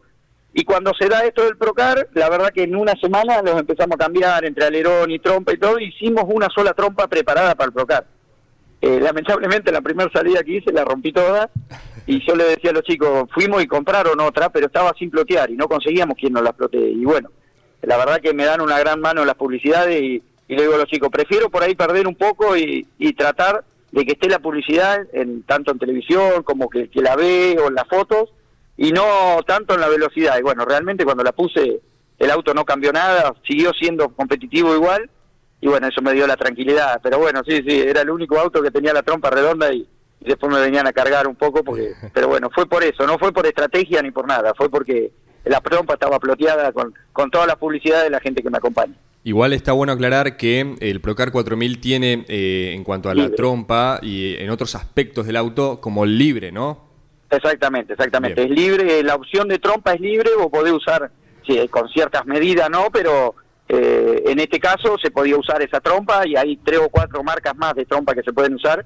y 0.55 0.65
cuando 0.65 0.93
se 0.99 1.09
da 1.09 1.25
esto 1.25 1.45
del 1.45 1.57
Procar, 1.57 2.09
la 2.13 2.29
verdad 2.29 2.51
que 2.53 2.63
en 2.63 2.77
una 2.77 2.95
semana 3.01 3.41
los 3.43 3.59
empezamos 3.59 3.95
a 3.95 4.05
cambiar 4.05 4.45
entre 4.45 4.67
alerón 4.67 5.11
y 5.11 5.19
trompa 5.19 5.53
y 5.53 5.59
todo, 5.59 5.79
hicimos 5.79 6.25
una 6.29 6.49
sola 6.55 6.75
trompa 6.75 7.09
preparada 7.09 7.55
para 7.55 7.69
el 7.69 7.73
Procar. 7.73 8.07
Eh, 8.81 9.01
lamentablemente 9.01 9.71
la 9.71 9.81
primera 9.81 10.11
salida 10.13 10.43
que 10.43 10.57
hice 10.57 10.73
la 10.73 10.85
rompí 10.85 11.13
toda 11.13 11.49
y 12.05 12.21
yo 12.27 12.35
le 12.35 12.45
decía 12.45 12.71
a 12.71 12.75
los 12.75 12.83
chicos, 12.83 13.29
fuimos 13.33 13.63
y 13.63 13.67
compraron 13.67 14.21
otra, 14.21 14.51
pero 14.51 14.67
estaba 14.67 14.93
sin 14.99 15.11
plotear 15.11 15.51
y 15.51 15.55
no 15.55 15.69
conseguíamos 15.69 16.17
quien 16.19 16.33
nos 16.33 16.43
la 16.43 16.53
plotee. 16.53 16.91
Y 16.91 17.05
bueno, 17.05 17.31
la 17.83 17.97
verdad 17.97 18.21
que 18.21 18.35
me 18.35 18.45
dan 18.45 18.61
una 18.61 18.79
gran 18.79 19.01
mano 19.01 19.25
las 19.25 19.37
publicidades 19.37 20.03
y, 20.03 20.23
y 20.53 20.55
le 20.55 20.65
digo 20.65 20.75
a 20.75 20.79
los 20.79 20.87
chicos, 20.87 21.09
prefiero 21.11 21.49
por 21.49 21.63
ahí 21.63 21.75
perder 21.75 22.07
un 22.07 22.15
poco 22.15 22.55
y, 22.59 22.87
y 22.99 23.15
tratar 23.15 23.65
de 23.91 24.05
que 24.05 24.13
esté 24.13 24.29
la 24.29 24.39
publicidad 24.39 25.01
en 25.15 25.45
tanto 25.45 25.73
en 25.73 25.79
televisión 25.79 26.43
como 26.43 26.69
que, 26.69 26.91
que 26.91 27.01
la 27.01 27.17
ve 27.17 27.57
o 27.59 27.69
en 27.69 27.75
las 27.75 27.89
fotos 27.89 28.35
y 28.77 28.93
no 28.93 29.41
tanto 29.47 29.73
en 29.73 29.81
la 29.81 29.89
velocidad. 29.89 30.39
Y 30.39 30.43
bueno, 30.43 30.67
realmente 30.67 31.07
cuando 31.07 31.25
la 31.25 31.33
puse 31.33 31.81
el 32.19 32.31
auto 32.31 32.53
no 32.53 32.67
cambió 32.67 32.93
nada, 32.93 33.33
siguió 33.49 33.73
siendo 33.73 34.11
competitivo 34.11 34.75
igual 34.75 35.09
y 35.59 35.69
bueno, 35.69 35.89
eso 35.89 36.03
me 36.03 36.13
dio 36.13 36.27
la 36.27 36.37
tranquilidad. 36.37 37.01
Pero 37.03 37.19
bueno, 37.19 37.41
sí, 37.49 37.63
sí, 37.67 37.81
era 37.81 38.03
el 38.03 38.11
único 38.11 38.39
auto 38.39 38.61
que 38.61 38.71
tenía 38.71 38.93
la 38.93 39.03
trompa 39.03 39.31
redonda 39.31 39.73
y, 39.73 39.89
y 40.21 40.29
después 40.29 40.53
me 40.53 40.61
venían 40.61 40.87
a 40.87 40.93
cargar 40.93 41.27
un 41.27 41.37
poco 41.37 41.65
porque 41.65 41.95
pero 42.13 42.29
bueno 42.29 42.51
fue 42.55 42.67
por 42.67 42.85
eso 42.85 43.07
no 43.07 43.19
fue 43.19 43.33
por 43.33 43.47
estrategia 43.47 44.03
ni 44.03 44.11
por 44.11 44.29
nada 44.29 44.53
fue 44.55 44.69
porque 44.69 45.13
la 45.45 45.63
trompa 45.63 45.95
estaba 45.95 46.19
ploteada 46.19 46.73
con, 46.73 46.93
con 47.15 47.31
toda 47.31 47.47
la 47.47 47.57
publicidad 47.57 48.03
de 48.03 48.11
la 48.11 48.21
gente 48.21 48.43
que 48.43 48.51
me 48.51 48.59
acompaña 48.59 48.95
Igual 49.25 49.53
está 49.53 49.73
bueno 49.73 49.93
aclarar 49.93 50.37
que 50.37 50.75
el 50.81 51.01
Procar 51.01 51.31
4000 51.31 51.81
tiene, 51.81 52.25
eh, 52.29 52.73
en 52.75 52.83
cuanto 52.83 53.09
a 53.09 53.15
la 53.15 53.23
Libre. 53.25 53.37
trompa 53.37 54.01
y 54.03 54.35
en 54.37 54.51
otros 54.51 54.75
aspectos 54.75 55.27
del 55.27 55.37
auto, 55.37 55.81
como 55.81 56.05
libre, 56.07 56.51
¿no? 56.53 56.91
exactamente 57.31 57.95
exactamente 57.95 58.45
Bien. 58.45 58.53
es 58.53 58.59
libre 58.63 59.03
la 59.03 59.15
opción 59.15 59.49
de 59.49 59.59
trompa 59.59 59.95
es 59.95 60.01
libre 60.03 60.29
o 60.39 60.51
podés 60.51 60.75
usar 60.75 61.11
sí, 61.47 61.67
con 61.69 61.89
ciertas 61.89 62.27
medidas 62.27 62.69
no 62.69 62.89
pero 62.93 63.35
eh, 63.71 64.23
en 64.27 64.39
este 64.39 64.61
caso 64.61 64.99
se 65.03 65.11
podía 65.11 65.39
usar 65.39 65.63
esa 65.63 65.81
trompa 65.81 66.27
y 66.27 66.37
hay 66.37 66.59
tres 66.59 66.81
o 66.81 66.91
cuatro 66.91 67.23
marcas 67.23 67.57
más 67.57 67.75
de 67.75 67.87
trompa 67.87 68.15
que 68.15 68.23
se 68.23 68.35
pueden 68.35 68.53
usar 68.57 68.85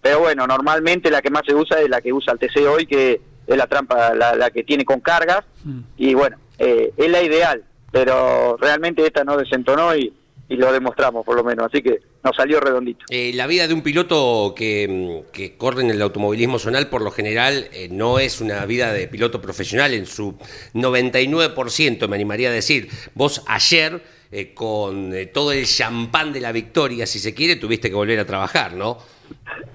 pero 0.00 0.20
bueno 0.20 0.46
normalmente 0.46 1.10
la 1.10 1.20
que 1.20 1.30
más 1.30 1.42
se 1.44 1.52
usa 1.56 1.80
es 1.80 1.88
la 1.88 2.00
que 2.00 2.12
usa 2.12 2.32
el 2.34 2.38
TC 2.38 2.58
hoy 2.68 2.86
que 2.86 3.20
es 3.48 3.56
la 3.56 3.66
trampa 3.66 4.14
la, 4.14 4.36
la 4.36 4.50
que 4.52 4.62
tiene 4.62 4.84
con 4.84 5.00
cargas 5.00 5.44
Mm. 5.64 5.80
y 5.96 6.14
bueno, 6.14 6.36
eh, 6.60 6.92
es 6.96 7.10
la 7.10 7.20
ideal, 7.20 7.64
pero 7.90 8.56
realmente 8.56 9.06
esta 9.06 9.24
no 9.24 9.36
desentonó 9.36 9.94
y, 9.96 10.12
y 10.48 10.56
lo 10.56 10.72
demostramos 10.72 11.24
por 11.24 11.36
lo 11.36 11.44
menos, 11.44 11.66
así 11.66 11.82
que 11.82 12.00
nos 12.24 12.34
salió 12.34 12.58
redondito. 12.60 13.04
Eh, 13.10 13.32
la 13.34 13.46
vida 13.46 13.68
de 13.68 13.74
un 13.74 13.82
piloto 13.82 14.54
que, 14.56 15.24
que 15.32 15.56
corre 15.56 15.82
en 15.82 15.90
el 15.90 16.00
automovilismo 16.00 16.58
zonal, 16.58 16.88
por 16.88 17.02
lo 17.02 17.10
general, 17.10 17.68
eh, 17.72 17.88
no 17.90 18.18
es 18.18 18.40
una 18.40 18.64
vida 18.64 18.92
de 18.92 19.08
piloto 19.08 19.40
profesional 19.40 19.92
en 19.92 20.06
su 20.06 20.36
99%, 20.74 22.08
me 22.08 22.16
animaría 22.16 22.48
a 22.48 22.52
decir. 22.52 22.88
Vos 23.14 23.44
ayer, 23.46 24.02
eh, 24.32 24.54
con 24.54 25.14
eh, 25.14 25.26
todo 25.26 25.52
el 25.52 25.66
champán 25.66 26.32
de 26.32 26.40
la 26.40 26.52
victoria, 26.52 27.06
si 27.06 27.18
se 27.18 27.34
quiere, 27.34 27.56
tuviste 27.56 27.90
que 27.90 27.94
volver 27.94 28.18
a 28.18 28.24
trabajar, 28.24 28.72
¿no? 28.72 28.98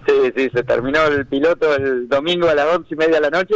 Sí, 0.07 0.31
sí, 0.35 0.49
se 0.51 0.63
terminó 0.63 1.05
el 1.05 1.27
piloto 1.27 1.75
el 1.75 2.09
domingo 2.09 2.49
a 2.49 2.55
las 2.55 2.75
once 2.75 2.93
y 2.93 2.97
media 2.97 3.15
de 3.15 3.21
la 3.21 3.29
noche, 3.29 3.55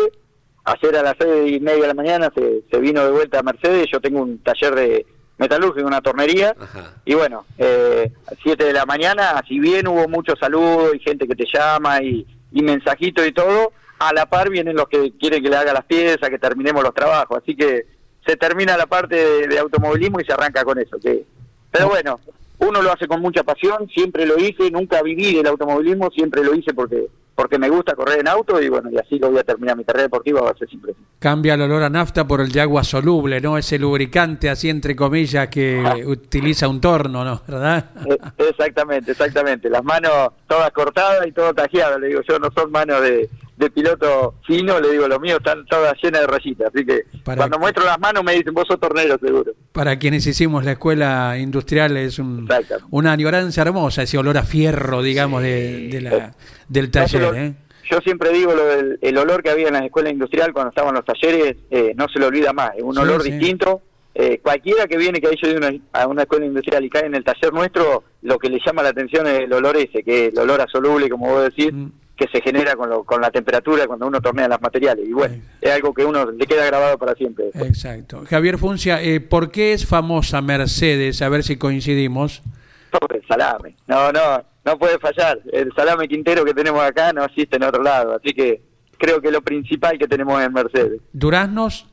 ayer 0.68 0.98
a 0.98 1.04
las 1.04 1.16
seis 1.20 1.58
y 1.58 1.60
media 1.60 1.82
de 1.82 1.88
la 1.88 1.94
mañana 1.94 2.32
se, 2.36 2.64
se 2.70 2.80
vino 2.80 3.04
de 3.04 3.12
vuelta 3.12 3.40
a 3.40 3.44
Mercedes, 3.44 3.88
yo 3.92 4.00
tengo 4.02 4.22
un 4.22 4.40
taller 4.40 4.76
de 4.76 5.06
metalurgia, 5.38 5.86
una 5.86 6.02
tornería, 6.02 6.56
Ajá. 6.60 6.94
y 7.06 7.14
bueno, 7.14 7.46
eh, 7.58 8.12
a 8.26 8.32
7 8.42 8.64
de 8.64 8.74
la 8.74 8.86
mañana, 8.86 9.42
si 9.48 9.60
bien 9.60 9.88
hubo 9.88 10.08
muchos 10.08 10.38
saludos 10.40 10.96
y 10.96 11.00
gente 11.00 11.28
que 11.28 11.36
te 11.36 11.46
llama 11.46 12.02
y, 12.02 12.26
y 12.52 12.62
mensajitos 12.64 13.26
y 13.26 13.32
todo, 13.32 13.72
a 14.00 14.14
la 14.14 14.26
par 14.26 14.50
vienen 14.50 14.76
los 14.76 14.88
que 14.88 15.14
quieren 15.18 15.44
que 15.44 15.50
le 15.50 15.56
haga 15.56 15.74
las 15.74 15.86
piezas, 15.86 16.30
que 16.30 16.40
terminemos 16.40 16.84
los 16.84 16.94
trabajos, 16.94 17.40
así 17.42 17.56
que 17.56 17.86
se 18.26 18.36
termina 18.36 18.76
la 18.78 18.88
parte 18.88 19.16
de, 19.16 19.48
de 19.48 19.60
automovilismo 19.60 20.20
y 20.20 20.26
se 20.26 20.34
arranca 20.34 20.66
con 20.66 20.78
eso. 20.80 20.98
Que, 21.00 21.24
pero 21.72 21.88
bueno, 21.90 22.20
uno 22.60 22.82
lo 22.82 22.92
hace 22.92 23.08
con 23.08 23.22
mucha 23.22 23.44
pasión, 23.44 23.88
siempre 23.94 24.26
lo 24.26 24.38
hice, 24.38 24.70
nunca 24.72 25.02
viví 25.04 25.36
del 25.36 25.48
automovilismo, 25.48 26.10
siempre 26.10 26.44
lo 26.44 26.56
hice 26.56 26.74
porque 26.74 27.08
porque 27.38 27.60
me 27.60 27.70
gusta 27.70 27.94
correr 27.94 28.22
en 28.22 28.28
auto 28.28 28.60
y 28.60 28.68
bueno, 28.68 28.90
y 28.92 28.98
así 28.98 29.20
lo 29.20 29.30
voy 29.30 29.38
a 29.38 29.44
terminar 29.44 29.78
mi 29.78 29.86
carrera 29.86 30.06
deportiva, 30.06 30.42
va 30.42 30.50
a 30.50 30.58
ser 30.58 30.68
siempre. 30.68 30.96
Cambia 31.20 31.54
el 31.54 31.62
olor 31.62 31.84
a 31.84 31.90
nafta 31.90 32.28
por 32.28 32.42
el 32.42 32.52
de 32.52 32.62
agua 32.62 32.84
soluble, 32.84 33.40
¿no? 33.40 33.60
Ese 33.60 33.78
lubricante 33.78 34.50
así 34.50 34.70
entre 34.70 34.96
comillas 34.96 35.48
que 35.48 36.04
utiliza 36.08 36.68
un 36.68 36.82
torno, 36.82 37.24
¿no? 37.24 37.44
¿Verdad? 37.48 37.92
Eh, 38.08 38.18
Exactamente, 38.50 39.12
exactamente. 39.12 39.70
Las 39.70 39.84
manos 39.84 40.30
todas 40.48 40.72
cortadas 40.72 41.28
y 41.28 41.32
todo 41.32 41.54
tajeado. 41.54 42.00
Le 42.00 42.08
digo, 42.08 42.22
yo 42.28 42.40
no 42.40 42.50
son 42.56 42.72
manos 42.72 43.04
de, 43.04 43.30
de 43.58 43.70
piloto 43.72 44.36
fino, 44.46 44.80
le 44.80 44.92
digo, 44.92 45.08
lo 45.08 45.20
mío 45.20 45.38
están 45.38 45.66
todas 45.66 45.94
llenas 46.02 46.22
de 46.22 46.28
rayitas. 46.28 46.72
Así 46.74 46.86
que 46.86 47.02
Para 47.24 47.38
cuando 47.38 47.58
que- 47.58 47.62
muestro 47.62 47.86
las 47.86 48.00
manos 48.00 48.24
me 48.24 48.34
dicen, 48.34 48.54
vos 48.54 48.66
sos 48.68 48.80
tornero, 48.80 49.18
seguro. 49.20 49.52
Para 49.72 49.98
quienes 50.00 50.26
hicimos 50.28 50.64
la 50.64 50.74
escuela 50.74 51.38
industrial 51.38 51.98
es 51.98 52.20
un, 52.20 52.48
una 52.92 53.12
añoranza 53.14 53.64
hermosa, 53.64 54.04
ese 54.04 54.18
olor 54.18 54.38
a 54.38 54.44
fierro, 54.44 55.02
digamos, 55.02 55.42
de, 55.42 55.88
de 55.90 56.02
la, 56.02 56.36
del 56.70 56.86
No, 56.86 56.92
taller, 56.92 57.36
¿eh? 57.36 57.54
Yo 57.90 58.00
siempre 58.02 58.32
digo 58.34 58.54
lo 58.54 58.66
del 58.66 59.00
el 59.02 59.18
olor 59.18 59.42
que 59.42 59.50
había 59.50 59.68
en 59.70 59.74
la 59.74 59.86
escuela 59.86 60.10
industrial 60.10 60.52
cuando 60.52 60.70
estaban 60.70 60.94
los 60.94 61.06
talleres, 61.06 61.56
eh, 61.72 61.94
no 61.96 62.06
se 62.12 62.20
lo 62.20 62.28
olvida 62.28 62.52
más, 62.54 62.72
es 62.76 62.84
un 62.84 62.94
Sí, 62.94 63.00
olor 63.02 63.22
sí. 63.24 63.32
distinto. 63.32 63.82
Eh, 64.14 64.40
cualquiera 64.44 64.88
que 64.88 64.98
viene 64.98 65.22
que 65.22 65.28
haya 65.28 65.48
ido 65.48 65.66
a 65.66 65.70
una, 65.70 65.80
a 65.94 66.08
una 66.08 66.22
escuela 66.24 66.46
industrial 66.48 66.84
y 66.84 66.90
cae 66.90 67.06
en 67.06 67.16
el 67.16 67.24
taller 67.24 67.54
nuestro, 67.54 68.04
lo 68.24 68.38
que 68.40 68.50
le 68.50 68.60
llama 68.66 68.84
la 68.84 68.90
atención 68.90 69.26
es 69.28 69.42
el 69.42 69.54
olor 69.54 69.78
ese, 69.78 70.04
que 70.04 70.26
es 70.28 70.34
el 70.34 70.40
olor 70.40 70.60
a 70.60 70.68
soluble, 70.68 71.08
como 71.10 71.28
vos 71.30 71.44
decís, 71.44 71.72
Mm. 71.72 71.88
Que 72.18 72.28
se 72.30 72.42
genera 72.42 72.76
con, 72.76 72.90
lo- 72.90 73.04
con 73.04 73.22
la 73.22 73.30
temperatura 73.30 73.86
cuando 73.88 74.08
uno 74.08 74.20
tornea 74.20 74.48
los 74.48 74.60
materiales. 74.60 75.08
Y 75.08 75.14
bueno, 75.14 75.36
es 75.62 75.72
algo 75.72 75.94
que 75.94 76.04
uno 76.04 76.30
le 76.32 76.46
queda 76.48 76.66
grabado 76.66 76.98
para 76.98 77.14
siempre. 77.14 77.46
después. 77.46 77.70
Exacto. 77.70 78.24
Javier 78.28 78.58
Funcia, 78.58 79.02
eh, 79.02 79.20
¿por 79.20 79.52
qué 79.52 79.74
es 79.74 79.86
famosa 79.86 80.42
Mercedes? 80.42 81.22
A 81.22 81.30
ver 81.30 81.44
si 81.44 81.58
coincidimos. 81.58 82.42
Por 82.90 83.16
el 83.16 83.26
salame. 83.28 83.76
No, 83.86 84.12
no, 84.12 84.44
no 84.66 84.80
puede 84.80 84.98
fallar. 84.98 85.40
El 85.52 85.72
salame 85.76 86.08
quintero 86.08 86.44
que 86.44 86.54
tenemos 86.56 86.82
acá 86.82 87.14
no 87.14 87.24
existe 87.24 87.58
en 87.58 87.64
otro 87.64 87.84
lado. 87.84 88.16
Así 88.16 88.34
que 88.34 88.62
creo 88.98 89.22
que 89.22 89.30
lo 89.30 89.42
principal 89.42 90.00
que 90.00 90.08
tenemos 90.08 90.42
en 90.42 90.52
Mercedes. 90.54 91.00
Duraznos, 91.14 91.86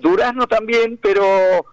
Durazno 0.00 0.46
también, 0.46 0.98
pero 1.02 1.22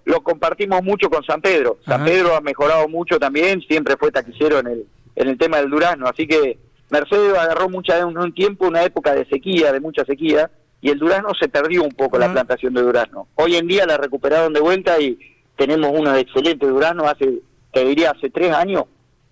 lo 0.05 0.21
compartimos 0.23 0.83
mucho 0.83 1.09
con 1.09 1.23
San 1.23 1.41
Pedro. 1.41 1.77
San 1.85 2.01
Ajá. 2.01 2.05
Pedro 2.05 2.35
ha 2.35 2.41
mejorado 2.41 2.87
mucho 2.87 3.19
también, 3.19 3.61
siempre 3.61 3.95
fue 3.97 4.11
taquillero 4.11 4.59
en 4.59 4.67
el, 4.67 4.85
en 5.15 5.27
el 5.27 5.37
tema 5.37 5.57
del 5.57 5.69
durazno. 5.69 6.07
Así 6.07 6.27
que 6.27 6.57
Mercedes 6.89 7.37
agarró 7.37 7.69
mucha, 7.69 8.05
un, 8.05 8.17
un 8.17 8.33
tiempo, 8.33 8.67
una 8.67 8.83
época 8.83 9.13
de 9.13 9.25
sequía, 9.25 9.71
de 9.71 9.79
mucha 9.79 10.05
sequía, 10.05 10.49
y 10.81 10.89
el 10.89 10.99
durazno 10.99 11.29
se 11.39 11.47
perdió 11.47 11.83
un 11.83 11.91
poco 11.91 12.17
la 12.17 12.31
plantación 12.31 12.73
de 12.73 12.81
durazno. 12.81 13.27
Hoy 13.35 13.55
en 13.55 13.67
día 13.67 13.85
la 13.85 13.97
recuperaron 13.97 14.53
de 14.53 14.59
vuelta 14.59 14.99
y 14.99 15.17
tenemos 15.57 15.91
uno 15.93 16.11
de 16.11 16.19
excelente 16.21 16.67
durazno 16.67 17.07
hace, 17.07 17.39
te 17.73 17.85
diría, 17.85 18.11
hace 18.11 18.29
tres 18.29 18.51
años 18.53 18.83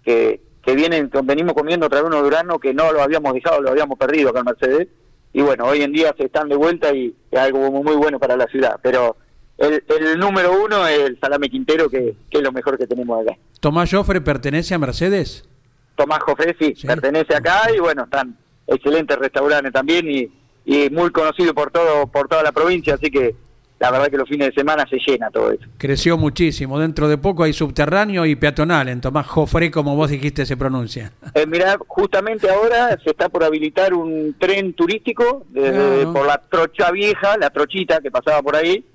que, 0.03 0.41
que 0.65 0.73
vienen, 0.73 1.09
que 1.09 1.21
venimos 1.21 1.53
comiendo 1.53 1.85
otra 1.85 2.01
vez 2.01 2.07
unos 2.07 2.23
duraznos 2.23 2.59
que 2.59 2.73
no 2.73 2.91
lo 2.91 3.03
habíamos 3.03 3.33
dejado, 3.33 3.61
lo 3.61 3.69
habíamos 3.69 3.99
perdido 3.99 4.29
acá 4.29 4.39
en 4.39 4.45
Mercedes. 4.45 4.87
Y 5.31 5.41
bueno, 5.41 5.65
hoy 5.65 5.81
en 5.81 5.91
día 5.91 6.13
se 6.17 6.25
están 6.25 6.47
de 6.47 6.55
vuelta 6.55 6.93
y 6.93 7.13
es 7.29 7.39
algo 7.39 7.71
muy 7.71 7.95
bueno 7.95 8.19
para 8.19 8.37
la 8.37 8.45
ciudad. 8.47 8.79
Pero 8.81 9.17
el, 9.57 9.83
el 9.87 10.19
número 10.19 10.63
uno 10.63 10.87
es 10.87 10.99
el 10.99 11.19
salame 11.19 11.49
quintero, 11.49 11.89
que, 11.89 12.15
que 12.29 12.37
es 12.37 12.43
lo 12.43 12.51
mejor 12.51 12.77
que 12.77 12.87
tenemos 12.87 13.21
acá. 13.21 13.37
Tomás 13.59 13.91
Joffre 13.91 14.21
pertenece 14.21 14.73
a 14.73 14.79
Mercedes. 14.79 15.47
Tomás 15.95 16.19
Jofre 16.23 16.56
sí, 16.60 16.73
Sí. 16.75 16.88
pertenece 16.88 17.36
acá 17.36 17.62
y 17.75 17.79
bueno, 17.79 18.03
están 18.03 18.36
excelentes 18.67 19.17
restaurantes 19.17 19.71
también 19.73 20.10
y, 20.10 20.29
y 20.65 20.89
muy 20.89 21.12
conocido 21.12 21.53
por 21.53 21.71
todo 21.71 22.08
por 22.08 22.27
toda 22.27 22.41
la 22.43 22.51
provincia, 22.51 22.95
así 22.95 23.12
que 23.12 23.36
la 23.79 23.91
verdad 23.91 24.08
que 24.08 24.17
los 24.17 24.29
fines 24.29 24.47
de 24.47 24.53
semana 24.53 24.86
se 24.89 24.97
llena 25.06 25.29
todo 25.29 25.51
eso. 25.51 25.65
Creció 25.77 26.17
muchísimo. 26.17 26.79
Dentro 26.79 27.10
de 27.10 27.17
poco 27.17 27.43
hay 27.43 27.51
subterráneo 27.51 28.25
y 28.25 28.36
peatonal. 28.38 28.88
En 28.88 29.01
Tomás 29.01 29.27
Joffre, 29.27 29.71
como 29.71 29.97
vos 29.97 30.10
dijiste, 30.10 30.45
se 30.45 30.56
pronuncia. 30.56 31.12
Eh, 31.34 31.45
mirá, 31.45 31.75
justamente 31.86 32.49
ahora 32.49 32.97
se 33.03 33.10
está 33.10 33.27
por 33.27 33.43
habilitar 33.43 33.93
un 33.93 34.36
tren 34.39 34.71
turístico 34.73 35.45
desde- 35.49 36.01
Ah, 36.01 36.03
¿no? 36.06 36.13
por 36.13 36.25
la 36.25 36.38
trocha 36.49 36.91
vieja, 36.91 37.36
la 37.38 37.49
trochita 37.49 37.99
que 37.99 38.10
pasaba 38.10 38.41
por 38.41 38.56
ahí. 38.56 38.86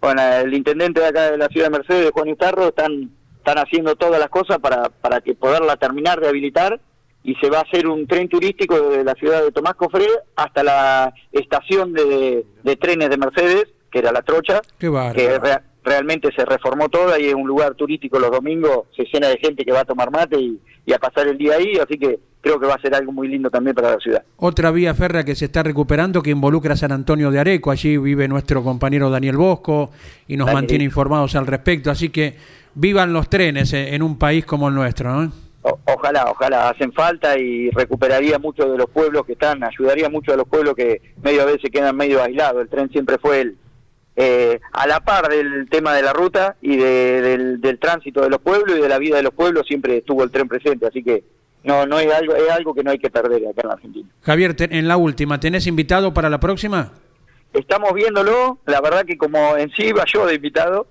Bueno, 0.00 0.22
el 0.22 0.54
intendente 0.54 1.00
de 1.00 1.06
acá 1.06 1.32
de 1.32 1.38
la 1.38 1.48
ciudad 1.48 1.66
de 1.66 1.78
Mercedes, 1.78 2.10
Juan 2.12 2.28
Istarro, 2.28 2.68
están, 2.68 3.10
están 3.48 3.64
haciendo 3.64 3.96
todas 3.96 4.20
las 4.20 4.28
cosas 4.28 4.58
para, 4.58 4.88
para 4.88 5.20
que 5.20 5.34
poderla 5.34 5.76
terminar 5.76 6.20
de 6.20 6.28
habilitar 6.28 6.80
y 7.24 7.34
se 7.36 7.50
va 7.50 7.58
a 7.58 7.62
hacer 7.62 7.86
un 7.86 8.06
tren 8.06 8.28
turístico 8.28 8.78
desde 8.78 9.04
la 9.04 9.14
ciudad 9.14 9.42
de 9.42 9.50
Tomás 9.52 9.74
Cofré 9.74 10.06
hasta 10.36 10.62
la 10.62 11.12
estación 11.32 11.92
de, 11.92 12.44
de 12.62 12.76
trenes 12.76 13.10
de 13.10 13.16
Mercedes, 13.16 13.64
que 13.90 13.98
era 14.00 14.12
la 14.12 14.22
trocha, 14.22 14.60
Qué 14.78 14.90
que 15.14 15.38
rea- 15.38 15.62
realmente 15.84 16.28
se 16.36 16.44
reformó 16.44 16.88
toda 16.88 17.18
y 17.18 17.26
es 17.26 17.34
un 17.34 17.46
lugar 17.48 17.74
turístico 17.74 18.18
los 18.18 18.30
domingos, 18.30 18.86
se 18.96 19.04
llena 19.12 19.28
de 19.28 19.38
gente 19.38 19.64
que 19.64 19.72
va 19.72 19.80
a 19.80 19.84
tomar 19.84 20.10
mate 20.10 20.38
y, 20.38 20.60
y 20.86 20.92
a 20.92 20.98
pasar 20.98 21.26
el 21.26 21.38
día 21.38 21.54
ahí, 21.54 21.76
así 21.78 21.98
que 21.98 22.18
creo 22.40 22.60
que 22.60 22.66
va 22.66 22.74
a 22.74 22.80
ser 22.80 22.94
algo 22.94 23.10
muy 23.12 23.26
lindo 23.28 23.50
también 23.50 23.74
para 23.74 23.90
la 23.92 23.98
ciudad. 23.98 24.22
Otra 24.36 24.70
vía 24.70 24.94
férrea 24.94 25.24
que 25.24 25.34
se 25.34 25.46
está 25.46 25.62
recuperando 25.62 26.22
que 26.22 26.30
involucra 26.30 26.74
a 26.74 26.76
San 26.76 26.92
Antonio 26.92 27.30
de 27.30 27.40
Areco. 27.40 27.70
Allí 27.70 27.96
vive 27.98 28.28
nuestro 28.28 28.62
compañero 28.62 29.10
Daniel 29.10 29.36
Bosco 29.36 29.90
y 30.28 30.36
nos 30.36 30.46
Daniel. 30.46 30.62
mantiene 30.62 30.84
informados 30.84 31.34
al 31.34 31.46
respecto. 31.46 31.90
Así 31.90 32.10
que 32.10 32.36
vivan 32.74 33.12
los 33.12 33.28
trenes 33.28 33.72
eh, 33.72 33.94
en 33.94 34.02
un 34.02 34.18
país 34.18 34.44
como 34.44 34.68
el 34.68 34.74
nuestro. 34.74 35.12
¿no? 35.12 35.32
O- 35.62 35.78
ojalá, 35.86 36.26
ojalá, 36.30 36.70
hacen 36.70 36.92
falta 36.92 37.36
y 37.38 37.70
recuperaría 37.70 38.38
muchos 38.38 38.70
de 38.70 38.78
los 38.78 38.88
pueblos 38.90 39.24
que 39.26 39.32
están, 39.32 39.62
ayudaría 39.64 40.08
mucho 40.08 40.32
a 40.32 40.36
los 40.36 40.48
pueblos 40.48 40.74
que 40.74 41.00
medio 41.22 41.42
a 41.42 41.46
veces 41.46 41.70
quedan 41.72 41.96
medio 41.96 42.22
aislados. 42.22 42.62
El 42.62 42.68
tren 42.68 42.88
siempre 42.90 43.18
fue 43.18 43.40
el, 43.40 43.56
eh, 44.16 44.60
a 44.72 44.86
la 44.86 45.00
par 45.00 45.28
del 45.28 45.68
tema 45.70 45.94
de 45.94 46.02
la 46.02 46.12
ruta 46.12 46.56
y 46.60 46.76
de- 46.76 47.20
del, 47.22 47.60
del 47.60 47.78
tránsito 47.78 48.20
de 48.22 48.30
los 48.30 48.40
pueblos 48.40 48.76
y 48.78 48.80
de 48.82 48.88
la 48.88 48.98
vida 48.98 49.16
de 49.16 49.22
los 49.22 49.34
pueblos, 49.34 49.66
siempre 49.66 49.98
estuvo 49.98 50.22
el 50.24 50.30
tren 50.30 50.48
presente, 50.48 50.86
así 50.86 51.02
que 51.02 51.22
no 51.64 51.86
no 51.86 51.98
es 51.98 52.12
algo 52.12 52.34
es 52.36 52.48
algo 52.50 52.72
que 52.72 52.82
no 52.84 52.90
hay 52.92 52.98
que 52.98 53.10
perder 53.10 53.42
acá 53.48 53.62
en 53.62 53.68
la 53.68 53.74
Argentina. 53.74 54.08
Javier, 54.22 54.54
te- 54.54 54.76
en 54.78 54.86
la 54.88 54.96
última, 54.96 55.38
¿tenés 55.40 55.66
invitado 55.66 56.14
para 56.14 56.30
la 56.30 56.38
próxima? 56.40 56.92
Estamos 57.52 57.92
viéndolo, 57.94 58.58
la 58.66 58.80
verdad 58.80 59.04
que 59.04 59.16
como 59.18 59.56
en 59.56 59.70
sí 59.70 59.84
iba 59.86 60.04
yo 60.12 60.26
de 60.26 60.34
invitado, 60.34 60.86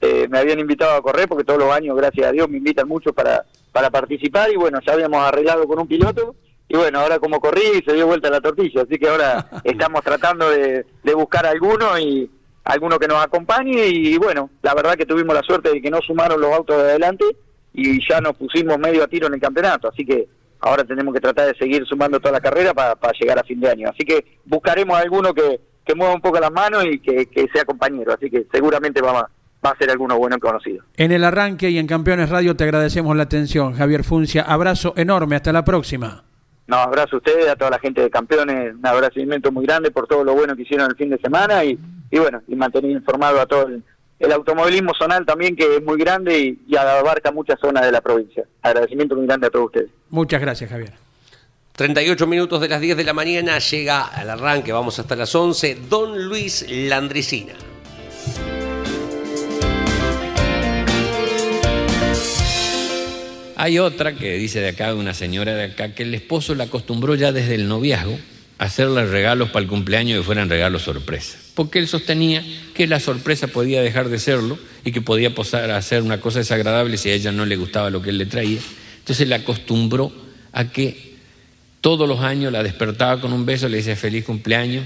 eh, 0.00 0.26
me 0.28 0.38
habían 0.38 0.60
invitado 0.60 0.96
a 0.96 1.02
correr 1.02 1.28
porque 1.28 1.44
todos 1.44 1.60
los 1.60 1.72
años, 1.72 1.96
gracias 1.96 2.26
a 2.26 2.32
Dios, 2.32 2.48
me 2.48 2.58
invitan 2.58 2.88
mucho 2.88 3.12
para, 3.12 3.44
para 3.72 3.90
participar 3.90 4.50
y 4.50 4.56
bueno, 4.56 4.78
ya 4.86 4.92
habíamos 4.92 5.20
arreglado 5.22 5.66
con 5.66 5.78
un 5.78 5.88
piloto 5.88 6.34
y 6.68 6.76
bueno, 6.76 7.00
ahora 7.00 7.18
como 7.18 7.40
corrí 7.40 7.82
se 7.86 7.94
dio 7.94 8.06
vuelta 8.06 8.30
la 8.30 8.40
tortilla, 8.40 8.82
así 8.82 8.98
que 8.98 9.08
ahora 9.08 9.48
estamos 9.64 10.02
tratando 10.02 10.50
de, 10.50 10.84
de 11.02 11.14
buscar 11.14 11.46
alguno 11.46 11.98
y 11.98 12.30
alguno 12.64 12.98
que 12.98 13.08
nos 13.08 13.22
acompañe 13.22 13.86
y 13.86 14.16
bueno, 14.18 14.50
la 14.62 14.74
verdad 14.74 14.94
que 14.94 15.06
tuvimos 15.06 15.34
la 15.34 15.42
suerte 15.42 15.70
de 15.70 15.82
que 15.82 15.90
no 15.90 16.00
sumaron 16.00 16.40
los 16.40 16.52
autos 16.52 16.76
de 16.76 16.90
adelante 16.90 17.24
y 17.72 18.06
ya 18.08 18.20
nos 18.20 18.36
pusimos 18.36 18.78
medio 18.78 19.04
a 19.04 19.08
tiro 19.08 19.26
en 19.26 19.34
el 19.34 19.40
campeonato, 19.40 19.88
así 19.88 20.04
que 20.04 20.28
ahora 20.60 20.84
tenemos 20.84 21.12
que 21.12 21.20
tratar 21.20 21.46
de 21.48 21.58
seguir 21.58 21.84
sumando 21.86 22.18
toda 22.20 22.32
la 22.32 22.40
carrera 22.40 22.72
para, 22.72 22.96
llegar 23.20 23.38
a 23.38 23.44
fin 23.44 23.60
de 23.60 23.68
año. 23.68 23.90
Así 23.90 24.04
que 24.04 24.38
buscaremos 24.46 24.96
alguno 24.96 25.34
que, 25.34 25.60
que 25.84 25.94
mueva 25.94 26.14
un 26.14 26.22
poco 26.22 26.40
las 26.40 26.50
manos 26.50 26.84
y 26.86 26.98
que, 27.00 27.26
que 27.26 27.46
sea 27.52 27.64
compañero, 27.64 28.14
así 28.14 28.30
que 28.30 28.46
seguramente 28.50 29.02
va 29.02 29.20
a, 29.20 29.30
va 29.64 29.70
a 29.70 29.76
ser 29.76 29.90
alguno 29.90 30.18
bueno 30.18 30.36
y 30.36 30.40
conocido. 30.40 30.84
En 30.96 31.12
el 31.12 31.24
arranque 31.24 31.70
y 31.70 31.78
en 31.78 31.86
Campeones 31.86 32.28
Radio 32.30 32.54
te 32.56 32.64
agradecemos 32.64 33.16
la 33.16 33.22
atención, 33.24 33.74
Javier 33.74 34.04
Funcia. 34.04 34.42
Abrazo 34.42 34.94
enorme, 34.96 35.36
hasta 35.36 35.52
la 35.52 35.64
próxima. 35.64 36.24
No, 36.66 36.76
abrazo 36.76 37.16
a 37.16 37.18
ustedes, 37.18 37.48
a 37.48 37.56
toda 37.56 37.70
la 37.70 37.78
gente 37.78 38.00
de 38.00 38.10
Campeones, 38.10 38.74
un 38.74 38.86
agradecimiento 38.86 39.52
muy 39.52 39.66
grande 39.66 39.90
por 39.90 40.06
todo 40.06 40.24
lo 40.24 40.34
bueno 40.34 40.56
que 40.56 40.62
hicieron 40.62 40.90
el 40.90 40.96
fin 40.96 41.10
de 41.10 41.18
semana 41.18 41.64
y, 41.64 41.78
y 42.10 42.18
bueno, 42.18 42.42
y 42.48 42.56
mantener 42.56 42.90
informado 42.90 43.40
a 43.40 43.46
todo 43.46 43.66
el, 43.68 43.82
el 44.18 44.32
automovilismo 44.32 44.92
zonal 44.94 45.26
también, 45.26 45.56
que 45.56 45.76
es 45.76 45.84
muy 45.84 45.98
grande 45.98 46.38
y, 46.38 46.62
y 46.66 46.76
abarca 46.76 47.32
muchas 47.32 47.60
zonas 47.60 47.84
de 47.84 47.92
la 47.92 48.00
provincia. 48.00 48.44
Agradecimiento 48.62 49.14
muy 49.14 49.26
grande 49.26 49.48
a 49.48 49.50
todos 49.50 49.66
ustedes. 49.66 49.90
Muchas 50.08 50.40
gracias, 50.40 50.70
Javier. 50.70 50.92
38 51.76 52.26
minutos 52.28 52.60
de 52.60 52.68
las 52.68 52.80
10 52.80 52.96
de 52.96 53.04
la 53.04 53.12
mañana 53.12 53.58
llega 53.58 54.04
al 54.04 54.30
arranque, 54.30 54.72
vamos 54.72 54.98
hasta 55.00 55.16
las 55.16 55.34
11, 55.34 55.74
Don 55.90 56.28
Luis 56.28 56.64
Landricina. 56.70 57.52
Hay 63.56 63.78
otra 63.78 64.14
que 64.14 64.36
dice 64.36 64.60
de 64.60 64.68
acá, 64.68 64.94
una 64.94 65.14
señora 65.14 65.54
de 65.54 65.64
acá, 65.64 65.94
que 65.94 66.02
el 66.02 66.14
esposo 66.14 66.54
la 66.54 66.64
acostumbró 66.64 67.14
ya 67.14 67.30
desde 67.30 67.54
el 67.54 67.68
noviazgo 67.68 68.18
a 68.58 68.64
hacerle 68.64 69.06
regalos 69.06 69.50
para 69.50 69.62
el 69.62 69.68
cumpleaños 69.68 70.18
que 70.18 70.24
fueran 70.24 70.48
regalos 70.48 70.82
sorpresa. 70.82 71.38
Porque 71.54 71.78
él 71.78 71.86
sostenía 71.86 72.44
que 72.74 72.86
la 72.86 72.98
sorpresa 72.98 73.46
podía 73.46 73.80
dejar 73.80 74.08
de 74.08 74.18
serlo 74.18 74.58
y 74.84 74.90
que 74.90 75.00
podía 75.00 75.34
pasar 75.34 75.70
a 75.70 75.80
ser 75.82 76.02
una 76.02 76.20
cosa 76.20 76.40
desagradable 76.40 76.96
si 76.96 77.10
a 77.10 77.14
ella 77.14 77.30
no 77.30 77.46
le 77.46 77.56
gustaba 77.56 77.90
lo 77.90 78.02
que 78.02 78.10
él 78.10 78.18
le 78.18 78.26
traía. 78.26 78.58
Entonces 78.98 79.28
la 79.28 79.36
acostumbró 79.36 80.12
a 80.52 80.70
que 80.70 81.14
todos 81.80 82.08
los 82.08 82.20
años 82.20 82.52
la 82.52 82.62
despertaba 82.62 83.20
con 83.20 83.32
un 83.32 83.46
beso, 83.46 83.68
le 83.68 83.76
decía 83.76 83.94
feliz 83.94 84.24
cumpleaños, 84.24 84.84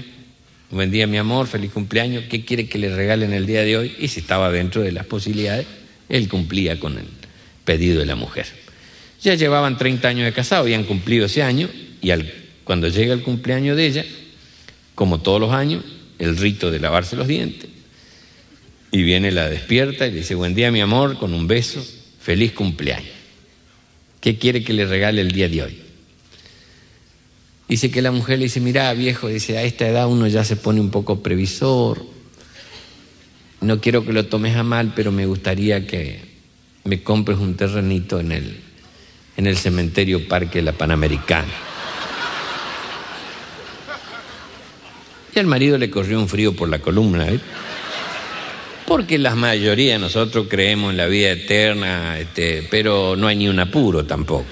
buen 0.69 0.91
día 0.91 1.07
mi 1.07 1.17
amor, 1.17 1.47
feliz 1.47 1.71
cumpleaños, 1.71 2.25
¿qué 2.29 2.45
quiere 2.45 2.67
que 2.67 2.77
le 2.77 2.93
regalen 2.95 3.33
el 3.33 3.45
día 3.45 3.63
de 3.63 3.77
hoy? 3.77 3.95
Y 3.97 4.09
si 4.09 4.19
estaba 4.19 4.51
dentro 4.51 4.81
de 4.81 4.91
las 4.91 5.05
posibilidades, 5.05 5.65
él 6.09 6.27
cumplía 6.27 6.79
con 6.79 6.97
el 6.97 7.18
pedido 7.69 7.99
de 7.99 8.07
la 8.07 8.15
mujer. 8.15 8.47
Ya 9.21 9.35
llevaban 9.35 9.77
30 9.77 10.07
años 10.07 10.25
de 10.25 10.33
casado, 10.33 10.63
habían 10.63 10.85
cumplido 10.85 11.27
ese 11.27 11.43
año 11.43 11.69
y 12.01 12.09
al, 12.09 12.33
cuando 12.63 12.87
llega 12.87 13.13
el 13.13 13.21
cumpleaños 13.21 13.77
de 13.77 13.85
ella, 13.85 14.05
como 14.95 15.21
todos 15.21 15.39
los 15.39 15.53
años, 15.53 15.83
el 16.17 16.35
rito 16.35 16.71
de 16.71 16.79
lavarse 16.79 17.15
los 17.15 17.27
dientes, 17.27 17.69
y 18.91 19.03
viene 19.03 19.31
la 19.31 19.47
despierta 19.47 20.07
y 20.07 20.11
le 20.11 20.17
dice, 20.17 20.33
buen 20.33 20.55
día 20.55 20.71
mi 20.71 20.81
amor, 20.81 21.19
con 21.19 21.31
un 21.31 21.45
beso, 21.45 21.85
feliz 22.19 22.53
cumpleaños. 22.53 23.13
¿Qué 24.19 24.39
quiere 24.39 24.63
que 24.63 24.73
le 24.73 24.87
regale 24.87 25.21
el 25.21 25.31
día 25.31 25.47
de 25.47 25.61
hoy? 25.61 25.79
Dice 27.67 27.91
que 27.91 28.01
la 28.01 28.09
mujer 28.09 28.39
le 28.39 28.45
dice, 28.45 28.61
mira 28.61 28.91
viejo, 28.95 29.27
dice, 29.27 29.59
a 29.59 29.61
esta 29.61 29.87
edad 29.87 30.07
uno 30.07 30.25
ya 30.25 30.43
se 30.43 30.55
pone 30.55 30.81
un 30.81 30.89
poco 30.89 31.21
previsor, 31.21 32.03
no 33.61 33.79
quiero 33.79 34.03
que 34.03 34.13
lo 34.13 34.25
tomes 34.25 34.55
a 34.55 34.63
mal, 34.63 34.93
pero 34.95 35.11
me 35.11 35.27
gustaría 35.27 35.85
que 35.85 36.28
me 36.83 37.03
compres 37.03 37.37
un 37.37 37.55
terrenito 37.55 38.19
en 38.19 38.31
el, 38.31 38.61
en 39.37 39.47
el 39.47 39.57
cementerio 39.57 40.27
Parque 40.27 40.61
La 40.61 40.71
Panamericana. 40.71 41.47
Y 45.35 45.39
al 45.39 45.45
marido 45.45 45.77
le 45.77 45.89
corrió 45.89 46.19
un 46.19 46.27
frío 46.27 46.55
por 46.55 46.69
la 46.69 46.79
columna, 46.79 47.27
¿eh? 47.27 47.39
porque 48.89 49.19
la 49.19 49.35
mayoría 49.35 49.99
nosotros 49.99 50.47
creemos 50.49 50.89
en 50.89 50.97
la 50.97 51.05
vida 51.05 51.29
eterna, 51.29 52.17
este, 52.17 52.67
pero 52.71 53.15
no 53.15 53.27
hay 53.27 53.35
ni 53.35 53.47
un 53.47 53.59
apuro 53.59 54.03
tampoco. 54.03 54.45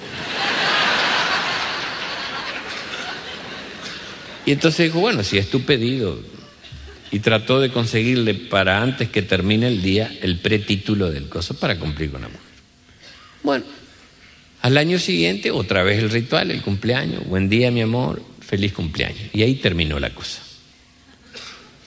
Y 4.46 4.52
entonces 4.52 4.86
dijo, 4.86 5.00
bueno, 5.00 5.24
si 5.24 5.38
es 5.38 5.50
tu 5.50 5.62
pedido, 5.62 6.20
y 7.10 7.20
trató 7.20 7.60
de 7.60 7.70
conseguirle 7.70 8.34
para 8.34 8.82
antes 8.82 9.08
que 9.08 9.22
termine 9.22 9.68
el 9.68 9.82
día 9.82 10.16
el 10.20 10.38
pretítulo 10.38 11.10
del 11.10 11.28
coso 11.28 11.54
para 11.54 11.78
cumplir 11.78 12.10
con 12.10 12.22
la 12.22 12.28
mujer. 12.28 12.42
Bueno, 13.42 13.64
al 14.62 14.76
año 14.76 14.98
siguiente 14.98 15.50
otra 15.50 15.82
vez 15.82 15.98
el 15.98 16.10
ritual, 16.10 16.50
el 16.50 16.62
cumpleaños, 16.62 17.26
buen 17.26 17.48
día 17.48 17.70
mi 17.70 17.80
amor, 17.80 18.22
feliz 18.40 18.72
cumpleaños. 18.72 19.30
Y 19.32 19.42
ahí 19.42 19.54
terminó 19.54 19.98
la 19.98 20.10
cosa. 20.10 20.42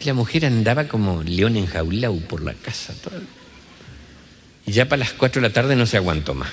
La 0.03 0.13
mujer 0.13 0.45
andaba 0.45 0.87
como 0.87 1.21
león 1.21 1.57
enjaulado 1.57 2.17
por 2.21 2.41
la 2.41 2.53
casa. 2.53 2.93
Y 4.65 4.71
ya 4.71 4.85
para 4.89 5.01
las 5.01 5.13
cuatro 5.13 5.41
de 5.41 5.47
la 5.47 5.53
tarde 5.53 5.75
no 5.75 5.85
se 5.85 5.97
aguantó 5.97 6.33
más. 6.33 6.49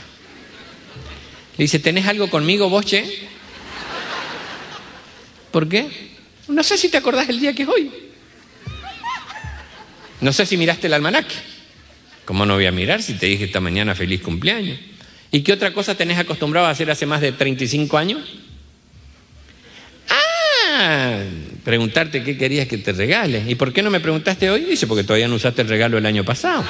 Le 1.57 1.65
dice, 1.65 1.79
¿tenés 1.79 2.07
algo 2.07 2.29
conmigo 2.29 2.69
vos, 2.69 2.85
che? 2.85 3.29
¿Por 5.51 5.69
qué? 5.69 5.89
No 6.49 6.63
sé 6.63 6.77
si 6.77 6.89
te 6.89 6.99
acordás 6.99 7.29
el 7.29 7.41
día 7.41 7.55
que 7.55 7.63
es 7.63 7.69
hoy. 7.69 7.91
No 10.21 10.33
sé 10.33 10.47
si 10.47 10.57
miraste 10.57 10.87
el 10.87 10.95
almanaque. 10.95 11.35
¿Cómo 12.25 12.45
no 12.45 12.55
voy 12.55 12.67
a 12.67 12.73
mirar 12.73 13.03
si 13.03 13.15
te 13.15 13.27
dije 13.27 13.45
esta 13.45 13.61
mañana 13.61 13.95
feliz 13.95 14.21
cumpleaños? 14.21 14.79
¿Y 15.31 15.43
qué 15.43 15.53
otra 15.53 15.73
cosa 15.73 15.95
tenés 15.95 16.19
acostumbrado 16.19 16.67
a 16.67 16.71
hacer 16.71 16.91
hace 16.91 17.07
más 17.07 17.21
de 17.21 17.33
35 17.33 17.97
años? 17.97 18.21
Ah, 20.11 21.21
preguntarte 21.65 22.23
qué 22.23 22.37
querías 22.37 22.67
que 22.69 22.79
te 22.79 22.93
regale. 22.93 23.45
¿Y 23.47 23.55
por 23.55 23.73
qué 23.73 23.83
no 23.83 23.91
me 23.91 24.01
preguntaste 24.01 24.51
hoy? 24.51 24.65
Dice, 24.65 24.87
porque 24.87 25.05
todavía 25.05 25.29
no 25.29 25.37
usaste 25.37 25.63
el 25.63 25.69
regalo 25.69 25.99
el 25.99 26.07
año 26.07 26.25
pasado. 26.25 26.65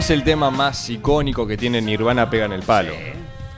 Es 0.00 0.10
el 0.10 0.24
tema 0.24 0.50
más 0.50 0.88
icónico 0.88 1.46
que 1.46 1.56
tiene 1.58 1.80
Nirvana 1.82 2.28
Pega 2.30 2.46
en 2.46 2.52
el 2.52 2.62
Palo. 2.62 2.92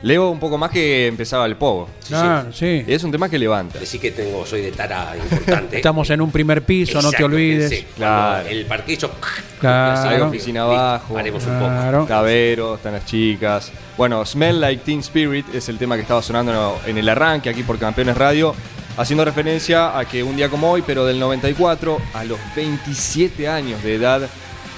Leo 0.02 0.30
un 0.30 0.40
poco 0.40 0.58
más 0.58 0.72
que 0.72 1.06
empezaba 1.06 1.46
el 1.46 1.54
pogo. 1.54 1.88
Claro, 2.08 2.52
sí. 2.52 2.82
Es 2.88 3.04
un 3.04 3.12
tema 3.12 3.28
que 3.28 3.38
levanta. 3.38 3.78
Decí 3.78 4.00
que 4.00 4.10
tengo, 4.10 4.44
soy 4.44 4.60
de 4.62 4.72
tara 4.72 5.14
importante. 5.16 5.76
Estamos 5.78 6.10
en 6.10 6.20
un 6.20 6.32
primer 6.32 6.64
piso, 6.64 6.94
no 7.00 7.02
te 7.10 7.16
Exacto, 7.18 7.26
olvides. 7.26 7.70
pensé, 7.70 7.86
Claro. 7.96 8.32
cuando 8.42 8.50
El 8.50 8.66
parquillo. 8.66 9.10
Claro. 9.60 10.08
Hay 10.10 10.20
oficina 10.20 10.62
abajo. 10.62 11.14
Paremos 11.14 11.44
un 11.46 11.52
poco. 11.60 11.66
Claro. 11.70 12.06
Cabero, 12.08 12.74
están 12.74 12.94
las 12.94 13.06
chicas. 13.06 13.70
Bueno, 13.96 14.26
Smell 14.26 14.60
Like 14.60 14.82
Teen 14.84 14.98
Spirit 14.98 15.46
es 15.54 15.68
el 15.68 15.78
tema 15.78 15.94
que 15.94 16.02
estaba 16.02 16.20
sonando 16.20 16.80
en 16.84 16.98
el 16.98 17.08
arranque 17.08 17.48
aquí 17.48 17.62
por 17.62 17.78
Campeones 17.78 18.16
Radio, 18.16 18.56
haciendo 18.96 19.24
referencia 19.24 19.96
a 19.96 20.04
que 20.04 20.24
un 20.24 20.34
día 20.34 20.48
como 20.48 20.68
hoy, 20.72 20.82
pero 20.84 21.06
del 21.06 21.20
94, 21.20 21.98
a 22.12 22.24
los 22.24 22.40
27 22.56 23.46
años 23.46 23.80
de 23.84 23.94
edad, 23.94 24.22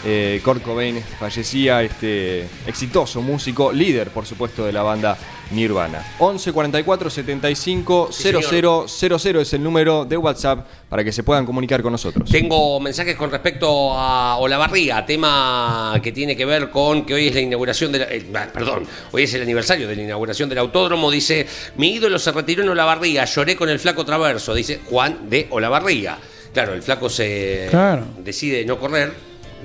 eh, 0.05 0.41
Kurt 0.45 0.63
Cobain 0.63 1.03
fallecía, 1.19 1.83
este 1.83 2.47
exitoso 2.67 3.23
músico, 3.23 3.73
líder 3.73 4.11
por 4.11 4.27
supuesto 4.27 4.65
de 4.65 4.73
la 4.73 4.83
banda 4.83 5.17
Nirvana. 5.51 6.15
11 6.19 6.53
44 6.53 7.11
75 7.11 8.09
Sí, 8.11 8.23
señor. 8.25 8.89
00 8.89 9.19
00 9.19 9.41
es 9.41 9.53
el 9.53 9.63
número 9.63 10.05
de 10.05 10.17
WhatsApp 10.17 10.67
para 10.89 11.05
que 11.05 11.13
se 11.13 11.23
puedan 11.23 11.45
comunicar 11.47 11.83
con 11.83 11.93
nosotros. 11.93 12.31
Tengo 12.31 12.81
mensajes 12.81 13.15
con 13.17 13.31
respecto 13.31 13.93
a 13.93 14.37
Olavarría, 14.39 15.05
tema 15.05 15.99
que 16.03 16.13
tiene 16.13 16.37
que 16.37 16.45
ver 16.45 16.71
con 16.71 17.05
que 17.05 17.15
hoy 17.15 17.29
es 17.29 17.35
la 17.35 17.41
inauguración 17.41 17.93
de 17.93 17.99
la, 17.99 18.05
eh, 18.07 18.27
ah, 18.35 18.47
perdón, 18.53 18.87
hoy 19.13 19.23
es 19.25 19.35
el 19.35 19.43
aniversario 19.43 19.87
de 19.89 19.97
la 19.97 20.03
inauguración 20.03 20.49
del 20.49 20.59
autódromo. 20.59 21.11
Dice, 21.11 21.47
mi 21.77 21.95
ídolo 21.95 22.19
se 22.19 22.33
retiró 22.33 22.63
en 22.63 22.69
Olavarría, 22.71 23.25
lloré 23.25 23.55
con 23.57 23.69
el 23.69 23.79
flaco 23.79 24.05
traverso, 24.05 24.55
dice 24.55 24.81
Juan 24.89 25.29
de 25.29 25.47
Olavarría. 25.51 26.19
Claro, 26.53 26.73
el 26.73 26.83
flaco 26.83 27.09
se 27.11 27.67
Claro. 27.71 28.05
decide 28.23 28.65
no 28.65 28.79
correr, 28.79 29.13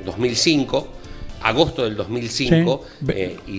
2005, 0.05 0.87
agosto 1.43 1.83
del 1.83 1.95
2005, 1.95 2.85
Sí. 2.99 3.05
eh, 3.09 3.37
y, 3.47 3.51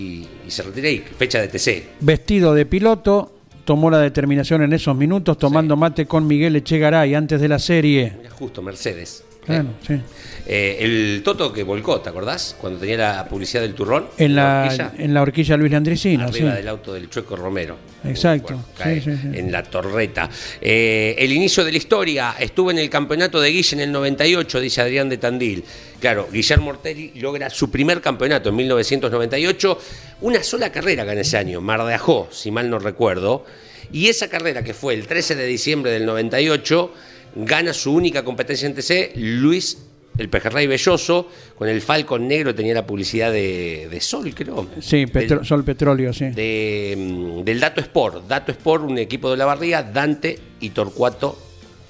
y 0.47 0.51
se 0.51 0.63
retira 0.63 0.87
ahí, 0.89 1.03
fecha 1.17 1.39
de 1.41 1.47
TC. 1.47 1.83
Vestido 2.01 2.53
de 2.53 2.65
piloto, 2.65 3.31
tomó 3.65 3.89
la 3.89 3.99
determinación 3.99 4.61
en 4.63 4.73
esos 4.73 4.95
minutos, 4.95 5.37
tomando 5.37 5.75
mate 5.75 6.05
con 6.05 6.27
Miguel 6.27 6.55
Echegaray 6.55 7.13
antes 7.15 7.39
de 7.41 7.47
la 7.47 7.59
serie. 7.59 8.13
Mira, 8.17 8.29
justo, 8.31 8.61
Mercedes. 8.61 9.23
Claro, 9.45 9.69
sí. 9.85 9.99
Eh, 10.45 10.77
el 10.81 11.21
Toto 11.23 11.51
que 11.51 11.63
volcó, 11.63 11.99
¿te 11.99 12.09
acordás? 12.09 12.55
Cuando 12.59 12.79
tenía 12.79 12.97
la 12.97 13.27
publicidad 13.27 13.61
del 13.61 13.73
turrón. 13.73 14.07
En 14.17 14.37
horquilla. 14.37 14.93
la, 14.95 15.03
en 15.03 15.13
la 15.13 15.21
horquilla 15.23 15.57
Luis 15.57 15.71
Landricina, 15.71 16.27
sí. 16.27 16.39
arriba 16.39 16.55
del 16.55 16.67
auto 16.67 16.93
del 16.93 17.09
Chueco 17.09 17.35
Romero. 17.35 17.77
Exacto, 18.03 18.53
Bueno, 18.53 18.65
cae 18.77 19.01
sí, 19.01 19.11
sí, 19.11 19.17
sí. 19.21 19.39
En 19.39 19.51
la 19.51 19.63
torreta. 19.63 20.29
Eh, 20.61 21.15
el 21.17 21.31
inicio 21.31 21.65
de 21.65 21.71
la 21.71 21.77
historia. 21.77 22.35
Estuve 22.39 22.73
en 22.73 22.79
el 22.79 22.89
campeonato 22.89 23.41
de 23.41 23.49
Guille 23.49 23.75
en 23.77 23.81
el 23.81 23.91
98, 23.91 24.59
dice 24.59 24.81
Adrián 24.81 25.09
de 25.09 25.17
Tandil. 25.17 25.63
Claro, 25.99 26.27
Guillermo 26.31 26.69
Ortelli 26.71 27.13
logra 27.15 27.49
su 27.49 27.71
primer 27.71 27.99
campeonato 27.99 28.49
en 28.49 28.55
1998. 28.57 29.79
Una 30.21 30.43
sola 30.43 30.71
carrera 30.71 31.03
gana 31.03 31.21
ese 31.21 31.37
año, 31.37 31.61
Mar 31.61 31.83
de 31.83 31.93
Ajó, 31.95 32.29
si 32.31 32.51
mal 32.51 32.69
no 32.69 32.77
recuerdo. 32.77 33.45
Y 33.91 34.07
esa 34.07 34.29
carrera, 34.29 34.63
que 34.63 34.73
fue 34.73 34.93
el 34.93 35.07
13 35.07 35.35
de 35.35 35.45
diciembre 35.45 35.91
del 35.91 36.05
98, 36.05 36.93
gana 37.35 37.73
su 37.73 37.93
única 37.93 38.23
competencia 38.23 38.67
en 38.67 38.73
TC, 38.75 39.13
Luis 39.15 39.85
el 40.17 40.27
Pejerrey 40.29 40.67
Belloso, 40.67 41.29
con 41.57 41.69
el 41.69 41.81
Falcon 41.81 42.27
Negro 42.27 42.53
tenía 42.53 42.73
la 42.73 42.85
publicidad 42.85 43.31
de, 43.31 43.87
de 43.89 44.01
Sol, 44.01 44.31
creo. 44.35 44.67
Sí, 44.79 45.05
Del- 45.05 45.45
Sol 45.45 45.63
Petróleo, 45.63 46.11
sí. 46.13 46.25
de, 46.29 46.95
mm, 46.97 47.43
del 47.43 47.59
Dato 47.59 47.79
Sport. 47.81 48.27
Dato 48.27 48.51
Sport, 48.51 48.83
un 48.83 48.97
equipo 48.97 49.31
de 49.31 49.37
la 49.37 49.45
barría, 49.45 49.81
Dante 49.81 50.37
y 50.59 50.71
Torcuato, 50.71 51.39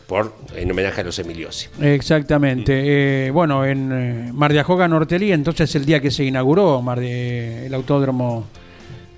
por, 0.07 0.35
en 0.55 0.69
homenaje 0.69 1.01
a 1.01 1.03
los 1.05 1.17
Emiliosi. 1.19 1.67
Exactamente. 1.81 3.25
Eh, 3.27 3.31
bueno, 3.31 3.65
en 3.65 3.91
eh, 3.91 4.31
Mar 4.33 4.53
de 4.53 4.59
Ajó 4.59 4.77
ganó 4.77 4.97
Ortelí, 4.97 5.31
entonces 5.31 5.73
el 5.75 5.85
día 5.85 5.99
que 5.99 6.11
se 6.11 6.23
inauguró 6.23 6.81
Mar 6.81 6.99
de- 6.99 7.65
el 7.65 7.73
autódromo 7.73 8.45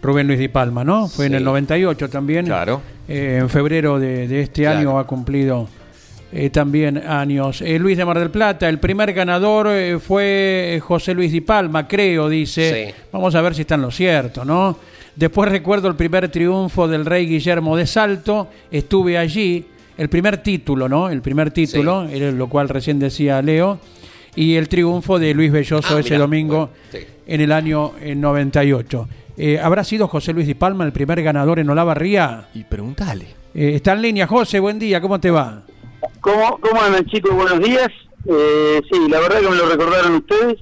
Rubén 0.02 0.28
Luis 0.28 0.40
Di 0.40 0.48
Palma, 0.48 0.84
¿no? 0.84 1.08
Fue 1.08 1.26
en 1.28 1.36
el 1.36 1.44
98 1.44 2.10
también. 2.10 2.46
Claro. 2.46 2.82
Eh, 3.08 3.38
en 3.42 3.50
febrero 3.50 4.00
de, 4.00 4.28
de 4.28 4.42
este 4.42 4.62
Claro. 4.64 4.80
año 4.80 5.00
ha 5.00 5.06
cumplido 5.08 5.68
eh, 6.36 6.50
también 6.50 6.98
años. 6.98 7.62
Eh, 7.62 7.78
Luis 7.78 7.96
de 7.96 8.06
Mar 8.06 8.18
del 8.18 8.32
Plata, 8.32 8.68
el 8.68 8.80
primer 8.80 9.14
ganador 9.14 9.68
eh, 9.70 10.00
fue 10.00 10.82
José 10.84 11.14
Luis 11.14 11.32
Di 11.32 11.42
Palma, 11.42 11.88
creo, 11.88 12.28
dice. 12.28 12.88
Sí. 12.88 13.04
Vamos 13.12 13.36
a 13.36 13.42
ver 13.42 13.54
si 13.54 13.62
está 13.62 13.76
en 13.76 13.84
lo 13.84 13.92
cierto, 13.92 14.44
¿no? 14.44 14.78
Después 15.16 15.52
recuerdo 15.52 15.88
el 15.88 15.96
primer 15.96 16.30
triunfo 16.30 16.88
del 16.88 17.06
rey 17.06 17.28
Guillermo 17.28 17.78
de 17.78 17.86
Salto, 17.86 18.50
estuve 18.72 19.16
allí, 19.18 19.64
el 19.96 20.10
primer 20.10 20.38
título, 20.38 20.90
¿no? 20.90 21.08
El 21.08 21.22
primer 21.22 21.52
título, 21.52 22.06
lo 22.06 22.48
cual 22.50 22.68
recién 22.68 22.98
decía 22.98 23.40
Leo, 23.44 23.80
y 24.36 24.56
el 24.56 24.68
triunfo 24.68 25.20
de 25.20 25.36
Luis 25.36 25.52
Belloso 25.52 25.96
Ah, 25.96 26.00
ese 26.00 26.10
mirá, 26.10 26.18
domingo 26.20 26.72
bueno, 26.92 27.06
sí. 27.08 27.14
en 27.28 27.42
el 27.42 27.52
año 27.52 27.92
eh, 28.02 28.16
98. 28.16 29.08
Eh, 29.38 29.60
¿Habrá 29.62 29.84
sido 29.84 30.08
José 30.08 30.34
Luis 30.34 30.48
Di 30.48 30.56
Palma 30.56 30.84
el 30.84 30.92
primer 30.92 31.22
ganador 31.22 31.60
en 31.60 31.70
Olavarría? 31.70 32.48
Y 32.56 32.64
preguntale. 32.64 33.26
Eh, 33.54 33.74
está 33.76 33.94
en 33.94 34.02
línea, 34.02 34.26
José, 34.26 34.60
buen 34.60 34.80
día, 34.80 35.00
¿cómo 35.00 35.20
te 35.20 35.30
va? 35.30 35.64
¿Cómo, 36.22 36.60
¿Cómo 36.60 36.82
andan 36.82 37.06
chicos? 37.06 37.34
Buenos 37.36 37.60
días. 37.60 37.90
Eh, 38.28 38.82
sí, 38.92 39.08
la 39.10 39.20
verdad 39.20 39.42
que 39.42 39.50
me 39.50 39.56
lo 39.56 39.70
recordaron 39.70 40.16
ustedes. 40.16 40.60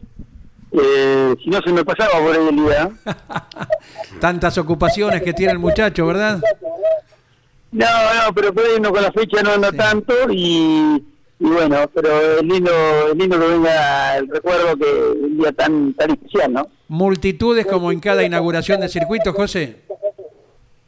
Eh, 0.72 1.36
si 1.44 1.50
no 1.50 1.60
se 1.62 1.72
me 1.74 1.84
pasaba 1.84 2.20
por 2.20 2.36
ahí 2.36 2.48
el 2.48 2.56
día. 2.56 2.84
¿eh? 2.84 3.12
Tantas 4.20 4.58
ocupaciones 4.58 5.22
que 5.22 5.34
tiene 5.34 5.52
el 5.52 5.60
muchacho, 5.60 6.06
¿verdad? 6.08 6.42
No, 7.72 7.86
no, 7.86 8.34
pero 8.34 8.54
por 8.54 8.66
ahí 8.66 8.72
uno 8.78 8.92
con 8.92 9.02
la 9.02 9.12
fecha 9.12 9.42
no 9.44 9.52
anda 9.52 9.72
tanto 9.72 10.14
y, 10.30 11.04
y 11.39 11.46
bueno, 11.46 11.89
pero 11.94 12.38
es 12.38 12.44
lindo, 12.44 12.72
es 13.10 13.16
lindo 13.16 13.39
que 13.39 13.48
venga 13.48 14.18
el 14.18 14.28
recuerdo 14.28 14.78
que 14.78 15.20
un 15.24 15.38
día 15.38 15.52
tan, 15.52 15.94
tan 15.94 16.12
especial, 16.12 16.54
¿no? 16.54 16.68
Multitudes 16.88 17.66
como 17.66 17.92
en 17.92 18.00
cada 18.00 18.24
inauguración 18.24 18.82
de 18.82 18.89
circuito, 18.89 19.34
José. 19.34 19.78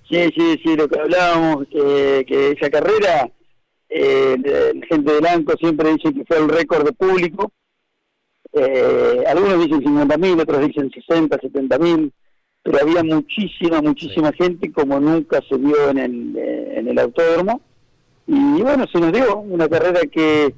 Sí, 0.09 0.29
sí, 0.35 0.59
sí, 0.63 0.75
lo 0.75 0.87
que 0.87 0.99
hablábamos, 0.99 1.65
que, 1.71 2.25
que 2.27 2.51
esa 2.51 2.69
carrera, 2.69 3.29
eh, 3.95 4.37
la 4.43 4.85
gente 4.87 5.13
de 5.13 5.19
Blanco 5.19 5.53
siempre 5.59 5.93
dice 5.93 6.13
que 6.13 6.25
fue 6.25 6.37
el 6.37 6.49
récord 6.49 6.85
de 6.85 6.93
público. 6.93 7.51
Eh, 8.53 9.23
algunos 9.27 9.63
dicen 9.65 9.81
50.000, 9.83 10.41
otros 10.41 10.67
dicen 10.67 10.91
60, 10.91 11.37
70.000, 11.39 12.11
pero 12.63 12.77
había 12.81 13.03
muchísima, 13.03 13.81
muchísima 13.81 14.31
gente 14.33 14.71
como 14.71 14.99
nunca 14.99 15.41
se 15.49 15.57
vio 15.57 15.89
en 15.89 15.97
el, 15.97 16.35
eh, 16.37 16.73
en 16.77 16.87
el 16.87 16.99
autódromo. 16.99 17.61
Y 18.27 18.61
bueno, 18.61 18.85
se 18.91 18.99
nos 18.99 19.11
dio 19.11 19.37
una 19.39 19.67
carrera 19.67 20.01
que, 20.11 20.53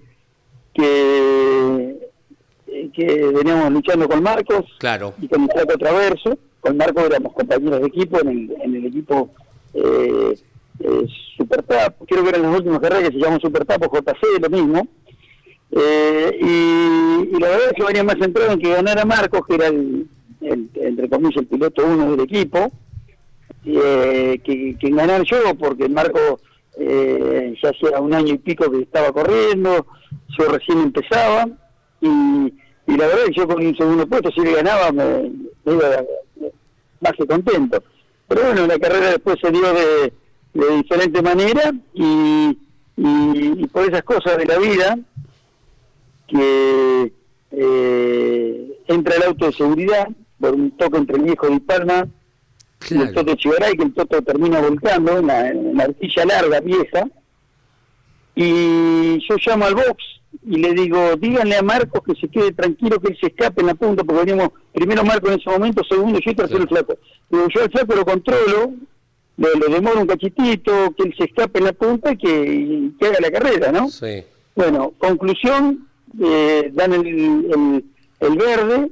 que, 0.73 1.95
que 2.93 3.05
veníamos 3.33 3.71
luchando 3.71 4.07
con 4.07 4.21
Marcos, 4.21 4.65
Claro. 4.79 5.13
y 5.21 5.27
con 5.27 5.43
el 5.43 5.49
Flaco 5.51 5.77
Traverso. 5.77 6.37
Con 6.59 6.77
Marco 6.77 7.01
éramos 7.01 7.33
compañeros 7.33 7.79
de 7.81 7.87
equipo 7.87 8.19
en 8.21 8.27
el, 8.27 8.55
en 8.61 8.75
el 8.75 8.85
equipo 8.87 9.29
eh, 9.73 10.35
eh, 10.79 11.07
Super 11.37 11.63
Tap. 11.63 11.95
Creo 12.07 12.23
que 12.23 12.29
eran 12.29 12.43
las 12.43 12.55
últimas 12.57 12.79
carreras 12.79 13.09
que 13.09 13.15
se 13.15 13.23
llamó 13.23 13.39
Super 13.39 13.65
Tap 13.65 13.81
o 13.83 13.97
JC, 13.97 14.41
lo 14.41 14.49
mismo. 14.49 14.87
Eh, 15.71 16.39
y, 16.41 17.35
y 17.35 17.39
la 17.39 17.49
verdad 17.49 17.67
es 17.67 17.73
que 17.73 17.83
venía 17.83 18.03
más 18.03 18.17
centrado 18.19 18.51
en 18.53 18.59
que 18.59 18.69
ganara 18.69 19.03
Marcos, 19.03 19.41
que 19.47 19.55
era 19.55 19.67
el, 19.67 20.07
entre 20.41 21.09
comillas 21.09 21.37
el 21.37 21.47
piloto 21.47 21.85
uno 21.85 22.11
del 22.11 22.21
equipo, 22.21 22.71
eh, 23.65 24.39
que, 24.43 24.77
que 24.79 24.89
ganar 24.91 25.23
yo, 25.23 25.55
porque 25.57 25.89
Marco 25.89 26.39
eh, 26.77 27.55
ya 27.61 27.69
hacía 27.69 27.99
un 27.99 28.13
año 28.13 28.33
y 28.33 28.37
pico 28.37 28.69
que 28.71 28.81
estaba 28.81 29.11
corriendo, 29.11 29.85
yo 30.37 30.47
recién 30.49 30.79
empezaba, 30.79 31.47
y, 32.01 32.07
y 32.87 32.97
la 32.97 33.07
verdad 33.07 33.23
es 33.23 33.29
que 33.29 33.41
yo 33.41 33.47
con 33.47 33.65
un 33.65 33.75
segundo 33.75 34.07
puesto, 34.07 34.31
si 34.31 34.41
le 34.41 34.53
ganaba, 34.53 34.91
me, 34.91 35.31
me 35.65 35.73
iba 35.73 36.03
más 37.01 37.13
que 37.17 37.25
contento. 37.25 37.83
Pero 38.27 38.43
bueno, 38.43 38.67
la 38.67 38.79
carrera 38.79 39.11
después 39.11 39.37
se 39.41 39.51
dio 39.51 39.73
de, 39.73 40.13
de 40.55 40.77
diferente 40.77 41.21
manera, 41.21 41.73
y, 41.93 42.57
y, 42.97 43.53
y 43.57 43.67
por 43.67 43.87
esas 43.87 44.03
cosas 44.03 44.37
de 44.37 44.45
la 44.45 44.57
vida, 44.57 44.97
que 46.27 47.13
eh, 47.51 48.79
entra 48.87 49.15
el 49.15 49.23
auto 49.23 49.45
de 49.45 49.53
seguridad 49.53 50.07
por 50.39 50.55
un 50.55 50.71
toque 50.71 50.97
entre 50.97 51.17
el 51.17 51.23
viejo 51.23 51.47
Di 51.47 51.59
Palma 51.59 52.07
y 52.89 52.95
el 52.95 53.13
Toto 53.13 53.35
Chivaray, 53.35 53.75
que 53.77 53.83
el 53.83 53.93
Toto 53.93 54.21
termina 54.21 54.59
volcando 54.59 55.17
en 55.19 55.27
la, 55.27 55.49
en 55.49 55.75
la 55.75 55.83
artilla 55.85 56.25
larga, 56.25 56.59
vieja. 56.61 57.07
Y 58.35 59.19
yo 59.27 59.35
llamo 59.45 59.65
al 59.65 59.75
box 59.75 60.03
y 60.43 60.57
le 60.57 60.73
digo, 60.73 61.15
díganle 61.15 61.55
a 61.55 61.63
Marcos 61.63 62.01
que 62.05 62.15
se 62.19 62.27
quede 62.27 62.51
tranquilo, 62.51 62.99
que 62.99 63.13
él 63.13 63.17
se 63.19 63.27
escape 63.27 63.61
en 63.61 63.67
la 63.67 63.75
punta, 63.75 64.03
porque 64.03 64.25
veníamos 64.25 64.53
primero 64.73 65.03
Marcos 65.03 65.31
en 65.31 65.39
ese 65.39 65.49
momento, 65.49 65.83
segundo 65.83 66.19
yo 66.19 66.31
y 66.31 66.35
tercero 66.35 66.63
el 66.63 66.67
flaco. 66.67 66.97
Digo, 67.29 67.47
yo 67.49 67.61
al 67.61 67.71
flaco 67.71 67.95
lo 67.95 68.05
controlo, 68.05 68.73
le, 69.37 69.47
le 69.59 69.73
demoro 69.75 69.99
un 70.01 70.07
cachitito, 70.07 70.93
que 70.97 71.03
él 71.03 71.15
se 71.17 71.25
escape 71.25 71.59
en 71.59 71.65
la 71.65 71.73
punta 71.73 72.11
y 72.13 72.17
que, 72.17 72.29
y 72.29 72.95
que 72.99 73.07
haga 73.07 73.17
la 73.21 73.31
carrera, 73.31 73.71
¿no? 73.71 73.89
Sí. 73.89 74.23
Bueno, 74.55 74.93
conclusión, 74.97 75.87
eh, 76.21 76.69
dan 76.73 76.93
el, 76.93 77.05
el- 77.07 77.85
el 78.21 78.37
verde, 78.37 78.91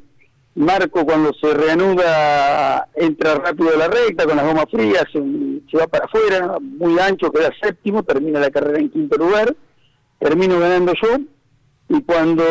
Marco 0.55 1.03
cuando 1.05 1.33
se 1.33 1.51
reanuda 1.53 2.87
entra 2.95 3.35
rápido 3.35 3.69
a 3.73 3.77
la 3.77 3.87
recta 3.87 4.25
con 4.25 4.35
las 4.37 4.45
gomas 4.45 4.65
frías, 4.69 5.03
se, 5.11 5.19
se 5.71 5.77
va 5.77 5.87
para 5.87 6.05
afuera, 6.05 6.57
muy 6.61 6.99
ancho, 6.99 7.31
queda 7.31 7.49
séptimo, 7.61 8.03
termina 8.03 8.39
la 8.39 8.51
carrera 8.51 8.79
en 8.79 8.89
quinto 8.91 9.17
lugar, 9.17 9.55
termino 10.19 10.59
ganando 10.59 10.93
yo, 11.01 11.17
y 11.89 12.01
cuando 12.03 12.43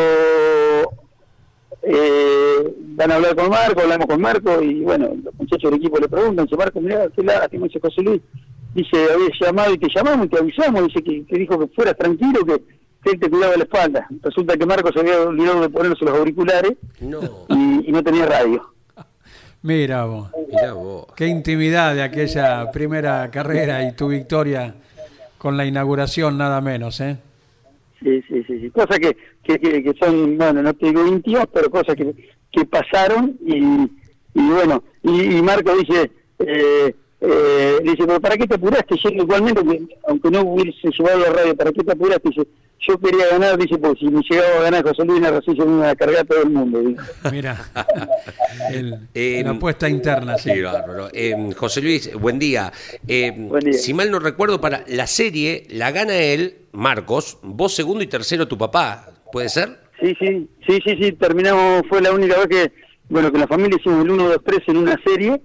eh, 1.83 2.75
van 2.79 3.11
a 3.11 3.15
hablar 3.17 3.35
con 3.35 3.49
Marco, 3.51 3.81
hablamos 3.81 4.07
con 4.07 4.21
Marco 4.21 4.63
y 4.63 4.81
bueno, 4.83 5.11
los 5.23 5.35
muchachos 5.35 5.71
del 5.71 5.81
equipo 5.81 5.99
le 5.99 6.09
preguntan, 6.09 6.45
dice 6.47 6.57
Marco, 6.57 6.81
mira, 6.81 7.09
qué 7.15 7.23
lástima, 7.23 7.67
dice 7.67 7.81
José 7.81 8.03
Luis, 8.03 8.21
dice, 8.75 8.97
había 9.13 9.29
llamado 9.41 9.75
y 9.75 9.79
te 9.79 9.89
llamamos 9.95 10.27
y 10.27 10.29
te 10.29 10.39
avisamos, 10.39 10.87
dice 10.87 11.03
que, 11.03 11.25
que 11.27 11.39
dijo 11.39 11.59
que 11.59 11.67
fueras 11.75 11.97
tranquilo, 11.97 12.45
que, 12.45 12.59
que 13.03 13.11
él 13.13 13.21
te 13.21 13.31
cuidaba 13.31 13.57
la 13.57 13.65
espalda. 13.65 14.07
Resulta 14.23 14.57
que 14.57 14.67
Marco 14.67 14.93
se 14.93 15.01
había 15.01 15.21
olvidado 15.23 15.61
de 15.63 15.69
ponerse 15.71 16.05
los 16.05 16.17
auriculares 16.17 16.73
No, 17.01 17.21
y, 17.49 17.89
y 17.89 17.93
no 17.93 18.03
tenía 18.03 18.27
radio. 18.27 18.73
Mira 19.63 20.05
vos. 20.05 20.29
mirá 20.49 20.73
vos. 20.73 21.07
Qué 21.17 21.27
intimidad 21.27 21.95
de 21.95 22.03
aquella 22.03 22.71
primera 22.73 23.31
carrera 23.31 23.85
y 23.89 23.93
tu 23.93 24.09
victoria 24.09 24.75
con 25.39 25.57
la 25.57 25.65
inauguración, 25.65 26.37
nada 26.39 26.61
menos, 26.61 27.01
¿eh? 27.01 27.17
Sí, 28.03 28.23
sí, 28.29 28.45
sí, 28.47 28.61
sí. 28.61 28.71
Cosas 28.71 28.99
que, 28.99 29.17
que, 29.43 29.59
que, 29.59 29.95
son, 29.99 30.37
bueno, 30.37 30.63
no 30.63 30.75
te 30.75 30.87
digo 30.87 31.07
íntimas, 31.07 31.47
pero 31.53 31.71
cosas 31.71 31.95
que, 31.95 32.15
que 32.51 32.65
pasaron 32.65 33.37
y, 33.45 33.59
y 34.35 34.51
bueno, 34.51 34.83
y, 35.03 35.37
y 35.37 35.43
Marco 35.43 35.77
dice, 35.77 36.11
eh, 36.41 36.95
eh, 37.21 37.79
dice, 37.85 38.05
pero 38.05 38.21
¿para 38.21 38.37
qué 38.37 38.47
te 38.47 38.57
apuraste? 38.57 38.97
Yo 38.97 39.11
igualmente, 39.11 39.63
que, 39.63 39.99
aunque 40.09 40.31
no 40.31 40.41
hubiese 40.43 40.89
llevado 40.91 41.21
la 41.21 41.31
radio, 41.31 41.57
¿para 41.57 41.73
qué 41.73 41.85
te 41.85 41.93
apuraste? 41.93 42.29
Dice, 42.31 42.47
yo 42.87 42.99
quería 42.99 43.29
ganar, 43.31 43.57
dice, 43.59 43.79
pues 43.79 43.99
si 43.99 44.07
me 44.07 44.21
llegaba 44.29 44.59
a 44.59 44.63
ganar 44.63 44.83
José 44.85 45.05
Luis 45.05 45.21
Narracís, 45.21 45.57
se 45.57 45.65
me 45.65 45.77
iba 45.77 45.91
a 45.91 45.97
cargar 45.97 46.21
a 46.21 46.25
todo 46.25 46.43
el 46.43 46.51
mundo. 46.51 46.81
Mira, 47.31 47.57
el- 48.73 48.99
Eh, 49.15 49.43
la 49.45 49.51
apuesta 49.53 49.89
interna, 49.89 50.37
sí. 50.39 50.51
Sí, 50.51 50.61
bárbaro. 50.63 51.09
Eh, 51.13 51.35
José 51.57 51.81
Luis, 51.81 52.13
buen 52.15 52.39
día. 52.39 52.73
Eh, 53.07 53.33
Buen 53.37 53.65
día. 53.65 53.73
Si 53.75 53.95
mal 53.95 54.11
no 54.11 54.19
recuerdo, 54.19 54.61
para 54.61 54.85
la 54.89 55.07
serie 55.07 55.67
la 55.71 55.91
gana 55.93 56.15
él, 56.17 56.57
Marcos, 56.73 57.39
vos 57.43 57.75
segundo 57.75 58.03
y 58.03 58.07
tercero 58.07 58.49
tu 58.49 58.59
papá, 58.59 59.09
¿puede 59.31 59.49
ser? 59.49 59.79
Sí, 60.01 60.17
sí, 60.19 60.49
sí, 60.67 60.79
sí, 60.85 60.97
sí, 61.01 61.13
terminamos, 61.13 61.83
fue 61.89 62.01
la 62.03 62.11
única 62.13 62.37
vez 62.39 62.49
que, 62.49 62.73
bueno, 63.09 63.31
que 63.31 63.39
la 63.39 63.47
familia 63.47 63.77
hicimos 63.79 64.05
el 64.05 64.11
1, 64.11 64.29
2, 64.29 64.37
3 64.45 64.59
en 64.69 64.77
una 64.79 65.01
serie, 65.05 65.41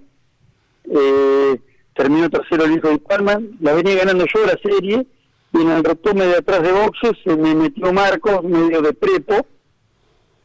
eh, 0.90 1.60
terminó 1.94 2.28
tercero 2.30 2.64
el 2.64 2.72
hijo 2.72 2.88
de 2.88 2.98
Palma, 2.98 3.40
la 3.60 3.72
venía 3.74 3.94
ganando 3.96 4.24
yo 4.34 4.44
la 4.46 4.58
serie, 4.62 5.06
y 5.52 5.60
en 5.62 5.70
el 5.70 5.84
retome 5.84 6.26
de 6.26 6.36
atrás 6.36 6.62
de 6.62 6.72
boxes 6.72 7.12
se 7.24 7.36
me 7.36 7.54
metió 7.54 7.92
Marcos, 7.92 8.42
medio 8.44 8.82
de 8.82 8.92
prepo, 8.92 9.46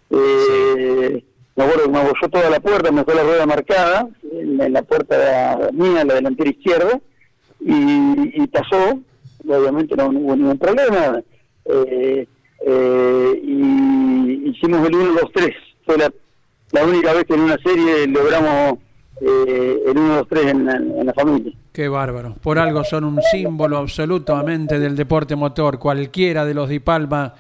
eh, 0.10 1.24
me 1.56 1.64
acuerdo 1.64 1.84
que 1.86 1.90
me 1.92 2.00
abolló 2.00 2.30
toda 2.32 2.50
la 2.50 2.60
puerta, 2.60 2.92
me 2.92 3.04
dejó 3.04 3.14
la 3.18 3.24
rueda 3.24 3.46
marcada, 3.46 4.10
en, 4.32 4.62
en 4.62 4.74
la 4.74 4.82
puerta 4.84 5.70
mía, 5.74 6.04
la 6.06 6.16
delantera 6.16 6.50
izquierda, 6.50 7.00
y, 7.60 8.42
y 8.44 8.48
pasó, 8.48 9.00
obviamente 9.48 9.96
no, 9.96 10.12
no 10.12 10.20
hubo 10.20 10.36
ningún 10.36 10.58
problema, 10.58 11.22
eh, 11.66 12.28
eh, 12.66 13.42
y 13.44 14.50
hicimos 14.50 14.88
el 14.88 14.96
1, 14.96 15.14
2, 15.22 15.32
3, 15.34 15.50
fue 15.86 15.98
la, 15.98 16.12
la 16.72 16.86
única 16.86 17.14
vez 17.14 17.26
que 17.26 17.34
en 17.36 17.42
una 17.42 17.58
serie 17.58 18.08
logramos 18.08 18.80
eh, 19.22 19.84
el 19.88 19.98
1, 19.98 20.16
2, 20.18 20.28
3 20.30 20.46
en, 20.48 20.66
la- 20.66 20.76
en 20.76 21.06
la 21.06 21.14
familia. 21.14 21.54
Qué 21.74 21.88
bárbaro. 21.88 22.36
Por 22.42 22.60
algo 22.60 22.84
son 22.84 23.04
un 23.04 23.20
símbolo 23.32 23.78
absolutamente 23.78 24.80
del 24.80 24.96
deporte 24.96 25.36
motor. 25.36 25.80
Cualquiera 25.80 26.46
de 26.46 26.54
los 26.54 26.70
Di 26.70 26.80
Palma 26.80 27.34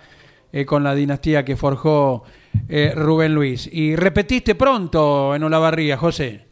eh, 0.52 0.66
con 0.66 0.84
la 0.84 0.96
dinastía 0.96 1.46
que 1.46 1.56
forjó 1.56 2.24
eh, 2.68 2.94
Rubén 2.96 3.36
Luis. 3.36 3.70
Y 3.72 3.96
repetiste 3.96 4.56
pronto 4.56 5.36
en 5.36 5.44
Olavarría, 5.44 5.98
José. 5.98 6.46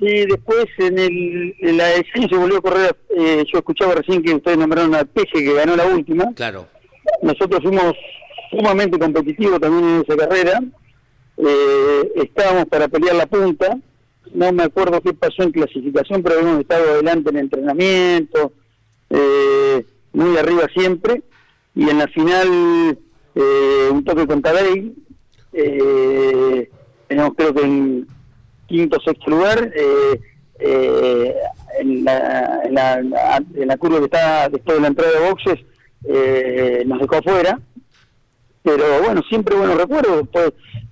Sí, 0.00 0.26
después 0.26 0.66
en, 0.78 0.98
el, 0.98 1.54
en 1.60 1.76
la 1.76 1.92
edición 1.94 2.28
se 2.28 2.36
volvió 2.36 2.58
a 2.58 2.60
correr, 2.60 2.96
eh, 3.16 3.44
yo 3.50 3.58
escuchaba 3.58 3.94
recién 3.94 4.22
que 4.22 4.34
ustedes 4.34 4.58
nombraron 4.58 4.94
a 4.96 5.04
Peje 5.04 5.44
que 5.44 5.54
ganó 5.54 5.76
la 5.76 5.86
última, 5.86 6.32
Claro. 6.34 6.66
nosotros 7.22 7.60
fuimos 7.62 7.94
sumamente 8.50 8.98
competitivos 8.98 9.60
también 9.60 9.84
en 9.94 10.00
esa 10.06 10.16
carrera, 10.16 10.60
eh, 11.38 12.12
estábamos 12.16 12.66
para 12.66 12.88
pelear 12.88 13.14
la 13.14 13.26
punta, 13.26 13.78
no 14.32 14.52
me 14.52 14.64
acuerdo 14.64 15.00
qué 15.00 15.12
pasó 15.12 15.42
en 15.42 15.52
clasificación, 15.52 16.22
pero 16.22 16.38
habíamos 16.38 16.60
estado 16.60 16.90
adelante 16.90 17.30
en 17.30 17.36
entrenamiento, 17.36 18.52
eh, 19.10 19.84
muy 20.12 20.36
arriba 20.36 20.66
siempre, 20.74 21.22
y 21.74 21.88
en 21.88 21.98
la 21.98 22.06
final 22.08 22.98
eh, 23.34 23.88
un 23.90 24.04
toque 24.04 24.26
con 24.26 24.42
Tadei, 24.42 24.94
eh, 25.52 26.70
teníamos 27.08 27.34
creo 27.36 27.54
que 27.54 27.62
en 27.62 28.06
quinto 28.66 28.98
sexto 29.00 29.30
lugar, 29.30 29.72
eh, 29.74 30.20
eh, 30.58 31.34
en, 31.80 32.04
la, 32.04 32.60
en, 32.64 32.74
la, 32.74 33.42
en 33.54 33.68
la 33.68 33.76
curva 33.76 33.98
que 33.98 34.04
está 34.04 34.48
después 34.48 34.76
de 34.76 34.82
la 34.82 34.88
entrada 34.88 35.12
de 35.12 35.28
boxes, 35.28 35.58
eh, 36.06 36.82
nos 36.86 37.00
dejó 37.00 37.16
afuera, 37.16 37.60
pero 38.62 39.02
bueno, 39.02 39.22
siempre 39.28 39.56
buenos 39.56 39.76
recuerdos. 39.76 40.28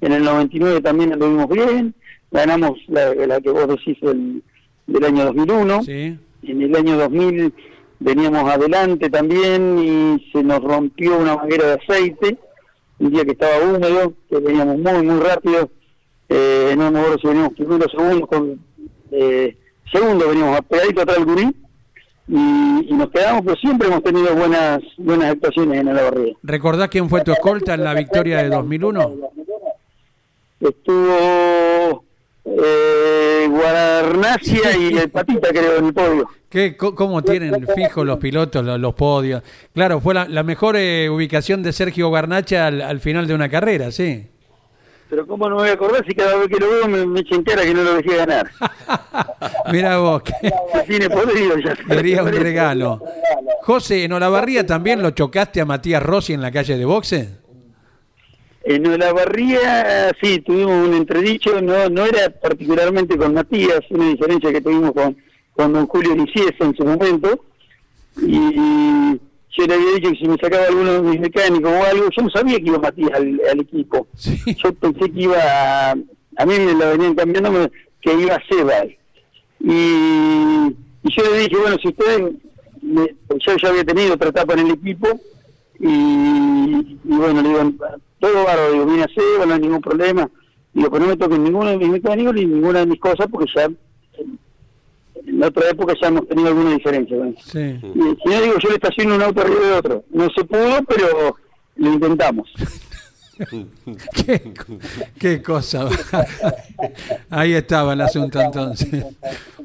En 0.01 0.13
el 0.13 0.25
99 0.25 0.81
también 0.81 1.13
anduvimos 1.13 1.49
bien, 1.49 1.95
ganamos 2.33 2.79
la, 2.89 3.15
la 3.15 3.41
que 3.41 3.51
vos 3.51 3.69
decís 3.69 3.99
del, 4.01 4.43
del 4.87 5.05
año 5.05 5.25
2001. 5.27 5.83
Sí. 5.83 6.19
En 6.43 6.63
el 6.63 6.75
año 6.75 6.97
2000 6.97 7.55
veníamos 8.01 8.51
adelante 8.51 9.09
también 9.11 9.79
y 9.79 10.31
se 10.33 10.43
nos 10.43 10.61
rompió 10.63 11.19
una 11.19 11.37
manguera 11.37 11.67
de 11.69 11.73
aceite, 11.75 12.39
un 12.99 13.11
día 13.11 13.25
que 13.25 13.33
estaba 13.33 13.65
húmedo, 13.65 14.15
que 14.29 14.39
veníamos 14.41 14.79
muy, 14.79 15.07
muy 15.07 15.21
rápido. 15.21 15.71
Eh, 16.29 16.75
no 16.77 16.91
me 16.91 16.99
acuerdo 16.99 17.19
si 17.19 17.29
veníamos 17.29 17.53
primero 17.55 17.87
segundo, 17.89 18.27
con, 18.27 18.59
eh, 19.11 19.57
segundo 19.93 20.29
veníamos 20.29 20.61
pegadito 20.63 21.03
atrás 21.03 21.19
del 21.19 21.27
gurí 21.27 21.55
y, 22.29 22.87
y 22.89 22.95
nos 22.95 23.11
quedamos, 23.11 23.43
pero 23.45 23.57
siempre 23.57 23.89
hemos 23.89 24.03
tenido 24.03 24.35
buenas 24.35 24.81
buenas 24.97 25.33
actuaciones 25.33 25.81
en 25.81 25.95
la 25.95 26.03
barriga. 26.03 26.37
¿Recordás 26.43 26.89
quién 26.89 27.09
fue 27.09 27.23
tu 27.23 27.33
escolta 27.33 27.75
en 27.75 27.85
la 27.85 27.95
victoria 27.95 28.43
de 28.43 28.49
2001? 28.57 29.15
Estuvo 30.61 32.05
eh, 32.45 33.47
Guarnacia 33.49 34.77
y 34.77 34.99
el 34.99 35.11
Patita, 35.11 35.49
creo, 35.51 35.77
en 35.79 35.87
el 35.87 35.95
podio. 35.95 36.29
¿Qué, 36.49 36.77
¿Cómo 36.77 37.23
tienen 37.23 37.67
fijos 37.75 38.05
los 38.05 38.19
pilotos 38.19 38.65
los, 38.65 38.79
los 38.79 38.95
podios? 38.95 39.43
Claro, 39.73 40.01
fue 40.01 40.15
la, 40.15 40.29
la 40.29 40.43
mejor 40.43 40.77
eh, 40.77 41.09
ubicación 41.09 41.63
de 41.63 41.73
Sergio 41.73 42.11
Garnacha 42.11 42.67
al, 42.67 42.83
al 42.83 43.01
final 43.01 43.27
de 43.27 43.35
una 43.35 43.49
carrera, 43.49 43.91
sí. 43.91 44.27
Pero 45.13 45.27
cómo 45.27 45.47
no 45.47 45.57
me 45.57 45.63
voy 45.63 45.71
a 45.71 45.75
acordar 45.75 46.03
si 46.07 46.15
cada 46.15 46.37
vez 46.37 46.49
que 46.49 46.59
lo 46.59 46.71
veo 46.71 46.89
me, 46.89 47.05
me 47.05 47.23
que 47.23 47.75
no 47.75 47.83
lo 47.83 47.97
dejé 47.97 48.17
ganar. 48.17 48.51
Mira 49.71 49.99
vos, 49.99 50.23
que 50.23 50.33
tiene 50.87 51.11
podrido 51.11 51.59
ya. 51.59 51.77
sería 51.87 52.23
un 52.23 52.33
regalo. 52.33 53.03
José, 53.61 54.05
en 54.05 54.13
Olavarría 54.15 54.65
también 54.65 55.03
lo 55.03 55.11
chocaste 55.11 55.61
a 55.61 55.67
Matías 55.67 56.03
Rossi 56.03 56.33
en 56.33 56.41
la 56.41 56.51
calle 56.51 56.79
de 56.79 56.85
boxe. 56.87 57.42
En 58.65 58.87
Olavarría, 58.87 60.13
sí, 60.23 60.41
tuvimos 60.41 60.89
un 60.89 60.95
entredicho, 60.95 61.61
no 61.61 61.89
no 61.89 62.07
era 62.07 62.31
particularmente 62.31 63.17
con 63.17 63.35
Matías, 63.35 63.81
una 63.91 64.09
diferencia 64.09 64.53
que 64.53 64.61
tuvimos 64.61 64.93
con, 64.93 65.17
con 65.53 65.73
don 65.73 65.87
Julio 65.87 66.15
Liciesa 66.15 66.65
en 66.65 66.77
su 66.77 66.85
momento, 66.85 67.45
y 68.21 69.19
yo 69.55 69.67
le 69.67 69.75
había 69.75 69.93
dicho 69.97 70.11
que 70.11 70.17
si 70.17 70.29
me 70.29 70.37
sacaba 70.39 70.67
alguno 70.67 70.93
de 70.93 71.03
mis 71.03 71.21
mecánicos 71.21 71.73
o 71.73 71.85
algo, 71.85 72.09
yo 72.17 72.23
no 72.23 72.31
sabía 72.31 72.59
que 72.59 72.67
iba 72.69 72.79
Matías 72.79 73.11
al, 73.15 73.41
al 73.51 73.61
equipo. 73.61 74.07
Sí. 74.17 74.39
Yo 74.63 74.73
pensé 74.75 75.11
que 75.11 75.21
iba, 75.23 75.37
a, 75.39 75.91
a 75.93 76.47
mí 76.47 76.59
me 76.59 76.75
la 76.75 76.91
venían 76.91 77.15
cambiando, 77.15 77.71
que 78.01 78.15
iba 78.15 78.35
a 78.37 78.43
Seba. 78.49 78.85
Y, 79.61 79.71
y 79.71 81.11
yo 81.17 81.23
le 81.31 81.39
dije, 81.41 81.57
bueno, 81.57 81.77
si 81.83 81.89
ustedes, 81.89 82.33
me- 82.81 83.15
yo 83.39 83.57
ya 83.61 83.69
había 83.69 83.85
tenido 83.85 84.15
otra 84.15 84.29
etapa 84.31 84.55
en 84.55 84.61
el 84.61 84.71
equipo, 84.73 85.09
y, 85.81 85.89
y 85.89 86.99
bueno, 87.05 87.43
le 87.43 87.49
digo, 87.49 87.73
todo 88.23 88.45
bárbaro, 88.45 88.73
digo, 88.73 88.87
viene 88.87 89.03
a 89.03 89.09
Seba, 89.09 89.47
no 89.47 89.55
hay 89.55 89.61
ningún 89.61 89.81
problema. 89.81 90.31
Digo, 90.73 90.91
pero 90.91 91.05
no 91.05 91.11
me 91.11 91.17
toquen 91.17 91.43
ninguno 91.43 91.71
de 91.71 91.77
mis 91.77 91.89
mecánicos 91.89 92.35
ni 92.35 92.47
ninguna 92.47 92.79
de 92.79 92.87
mis 92.87 93.01
cosas, 93.01 93.27
porque 93.29 93.51
ya 93.53 93.65
en 95.27 95.43
otra 95.43 95.71
época 95.71 95.95
ya 96.01 96.07
hemos 96.07 96.29
tenido 96.29 96.49
alguna 96.49 96.71
diferencia. 96.71 97.17
¿no? 97.17 97.35
Sí. 97.37 97.59
Y 97.59 98.01
si 98.23 98.29
no 98.29 98.41
digo, 98.41 98.59
yo 98.59 98.69
le 98.69 98.75
estaciono 98.77 99.17
un 99.17 99.23
auto 99.23 99.41
arriba 99.41 99.61
de 99.61 99.73
otro. 99.73 100.05
No 100.11 100.29
se 100.31 100.45
pudo, 100.45 100.79
pero 100.87 101.37
lo 101.77 101.93
intentamos. 101.93 102.49
¿Qué, 104.27 104.53
qué 105.19 105.43
cosa. 105.43 105.87
Ahí 107.31 107.53
estaba 107.55 107.93
el 107.95 108.01
asunto 108.01 108.41
entonces. 108.41 109.05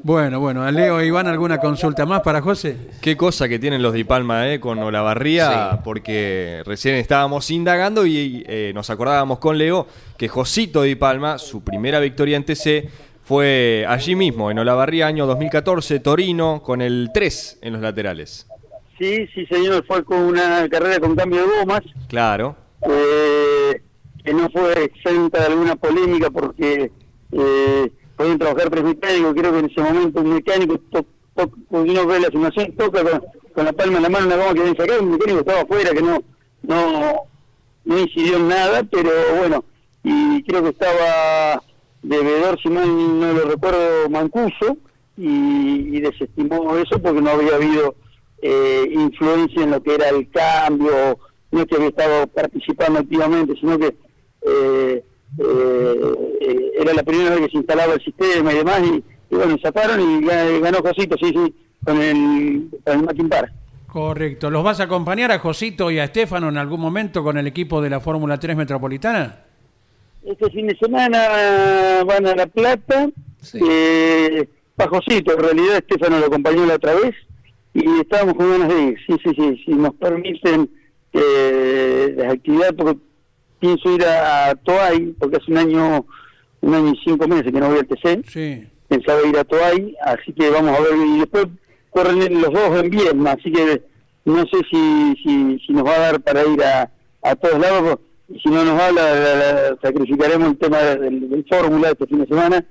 Bueno, 0.02 0.38
bueno, 0.40 0.70
Leo, 0.70 1.02
Iván, 1.02 1.26
¿alguna 1.26 1.58
consulta 1.58 2.06
más 2.06 2.22
para 2.22 2.40
José? 2.40 2.76
Qué 3.00 3.16
cosa 3.16 3.48
que 3.48 3.58
tienen 3.58 3.82
los 3.82 3.92
Di 3.92 4.04
Palma 4.04 4.48
eh, 4.48 4.60
con 4.60 4.78
Olavarría, 4.78 5.70
Sí. 5.72 5.78
porque 5.84 6.62
recién 6.64 6.94
estábamos 6.94 7.50
indagando 7.50 8.06
y 8.06 8.44
eh, 8.46 8.70
nos 8.74 8.90
acordábamos 8.90 9.38
con 9.38 9.58
Leo 9.58 9.86
que 10.16 10.28
Josito 10.28 10.82
Di 10.82 10.94
Palma, 10.94 11.38
su 11.38 11.62
primera 11.62 11.98
victoria 12.00 12.36
en 12.36 12.44
TC, 12.44 12.88
fue 13.24 13.84
allí 13.88 14.14
mismo, 14.14 14.50
en 14.50 14.58
Olavarría, 14.60 15.06
año 15.06 15.26
2014, 15.26 16.00
Torino, 16.00 16.62
con 16.62 16.80
el 16.80 17.10
3 17.12 17.58
en 17.62 17.72
los 17.74 17.82
laterales. 17.82 18.46
Sí, 18.98 19.26
sí, 19.34 19.46
señor, 19.46 19.84
fue 19.86 20.02
con 20.04 20.18
una 20.22 20.66
carrera 20.68 20.98
con 21.00 21.14
cambio 21.14 21.42
de 21.42 21.58
gomas, 21.60 21.82
Claro. 22.08 22.56
Eh, 22.82 23.82
que 24.24 24.34
no 24.34 24.48
fue 24.50 24.84
exenta 24.84 25.40
de 25.40 25.46
alguna 25.46 25.76
polémica 25.76 26.30
porque 26.30 26.90
eh, 27.32 27.92
podían 28.16 28.38
trabajar 28.38 28.70
tres 28.70 28.84
mecánicos. 28.84 29.34
Creo 29.34 29.52
que 29.52 29.58
en 29.60 29.64
ese 29.70 29.80
momento 29.80 30.20
un 30.20 30.34
mecánico, 30.34 30.78
to, 30.90 31.04
to- 31.34 31.50
uno 31.70 32.06
ve 32.06 32.20
la 32.20 32.28
simulación, 32.28 32.72
toca 32.76 33.02
con, 33.54 33.64
la 33.64 33.72
palma 33.72 33.96
en 33.96 34.02
la 34.04 34.08
mano 34.08 34.26
una 34.26 34.36
goma 34.36 34.54
que 34.54 34.60
habían 34.60 34.76
sacado, 34.76 35.02
un 35.02 35.10
mecánico 35.12 35.40
estaba 35.40 35.60
afuera, 35.62 35.90
que 35.90 36.02
no, 36.02 36.22
no, 36.62 37.12
no 37.84 37.98
incidió 37.98 38.36
en 38.36 38.48
nada, 38.48 38.84
pero 38.84 39.10
bueno, 39.38 39.64
y 40.04 40.42
creo 40.44 40.62
que 40.62 40.68
estaba 40.70 41.62
de 42.02 42.22
veedor, 42.22 42.58
si 42.62 42.68
mal 42.68 42.86
no 43.20 43.32
lo 43.32 43.44
recuerdo, 43.46 44.08
Mancuso, 44.10 44.76
y, 45.16 45.96
y 45.96 46.00
desestimó 46.00 46.76
eso 46.76 47.00
porque 47.02 47.20
no 47.20 47.30
había 47.30 47.56
habido 47.56 47.96
eh, 48.40 48.88
influencia 48.92 49.62
en 49.64 49.72
lo 49.72 49.82
que 49.82 49.96
era 49.96 50.08
el 50.10 50.30
cambio, 50.30 51.18
no 51.50 51.60
es 51.60 51.66
que 51.66 51.76
había 51.76 51.88
estado 51.88 52.26
participando 52.28 53.00
activamente, 53.00 53.54
sino 53.60 53.78
que 53.78 53.86
eh, 54.42 55.04
eh, 55.38 56.70
era 56.80 56.94
la 56.94 57.02
primera 57.02 57.30
vez 57.30 57.40
que 57.40 57.50
se 57.50 57.56
instalaba 57.58 57.94
el 57.94 58.00
sistema 58.04 58.52
y 58.52 58.56
demás, 58.56 58.80
y, 58.84 58.94
y 59.30 59.36
bueno, 59.36 59.56
sacaron 59.62 60.00
y 60.00 60.24
ga- 60.24 60.60
ganó 60.60 60.78
Josito, 60.80 61.16
sí, 61.20 61.28
sí, 61.34 61.54
con 61.84 62.00
el, 62.02 62.68
con 62.84 62.98
el 62.98 63.02
Mackin 63.04 63.28
Park. 63.28 63.52
Correcto. 63.90 64.50
¿Los 64.50 64.62
vas 64.62 64.80
a 64.80 64.84
acompañar 64.84 65.32
a 65.32 65.38
Josito 65.38 65.90
y 65.90 65.98
a 65.98 66.04
Estefano 66.04 66.48
en 66.50 66.58
algún 66.58 66.80
momento 66.80 67.22
con 67.24 67.38
el 67.38 67.46
equipo 67.46 67.80
de 67.80 67.88
la 67.90 68.00
Fórmula 68.00 68.38
3 68.38 68.56
Metropolitana? 68.56 69.44
Este 70.22 70.50
fin 70.50 70.66
de 70.66 70.76
semana 70.76 72.04
van 72.06 72.26
a 72.26 72.34
La 72.34 72.46
Plata, 72.46 73.08
eh, 73.54 74.46
Pajosito, 74.76 75.32
en 75.32 75.38
realidad 75.38 75.76
Estefano 75.78 76.18
lo 76.18 76.26
acompañó 76.26 76.66
la 76.66 76.74
otra 76.74 76.94
vez 76.96 77.14
y 77.72 78.00
estábamos 78.00 78.34
con 78.34 78.50
ganas 78.50 78.68
de 78.68 78.82
ir, 78.82 78.96
sí, 79.06 79.16
sí, 79.24 79.30
sí, 79.36 79.62
si 79.64 79.70
nos 79.72 79.94
permiten 79.94 80.68
eh, 81.12 82.14
las 82.16 82.34
actividades, 82.34 82.72
porque 82.76 82.98
pienso 83.60 83.90
ir 83.92 84.04
a, 84.04 84.50
a 84.50 84.54
Toay, 84.54 85.14
porque 85.18 85.36
hace 85.36 85.50
un 85.50 85.58
año, 85.58 86.06
un 86.60 86.74
año 86.74 86.92
y 86.92 86.98
cinco 87.04 87.26
meses 87.28 87.52
que 87.52 87.60
no 87.60 87.68
voy 87.68 87.78
al 87.78 87.86
TC, 87.86 88.24
Sí. 88.28 88.66
pensaba 88.88 89.20
ir 89.26 89.36
a 89.36 89.44
Toay, 89.44 89.96
así 90.02 90.32
que 90.32 90.50
vamos 90.50 90.76
a 90.76 90.80
ver, 90.82 90.92
y 90.96 91.18
después 91.20 91.46
corren 91.90 92.40
los 92.40 92.52
dos 92.52 92.82
en 92.84 92.90
Viedma, 92.90 93.32
así 93.32 93.50
que 93.52 93.82
no 94.24 94.40
sé 94.46 94.58
si, 94.70 95.14
si, 95.22 95.58
si 95.66 95.72
nos 95.72 95.84
va 95.86 95.94
a 95.94 95.98
dar 96.00 96.20
para 96.20 96.44
ir 96.46 96.62
a, 96.62 96.90
a 97.22 97.34
todos 97.36 97.58
lados, 97.58 97.98
y 98.28 98.38
si 98.40 98.48
no 98.50 98.62
nos 98.64 98.76
la, 98.76 98.92
la- 98.92 99.14
la- 99.14 99.78
sacrificaremos 99.82 100.48
el 100.50 100.58
tema 100.58 100.78
del, 100.78 101.30
del 101.30 101.44
Fórmula 101.48 101.88
este 101.90 102.06
fin 102.06 102.20
de 102.20 102.26
semana, 102.26 102.64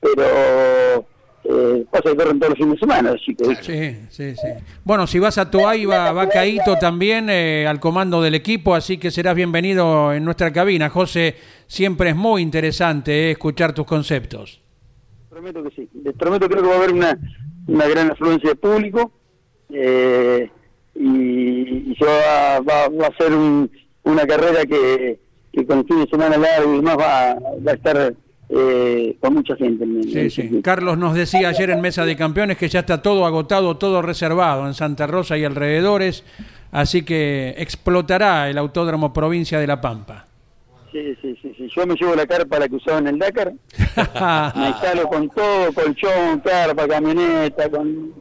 pero 0.00 1.06
eh, 1.44 1.84
pasa 1.90 2.04
que 2.10 2.16
corren 2.16 2.38
todos 2.38 2.50
los 2.50 2.58
fines 2.58 2.74
de 2.74 2.78
semana, 2.80 3.10
así 3.12 3.34
que 3.34 3.44
Sí, 3.62 4.06
sí, 4.10 4.34
sí. 4.34 4.48
Bueno, 4.84 5.06
si 5.06 5.18
vas 5.18 5.36
a 5.38 5.50
Toay, 5.50 5.84
va, 5.84 6.12
va 6.12 6.28
Caíto 6.28 6.76
también 6.76 7.28
eh, 7.30 7.66
al 7.66 7.80
comando 7.80 8.22
del 8.22 8.34
equipo, 8.34 8.74
así 8.74 8.96
que 8.98 9.10
serás 9.10 9.34
bienvenido 9.34 10.12
en 10.12 10.24
nuestra 10.24 10.52
cabina. 10.52 10.88
José, 10.90 11.36
siempre 11.66 12.10
es 12.10 12.16
muy 12.16 12.40
interesante 12.42 13.28
eh, 13.28 13.30
escuchar 13.32 13.74
tus 13.74 13.84
conceptos. 13.86 14.60
prometo 15.28 15.62
que 15.62 15.70
sí. 15.70 15.88
Les 16.02 16.14
prometo 16.14 16.48
creo 16.48 16.62
que 16.62 16.68
va 16.68 16.74
a 16.74 16.78
haber 16.78 16.92
una, 16.92 17.18
una 17.66 17.86
gran 17.88 18.10
afluencia 18.10 18.50
de 18.50 18.56
público 18.56 19.12
eh, 19.70 20.50
y, 20.94 21.90
y 21.92 21.96
se 21.98 22.04
va, 22.04 22.60
va, 22.60 22.88
va 22.88 23.06
a 23.08 23.16
ser 23.18 23.32
un- 23.34 23.70
una 24.04 24.26
carrera 24.26 24.64
que, 24.66 25.18
que 25.52 25.66
con 25.66 25.78
el 25.80 25.86
fin 25.86 26.00
de 26.04 26.06
semana 26.10 26.36
largo 26.36 26.72
y 26.74 26.76
demás 26.76 26.96
va, 26.98 27.34
va 27.66 27.72
a 27.72 27.74
estar 27.74 28.14
eh, 28.48 29.16
con 29.20 29.34
mucha 29.34 29.56
gente. 29.56 29.84
en- 29.84 30.02
Sí, 30.04 30.30
sí. 30.30 30.60
Carlos 30.62 30.98
nos 30.98 31.14
decía 31.14 31.48
ayer 31.48 31.70
en 31.70 31.80
Mesa 31.80 32.04
de 32.04 32.16
Campeones 32.16 32.56
que 32.58 32.68
ya 32.68 32.80
está 32.80 33.00
todo 33.02 33.24
agotado, 33.26 33.76
todo 33.76 34.02
reservado 34.02 34.66
en 34.66 34.74
Santa 34.74 35.06
Rosa 35.06 35.36
y 35.38 35.44
alrededores, 35.44 36.24
así 36.72 37.02
que 37.04 37.54
explotará 37.58 38.48
el 38.50 38.58
Autódromo 38.58 39.12
Provincia 39.12 39.58
de 39.58 39.66
La 39.66 39.80
Pampa. 39.80 40.26
Sí, 40.92 41.16
sí, 41.20 41.36
sí, 41.42 41.52
sí. 41.56 41.68
Yo 41.74 41.86
me 41.86 41.94
llevo 41.96 42.14
la 42.14 42.24
carpa 42.26 42.58
la 42.60 42.68
que 42.68 42.76
usaba 42.76 42.98
en 42.98 43.08
el 43.08 43.18
Dakar. 43.18 43.52
me 44.56 44.68
instalo 44.68 45.08
con 45.08 45.28
todo, 45.30 45.72
colchón, 45.72 46.40
carpa, 46.44 46.86
camioneta, 46.86 47.68
con 47.68 48.12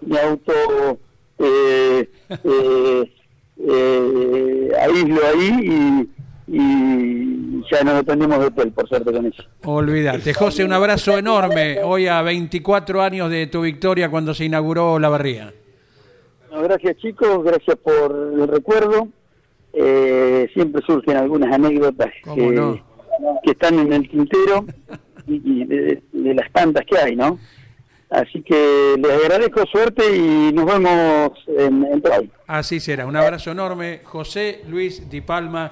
mi 0.00 0.16
auto, 0.18 0.98
eh, 1.38 2.10
eh, 2.44 3.12
eh, 3.58 4.70
aíslo 4.82 5.20
ahí 5.26 5.60
y, 5.62 6.19
y 6.52 7.62
ya 7.70 7.84
no 7.84 7.94
dependemos 7.94 8.40
de 8.40 8.46
hotel, 8.46 8.72
por 8.72 8.88
suerte 8.88 9.12
con 9.12 9.26
eso. 9.26 9.44
Olvídate. 9.64 10.34
José, 10.34 10.64
un 10.64 10.72
abrazo 10.72 11.16
enorme 11.16 11.78
hoy 11.84 12.08
a 12.08 12.22
24 12.22 13.02
años 13.02 13.30
de 13.30 13.46
tu 13.46 13.62
victoria 13.62 14.10
cuando 14.10 14.34
se 14.34 14.46
inauguró 14.46 14.98
la 14.98 15.08
barría. 15.08 15.54
No, 16.50 16.60
gracias 16.62 16.96
chicos, 16.96 17.44
gracias 17.44 17.76
por 17.76 18.32
el 18.34 18.48
recuerdo. 18.48 19.08
Eh, 19.72 20.48
siempre 20.52 20.82
surgen 20.84 21.16
algunas 21.16 21.54
anécdotas 21.54 22.10
¿Cómo 22.24 22.34
que, 22.34 22.50
no? 22.50 22.80
que 23.44 23.52
están 23.52 23.78
en 23.78 23.92
el 23.92 24.08
tintero 24.10 24.66
y, 25.28 25.40
y 25.44 25.64
de, 25.64 26.02
de 26.10 26.34
las 26.34 26.50
tantas 26.50 26.84
que 26.84 26.98
hay, 26.98 27.14
¿no? 27.14 27.38
Así 28.10 28.42
que 28.42 28.96
les 28.98 29.12
agradezco 29.12 29.64
suerte 29.66 30.16
y 30.16 30.52
nos 30.52 30.66
vemos 30.66 31.30
en, 31.46 31.84
en. 31.84 32.02
Así 32.48 32.80
será. 32.80 33.06
Un 33.06 33.14
abrazo 33.14 33.52
enorme. 33.52 34.00
José 34.02 34.62
Luis 34.68 35.08
Di 35.08 35.20
Palma. 35.20 35.70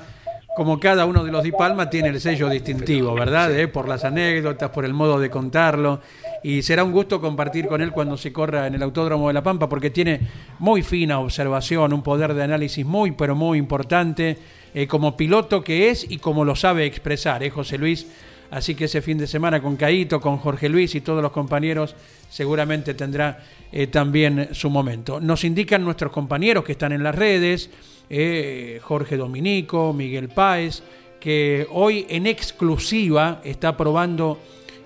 Como 0.58 0.80
cada 0.80 1.06
uno 1.06 1.22
de 1.22 1.30
los 1.30 1.44
Di 1.44 1.52
Palma 1.52 1.88
tiene 1.88 2.08
el 2.08 2.20
sello 2.20 2.48
distintivo, 2.48 3.14
¿verdad? 3.14 3.56
Eh, 3.56 3.68
Por 3.68 3.86
las 3.88 4.02
anécdotas, 4.02 4.70
por 4.70 4.84
el 4.84 4.92
modo 4.92 5.20
de 5.20 5.30
contarlo. 5.30 6.00
Y 6.42 6.62
será 6.62 6.82
un 6.82 6.90
gusto 6.90 7.20
compartir 7.20 7.68
con 7.68 7.80
él 7.80 7.92
cuando 7.92 8.16
se 8.16 8.32
corra 8.32 8.66
en 8.66 8.74
el 8.74 8.82
Autódromo 8.82 9.28
de 9.28 9.34
La 9.34 9.42
Pampa, 9.44 9.68
porque 9.68 9.90
tiene 9.90 10.18
muy 10.58 10.82
fina 10.82 11.20
observación, 11.20 11.92
un 11.92 12.02
poder 12.02 12.34
de 12.34 12.42
análisis 12.42 12.84
muy, 12.84 13.12
pero 13.12 13.36
muy 13.36 13.56
importante, 13.56 14.36
eh, 14.74 14.88
como 14.88 15.16
piloto 15.16 15.62
que 15.62 15.90
es 15.90 16.04
y 16.10 16.18
como 16.18 16.44
lo 16.44 16.56
sabe 16.56 16.86
expresar, 16.86 17.40
¿eh, 17.44 17.50
José 17.50 17.78
Luis? 17.78 18.08
Así 18.50 18.74
que 18.74 18.86
ese 18.86 19.02
fin 19.02 19.18
de 19.18 19.26
semana 19.26 19.60
con 19.60 19.76
Caito, 19.76 20.20
con 20.20 20.38
Jorge 20.38 20.68
Luis 20.68 20.94
y 20.94 21.00
todos 21.00 21.22
los 21.22 21.32
compañeros, 21.32 21.94
seguramente 22.30 22.94
tendrá 22.94 23.44
eh, 23.70 23.88
también 23.88 24.48
su 24.52 24.70
momento. 24.70 25.20
Nos 25.20 25.44
indican 25.44 25.84
nuestros 25.84 26.12
compañeros 26.12 26.64
que 26.64 26.72
están 26.72 26.92
en 26.92 27.02
las 27.02 27.14
redes, 27.14 27.70
eh, 28.08 28.80
Jorge 28.82 29.16
Dominico, 29.16 29.92
Miguel 29.92 30.28
Páez, 30.28 30.82
que 31.20 31.66
hoy 31.70 32.06
en 32.08 32.26
exclusiva 32.26 33.40
está 33.44 33.76
probando 33.76 34.38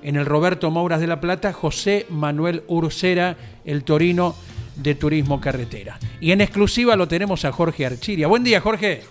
en 0.03 0.17
el 0.17 0.27
Roberto 0.27 0.71
Mouras 0.71 1.01
de 1.01 1.07
la 1.07 1.21
Plata 1.21 1.53
José 1.53 2.07
Manuel 2.09 2.65
Ursera, 2.67 3.37
el 3.65 3.85
torino 3.85 4.35
de 4.77 4.95
Turismo 4.95 5.41
Carretera. 5.41 5.99
Y 6.21 6.33
en 6.33 6.41
exclusiva 6.41 6.97
lo 6.97 7.07
tenemos 7.07 7.45
a 7.45 7.53
Jorge 7.53 7.87
Archiria. 7.87 8.27
Buen 8.27 8.43
día, 8.43 8.61
Jorge. 8.61 9.03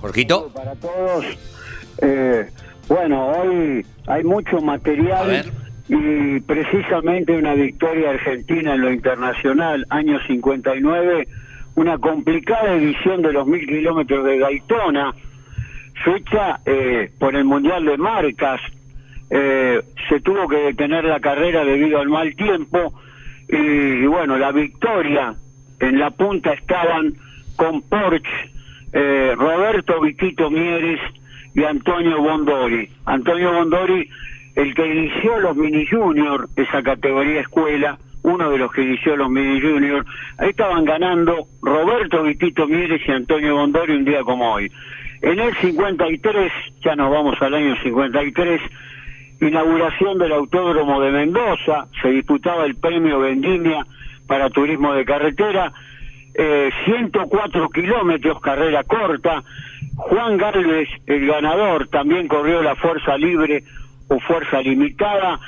Jorgito. 0.00 0.50
Para 0.54 0.74
todos. 0.76 1.26
Eh, 2.00 2.48
bueno, 2.88 3.28
hoy 3.28 3.84
hay 4.06 4.24
mucho 4.24 4.60
material 4.60 5.44
y 5.88 6.40
precisamente 6.40 7.36
una 7.36 7.54
victoria 7.54 8.10
argentina 8.10 8.74
en 8.74 8.80
lo 8.80 8.92
internacional, 8.92 9.86
año 9.90 10.18
59, 10.26 11.28
una 11.74 11.98
complicada 11.98 12.74
edición 12.74 13.22
de 13.22 13.32
los 13.32 13.46
mil 13.46 13.66
kilómetros 13.66 14.24
de 14.24 14.38
Daytona, 14.38 15.12
fecha 16.04 16.60
eh, 16.64 17.10
por 17.18 17.36
el 17.36 17.44
Mundial 17.44 17.84
de 17.84 17.96
Marcas. 17.98 18.60
Eh, 19.30 19.82
se 20.08 20.20
tuvo 20.20 20.48
que 20.48 20.56
detener 20.56 21.04
la 21.04 21.20
carrera 21.20 21.64
debido 21.64 22.00
al 22.00 22.08
mal 22.08 22.34
tiempo 22.34 22.94
y, 23.48 23.56
y 23.56 24.06
bueno, 24.06 24.38
la 24.38 24.52
victoria 24.52 25.34
en 25.80 25.98
la 25.98 26.10
punta 26.10 26.54
estaban 26.54 27.14
con 27.56 27.82
Porsche, 27.82 28.50
eh, 28.92 29.34
Roberto 29.36 30.00
Viquito 30.00 30.50
Mieres 30.50 31.00
y 31.58 31.64
Antonio 31.64 32.22
Bondori. 32.22 32.88
Antonio 33.04 33.52
Bondori, 33.52 34.08
el 34.54 34.74
que 34.76 34.86
inició 34.86 35.40
los 35.40 35.56
mini 35.56 35.84
junior, 35.86 36.48
esa 36.54 36.84
categoría 36.84 37.40
escuela, 37.40 37.98
uno 38.22 38.48
de 38.50 38.58
los 38.58 38.70
que 38.70 38.82
inició 38.82 39.16
los 39.16 39.28
mini 39.28 39.60
junior, 39.60 40.06
estaban 40.38 40.84
ganando 40.84 41.48
Roberto 41.60 42.22
Viquito 42.22 42.68
Mieres 42.68 43.02
y 43.04 43.10
Antonio 43.10 43.56
Bondori 43.56 43.96
un 43.96 44.04
día 44.04 44.22
como 44.22 44.52
hoy. 44.52 44.70
En 45.20 45.40
el 45.40 45.52
53, 45.56 46.52
ya 46.84 46.94
nos 46.94 47.10
vamos 47.10 47.34
al 47.42 47.54
año 47.54 47.74
53, 47.82 48.60
inauguración 49.40 50.16
del 50.18 50.30
Autódromo 50.34 51.00
de 51.00 51.10
Mendoza, 51.10 51.88
se 52.00 52.10
disputaba 52.10 52.66
el 52.66 52.76
premio 52.76 53.18
Vendimia 53.18 53.84
para 54.28 54.48
turismo 54.48 54.94
de 54.94 55.04
carretera, 55.04 55.72
eh, 56.34 56.70
104 56.84 57.68
kilómetros, 57.70 58.40
carrera 58.40 58.84
corta, 58.84 59.42
Juan 59.98 60.36
Galvez, 60.36 60.88
el 61.06 61.26
ganador, 61.26 61.88
también 61.88 62.28
corrió 62.28 62.62
la 62.62 62.76
fuerza 62.76 63.18
libre 63.18 63.64
o 64.08 64.20
fuerza 64.20 64.62
limitada, 64.62 65.40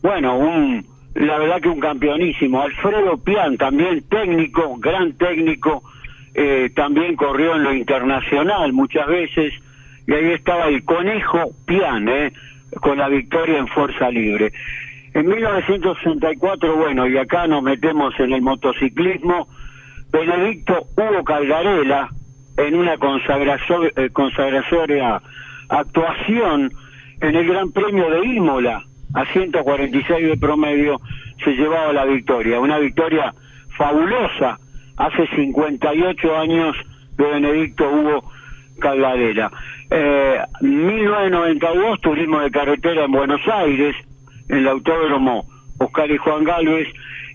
bueno, 0.00 0.38
un, 0.38 0.86
la 1.14 1.38
verdad 1.38 1.60
que 1.60 1.68
un 1.68 1.80
campeonísimo, 1.80 2.62
Alfredo 2.62 3.18
Pian, 3.18 3.56
también 3.56 4.08
técnico, 4.08 4.76
gran 4.76 5.12
técnico, 5.18 5.82
eh, 6.34 6.70
también 6.74 7.16
corrió 7.16 7.56
en 7.56 7.64
lo 7.64 7.74
internacional 7.74 8.72
muchas 8.72 9.08
veces, 9.08 9.52
y 10.06 10.12
ahí 10.12 10.32
estaba 10.32 10.68
el 10.68 10.84
conejo 10.84 11.50
Pian, 11.66 12.08
eh, 12.08 12.32
con 12.80 12.98
la 12.98 13.08
victoria 13.08 13.58
en 13.58 13.66
fuerza 13.66 14.08
libre. 14.08 14.52
En 15.14 15.26
1964, 15.26 16.76
bueno, 16.76 17.08
y 17.08 17.18
acá 17.18 17.48
nos 17.48 17.62
metemos 17.62 18.14
en 18.20 18.32
el 18.32 18.42
motociclismo, 18.42 19.48
Benedicto 20.12 20.86
Hugo 20.96 21.24
Caldarela, 21.24 22.08
en 22.56 22.74
una 22.74 22.96
consagrazo- 22.96 23.90
eh, 23.96 24.10
consagratoria 24.12 25.20
actuación 25.68 26.70
en 27.20 27.34
el 27.34 27.46
Gran 27.48 27.72
Premio 27.72 28.08
de 28.10 28.26
Imola, 28.26 28.82
a 29.14 29.24
146 29.26 30.26
de 30.26 30.36
promedio, 30.36 31.00
se 31.44 31.52
llevaba 31.52 31.92
la 31.92 32.04
victoria. 32.04 32.60
Una 32.60 32.78
victoria 32.78 33.32
fabulosa 33.76 34.58
hace 34.96 35.26
58 35.34 36.36
años 36.36 36.76
de 37.16 37.24
Benedicto 37.24 37.88
Hugo 37.90 38.30
Caldarela. 38.80 39.50
Eh, 39.90 40.38
1992, 40.60 42.00
turismo 42.00 42.40
de 42.40 42.50
carretera 42.50 43.04
en 43.04 43.12
Buenos 43.12 43.40
Aires, 43.48 43.94
en 44.48 44.58
el 44.58 44.68
autódromo 44.68 45.46
Oscar 45.78 46.10
y 46.10 46.16
Juan 46.16 46.44
Galvez. 46.44 46.88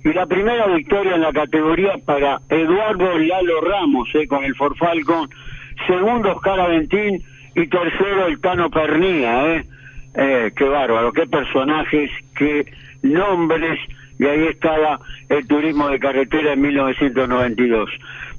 Y 0.04 0.14
la 0.14 0.26
primera 0.26 0.68
victoria 0.68 1.16
en 1.16 1.22
la 1.22 1.32
categoría 1.32 1.94
para 2.06 2.40
Eduardo 2.50 3.18
Lalo 3.18 3.62
Ramos, 3.62 4.10
eh, 4.16 4.28
con 4.28 4.44
el 4.44 4.56
Ford 4.56 4.76
Falcon. 4.78 5.30
Segundo, 5.88 6.36
Oscar 6.36 6.60
Aventín. 6.60 7.24
Y 7.54 7.68
tercero, 7.68 8.28
el 8.28 8.40
Tano 8.40 8.70
Pernía, 8.70 9.56
¿eh? 9.56 9.66
Eh, 10.14 10.52
qué 10.56 10.64
bárbaro, 10.66 11.12
qué 11.12 11.26
personajes, 11.28 12.10
qué 12.36 12.66
nombres, 13.02 13.80
y 14.20 14.26
ahí 14.26 14.48
estaba 14.48 15.00
el 15.30 15.48
turismo 15.48 15.90
de 15.90 16.00
carretera 16.00 16.54
en 16.54 16.62
1992. 16.62 17.90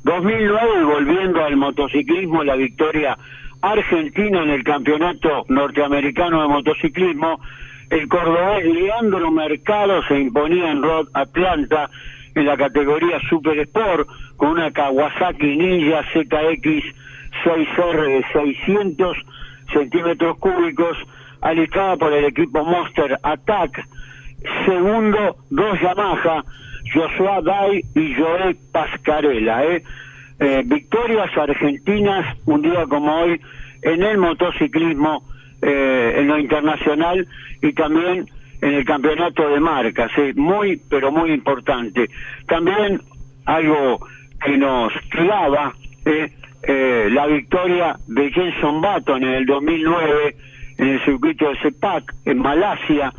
2009, 0.04 0.84
volviendo 0.84 1.44
al 1.44 1.56
motociclismo, 1.56 2.42
la 2.44 2.56
victoria 2.56 3.16
argentina 3.60 4.42
en 4.42 4.50
el 4.50 4.64
campeonato 4.64 5.44
norteamericano 5.48 6.42
de 6.42 6.48
motociclismo, 6.48 7.40
el 7.92 8.08
cordobés 8.08 8.64
Leandro 8.64 9.30
Mercado 9.30 10.02
se 10.08 10.18
imponía 10.18 10.70
en 10.70 10.82
Rod 10.82 11.08
Atlanta 11.12 11.90
en 12.34 12.46
la 12.46 12.56
categoría 12.56 13.20
Super 13.28 13.58
Sport 13.58 14.08
con 14.38 14.52
una 14.52 14.70
Kawasaki 14.70 15.56
Ninja 15.58 16.02
ZX 16.14 16.84
6R 17.44 18.06
de 18.06 18.24
600 18.32 19.16
centímetros 19.74 20.38
cúbicos 20.38 20.96
alistada 21.42 21.98
por 21.98 22.14
el 22.14 22.24
equipo 22.24 22.64
Monster 22.64 23.18
Attack. 23.22 23.86
Segundo, 24.64 25.36
dos 25.50 25.80
Yamaha, 25.82 26.44
Joshua 26.94 27.42
Dai 27.42 27.84
y 27.94 28.14
Joel 28.14 28.56
Pascarella. 28.72 29.64
¿eh? 29.66 29.82
Eh, 30.40 30.62
victorias 30.64 31.30
argentinas 31.36 32.38
un 32.46 32.62
día 32.62 32.86
como 32.88 33.14
hoy 33.20 33.38
en 33.82 34.02
el 34.02 34.16
motociclismo, 34.16 35.24
eh, 35.62 36.14
en 36.18 36.28
lo 36.28 36.38
internacional 36.38 37.26
y 37.62 37.72
también 37.72 38.26
en 38.60 38.74
el 38.74 38.84
campeonato 38.84 39.48
de 39.48 39.60
marcas. 39.60 40.10
Muy, 40.34 40.80
pero 40.90 41.10
muy 41.10 41.32
importante. 41.32 42.08
También 42.46 43.00
algo 43.46 44.06
que 44.44 44.56
nos 44.56 44.92
clava, 45.08 45.74
la 46.64 47.26
victoria 47.26 47.96
de 48.06 48.30
Jenson 48.30 48.80
Button 48.80 49.22
en 49.22 49.34
el 49.34 49.46
2009 49.46 50.36
en 50.78 50.88
el 50.88 51.04
circuito 51.04 51.48
de 51.48 51.56
CEPAC 51.58 52.14
en 52.24 52.38
Malasia, 52.38 53.12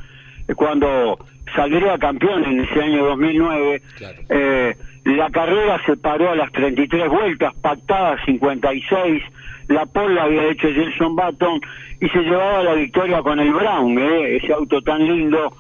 cuando 0.55 1.17
saldría 1.55 1.97
campeón 1.97 2.43
en 2.43 2.59
ese 2.61 2.81
año 2.81 3.05
2009. 3.05 3.81
Eh, 4.29 4.75
la 5.05 5.29
carrera 5.29 5.81
se 5.85 5.97
paró 5.97 6.31
a 6.31 6.35
las 6.35 6.51
33 6.51 7.09
vueltas, 7.09 7.53
pactada 7.61 8.17
56. 8.25 9.23
La 9.67 9.85
pole 9.85 10.15
la 10.15 10.23
había 10.23 10.49
hecho 10.49 10.67
Jenson 10.67 11.15
Button 11.15 11.61
y 12.01 12.09
se 12.09 12.19
llevaba 12.19 12.63
la 12.63 12.73
victoria 12.73 13.21
con 13.21 13.39
el 13.39 13.53
Brown, 13.53 13.97
eh, 13.97 14.37
ese 14.37 14.53
auto 14.53 14.81
tan 14.81 15.05
lindo 15.05 15.53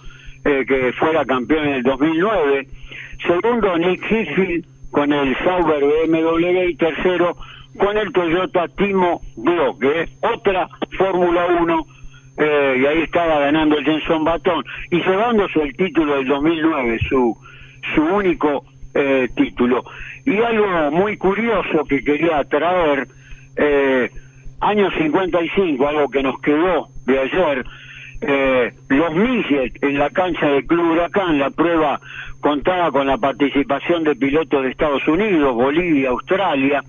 eh, 0.45 0.65
que 0.67 0.93
fuera 0.93 1.25
campeón 1.25 1.67
en 1.67 1.73
el 1.75 1.83
2009. 1.83 2.67
Segundo, 3.25 3.77
Nick 3.77 4.03
Heathfield 4.11 4.65
con 4.91 5.11
el 5.11 5.35
Sauber 5.39 5.83
BMW 5.83 6.69
y 6.69 6.75
tercero 6.75 7.35
con 7.77 7.97
el 7.97 8.11
Toyota 8.11 8.67
Timo 8.77 9.21
Glock, 9.35 9.83
¿eh? 9.83 10.07
otra 10.21 10.67
Fórmula 10.97 11.47
1, 11.59 11.85
eh, 12.37 12.77
y 12.81 12.85
ahí 12.85 13.01
estaba 13.01 13.39
ganando 13.39 13.77
Jenson 13.77 14.23
Batón 14.23 14.63
y 14.91 14.97
llevándose 14.97 15.61
el 15.61 15.75
título 15.75 16.15
del 16.15 16.27
2009, 16.27 16.99
su, 17.09 17.35
su 17.95 18.01
único 18.01 18.63
eh, 18.93 19.27
título. 19.35 19.83
Y 20.25 20.37
algo 20.37 20.91
muy 20.91 21.17
curioso 21.17 21.83
que 21.85 22.03
quería 22.03 22.43
traer, 22.43 23.07
eh, 23.57 24.09
año 24.61 24.89
55, 24.91 25.87
algo 25.87 26.09
que 26.09 26.23
nos 26.23 26.39
quedó 26.41 26.87
de 27.05 27.19
ayer, 27.19 27.65
eh, 28.21 28.73
los 28.89 29.13
Midget 29.13 29.83
en 29.83 29.99
la 29.99 30.09
cancha 30.09 30.47
del 30.47 30.65
Club 30.65 30.91
Huracán, 30.91 31.39
la 31.39 31.49
prueba 31.49 31.99
contaba 32.39 32.91
con 32.91 33.07
la 33.07 33.17
participación 33.17 34.03
de 34.03 34.15
pilotos 34.15 34.63
de 34.63 34.69
Estados 34.69 35.05
Unidos, 35.07 35.55
Bolivia, 35.55 36.09
Australia, 36.09 36.83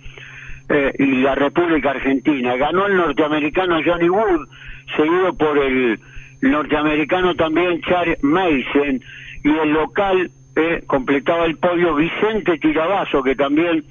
eh, 0.69 0.93
y 0.99 1.07
la 1.23 1.35
República 1.35 1.91
Argentina. 1.91 2.57
Ganó 2.57 2.87
el 2.87 2.97
norteamericano 2.97 3.81
Johnny 3.85 4.09
Wood, 4.09 4.49
seguido 4.97 5.35
por 5.35 5.59
el 5.59 6.01
norteamericano 6.41 7.35
también 7.35 7.81
Charles 7.83 8.23
Mason, 8.23 9.01
y 9.45 9.51
el 9.51 9.73
local 9.73 10.31
eh, 10.57 10.83
completaba 10.87 11.45
el 11.45 11.57
podio 11.57 11.95
Vicente 11.97 12.59
Tirabazo, 12.59 13.23
que 13.23 13.35
también 13.35 13.85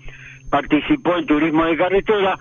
participó 0.53 1.17
en 1.17 1.25
turismo 1.25 1.65
de 1.65 1.75
carretera, 1.75 2.37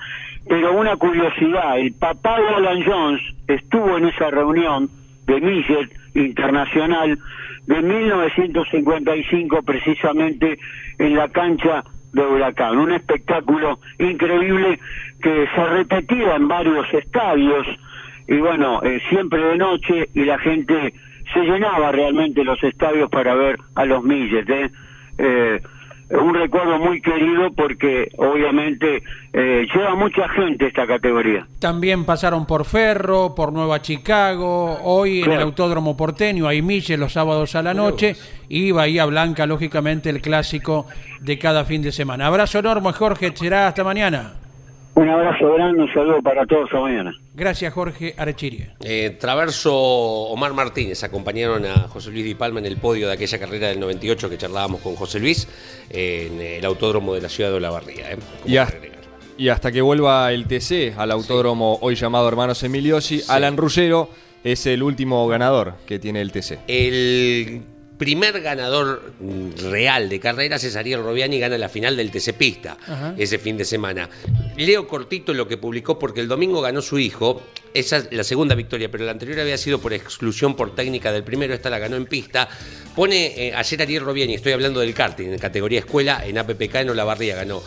pero 0.46 0.78
una 0.78 0.96
curiosidad, 0.96 1.78
el 1.78 1.94
papá 1.94 2.38
de 2.38 2.48
Alan 2.48 2.84
Jones 2.84 3.22
estuvo 3.48 3.96
en 3.96 4.04
esa 4.04 4.28
reunión 4.28 4.90
de 5.24 5.40
Millet 5.40 5.88
Internacional 6.14 7.18
de 7.66 7.80
1955 7.80 9.62
precisamente 9.62 10.58
en 10.98 11.16
la 11.16 11.30
cancha 11.30 11.84
de 12.12 12.20
Huracán. 12.20 12.76
Un 12.76 12.92
espectáculo 12.92 13.78
increíble 13.98 14.78
que 15.22 15.48
se 15.54 15.64
repetía 15.64 16.36
en 16.36 16.48
varios 16.48 16.92
estadios 16.92 17.66
y 18.28 18.36
bueno, 18.36 18.82
eh, 18.82 19.00
siempre 19.08 19.42
de 19.42 19.56
noche 19.56 20.10
y 20.12 20.26
la 20.26 20.36
gente 20.38 20.92
se 21.32 21.40
llenaba 21.40 21.90
realmente 21.92 22.44
los 22.44 22.62
estadios 22.62 23.08
para 23.08 23.34
ver 23.34 23.56
a 23.74 23.86
los 23.86 24.04
Milles. 24.04 24.46
¿eh? 24.50 24.70
Eh, 25.16 25.62
un 26.20 26.34
recuerdo 26.34 26.78
muy 26.78 27.00
querido 27.00 27.52
porque 27.56 28.10
obviamente 28.18 29.02
eh, 29.32 29.66
lleva 29.74 29.94
mucha 29.94 30.28
gente 30.28 30.66
esta 30.66 30.86
categoría. 30.86 31.46
También 31.58 32.04
pasaron 32.04 32.46
por 32.46 32.64
Ferro, 32.64 33.34
por 33.34 33.52
Nueva 33.52 33.80
Chicago, 33.80 34.78
hoy 34.82 35.22
en 35.22 35.32
el 35.32 35.40
Autódromo 35.40 35.96
Porteño 35.96 36.46
hay 36.46 36.60
Mille 36.62 36.96
los 36.96 37.12
sábados 37.12 37.54
a 37.54 37.62
la 37.62 37.74
noche 37.74 38.14
y 38.48 38.70
Bahía 38.72 39.06
Blanca, 39.06 39.46
lógicamente, 39.46 40.10
el 40.10 40.20
clásico 40.20 40.86
de 41.20 41.38
cada 41.38 41.64
fin 41.64 41.82
de 41.82 41.92
semana. 41.92 42.26
Abrazo 42.26 42.58
enorme, 42.58 42.92
Jorge, 42.92 43.32
será 43.34 43.68
hasta 43.68 43.82
mañana. 43.84 44.34
Un 44.94 45.08
abrazo 45.08 45.54
grande, 45.54 45.82
un 45.82 45.92
saludo 45.92 46.20
para 46.22 46.44
todos 46.44 46.66
esta 46.66 46.78
mañana. 46.80 47.12
Gracias, 47.34 47.72
Jorge 47.72 48.14
Arechiria. 48.18 48.74
Eh, 48.84 49.16
Traverso 49.18 49.74
Omar 49.74 50.52
Martínez 50.52 51.02
acompañaron 51.02 51.64
a 51.64 51.88
José 51.88 52.10
Luis 52.10 52.24
Di 52.24 52.34
Palma 52.34 52.60
en 52.60 52.66
el 52.66 52.76
podio 52.76 53.06
de 53.06 53.14
aquella 53.14 53.38
carrera 53.38 53.68
del 53.68 53.80
98 53.80 54.28
que 54.28 54.36
charlábamos 54.36 54.82
con 54.82 54.94
José 54.94 55.18
Luis 55.18 55.48
en 55.88 56.40
el 56.40 56.64
autódromo 56.66 57.14
de 57.14 57.22
la 57.22 57.30
ciudad 57.30 57.50
de 57.50 57.56
Olavarría. 57.56 58.12
¿eh? 58.12 58.18
Y, 58.44 59.44
y, 59.44 59.48
hasta 59.48 59.72
que 59.72 59.80
vuelva 59.80 60.30
el 60.30 60.46
TC 60.46 60.94
al 60.98 61.10
autódromo 61.10 61.78
hoy 61.80 61.94
llamado 61.94 62.28
Hermanos 62.28 62.62
Emiliosi, 62.62 63.22
Alan 63.28 63.56
Ruggero 63.56 64.10
es 64.44 64.66
el 64.66 64.82
último 64.82 65.26
ganador 65.26 65.74
que 65.86 65.98
tiene 65.98 66.20
el 66.20 66.32
TC. 66.32 66.58
El 66.68 67.62
primer 68.02 68.40
ganador 68.40 69.12
real 69.70 70.08
de 70.08 70.18
carreras 70.18 70.64
es 70.64 70.74
Ariel 70.74 71.04
Robiani, 71.04 71.38
gana 71.38 71.56
la 71.56 71.68
final 71.68 71.96
del 71.96 72.10
TC 72.10 72.32
Pista 72.32 72.76
ese 73.16 73.38
fin 73.38 73.56
de 73.56 73.64
semana. 73.64 74.10
Leo 74.56 74.88
cortito 74.88 75.32
lo 75.32 75.46
que 75.46 75.56
publicó 75.56 76.00
porque 76.00 76.18
el 76.18 76.26
domingo 76.26 76.60
ganó 76.60 76.82
su 76.82 76.98
hijo, 76.98 77.40
esa 77.72 77.98
es 77.98 78.08
la 78.10 78.24
segunda 78.24 78.56
victoria, 78.56 78.90
pero 78.90 79.04
la 79.04 79.12
anterior 79.12 79.38
había 79.38 79.56
sido 79.56 79.78
por 79.78 79.92
exclusión 79.92 80.56
por 80.56 80.74
técnica 80.74 81.12
del 81.12 81.22
primero, 81.22 81.54
esta 81.54 81.70
la 81.70 81.78
ganó 81.78 81.94
en 81.94 82.06
pista. 82.06 82.48
Pone 82.96 83.26
eh, 83.36 83.54
ayer 83.54 83.82
Ariel 83.82 84.02
Robiani, 84.02 84.34
estoy 84.34 84.50
hablando 84.50 84.80
del 84.80 84.94
karting, 84.94 85.28
en 85.28 85.38
categoría 85.38 85.78
escuela, 85.78 86.26
en 86.26 86.38
APPK 86.38 86.74
en 86.74 86.90
Olavarría 86.90 87.36
ganó. 87.36 87.62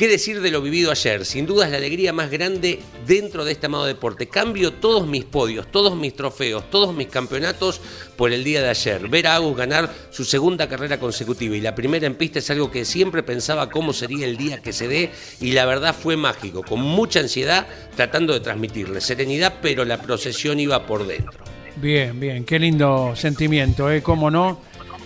¿Qué 0.00 0.08
decir 0.08 0.40
de 0.40 0.50
lo 0.50 0.62
vivido 0.62 0.90
ayer? 0.90 1.26
Sin 1.26 1.44
duda 1.44 1.66
es 1.66 1.72
la 1.72 1.76
alegría 1.76 2.10
más 2.14 2.30
grande 2.30 2.80
dentro 3.06 3.44
de 3.44 3.52
este 3.52 3.66
amado 3.66 3.84
deporte. 3.84 4.28
Cambio 4.28 4.72
todos 4.72 5.06
mis 5.06 5.24
podios, 5.24 5.70
todos 5.70 5.94
mis 5.94 6.16
trofeos, 6.16 6.70
todos 6.70 6.94
mis 6.94 7.08
campeonatos 7.08 7.82
por 8.16 8.32
el 8.32 8.42
día 8.42 8.62
de 8.62 8.70
ayer. 8.70 9.10
Ver 9.10 9.26
a 9.26 9.34
Agus 9.34 9.54
ganar 9.54 9.92
su 10.08 10.24
segunda 10.24 10.70
carrera 10.70 10.98
consecutiva 10.98 11.54
y 11.54 11.60
la 11.60 11.74
primera 11.74 12.06
en 12.06 12.14
pista 12.14 12.38
es 12.38 12.48
algo 12.48 12.70
que 12.70 12.86
siempre 12.86 13.22
pensaba 13.22 13.68
cómo 13.68 13.92
sería 13.92 14.24
el 14.24 14.38
día 14.38 14.62
que 14.62 14.72
se 14.72 14.88
dé 14.88 15.10
y 15.38 15.52
la 15.52 15.66
verdad 15.66 15.94
fue 15.94 16.16
mágico, 16.16 16.62
con 16.62 16.80
mucha 16.80 17.20
ansiedad 17.20 17.66
tratando 17.94 18.32
de 18.32 18.40
transmitirle 18.40 19.02
serenidad, 19.02 19.56
pero 19.60 19.84
la 19.84 20.00
procesión 20.00 20.60
iba 20.60 20.86
por 20.86 21.06
dentro. 21.06 21.44
Bien, 21.76 22.18
bien, 22.18 22.46
qué 22.46 22.58
lindo 22.58 23.14
sentimiento, 23.16 23.90
¿eh? 23.90 24.00
¿Cómo 24.02 24.30
no? 24.30 24.62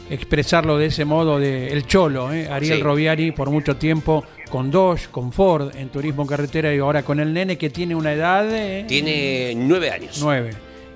Expresarlo 0.08 0.78
de 0.78 0.86
ese 0.86 1.04
modo 1.04 1.40
de 1.40 1.72
el 1.72 1.84
cholo, 1.84 2.32
¿eh? 2.32 2.46
Ariel 2.48 2.80
Roviari 2.80 3.32
por 3.32 3.50
mucho 3.50 3.74
tiempo 3.74 4.24
con 4.54 4.70
Dodge, 4.70 5.08
con 5.10 5.32
Ford 5.32 5.74
en 5.74 5.88
turismo 5.88 6.24
carretera 6.24 6.72
y 6.72 6.78
ahora 6.78 7.02
con 7.02 7.18
el 7.18 7.32
nene 7.32 7.58
que 7.58 7.70
tiene 7.70 7.92
una 7.92 8.12
edad 8.12 8.48
de... 8.48 8.84
Tiene 8.86 9.52
nueve 9.56 9.90
años. 9.90 10.20
Nueve. 10.22 10.50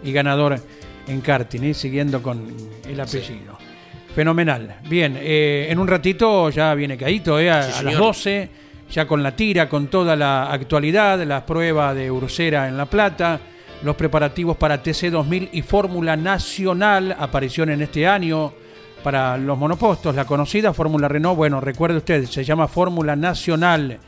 Y 0.04 0.12
ganador 0.12 0.60
en 1.08 1.20
karting, 1.20 1.64
¿eh? 1.64 1.74
siguiendo 1.74 2.22
con 2.22 2.54
el 2.88 3.00
apellido. 3.00 3.58
Fenomenal. 4.14 4.76
Bien, 4.88 5.18
eh, 5.18 5.66
en 5.70 5.80
un 5.80 5.88
ratito 5.88 6.50
ya 6.50 6.72
viene 6.74 6.96
Caíto, 6.96 7.40
¿eh? 7.40 7.50
a, 7.50 7.82
las 7.82 7.98
12, 7.98 8.48
ya 8.92 9.08
con 9.08 9.24
la 9.24 9.34
tira, 9.34 9.68
con 9.68 9.88
toda 9.88 10.14
la 10.14 10.52
actualidad, 10.52 11.20
las 11.24 11.42
pruebas 11.42 11.96
de 11.96 12.12
Ursera 12.12 12.68
en 12.68 12.76
La 12.76 12.86
Plata, 12.86 13.40
los 13.82 13.96
preparativos 13.96 14.56
para 14.56 14.80
TC 14.80 15.10
2000 15.10 15.48
y 15.50 15.62
Fórmula 15.62 16.16
Nacional, 16.16 17.16
aparición 17.18 17.70
en 17.70 17.82
este 17.82 18.06
año 18.06 18.52
para 19.02 19.36
los 19.38 19.58
monopostos, 19.58 20.14
la 20.14 20.24
conocida 20.24 20.72
Fórmula 20.72 21.08
Renault, 21.08 21.36
bueno, 21.36 21.60
recuerde 21.60 21.98
usted, 21.98 22.24
se 22.26 22.44
llama 22.44 22.68
Fórmula 22.68 23.16
Nacional. 23.16 23.98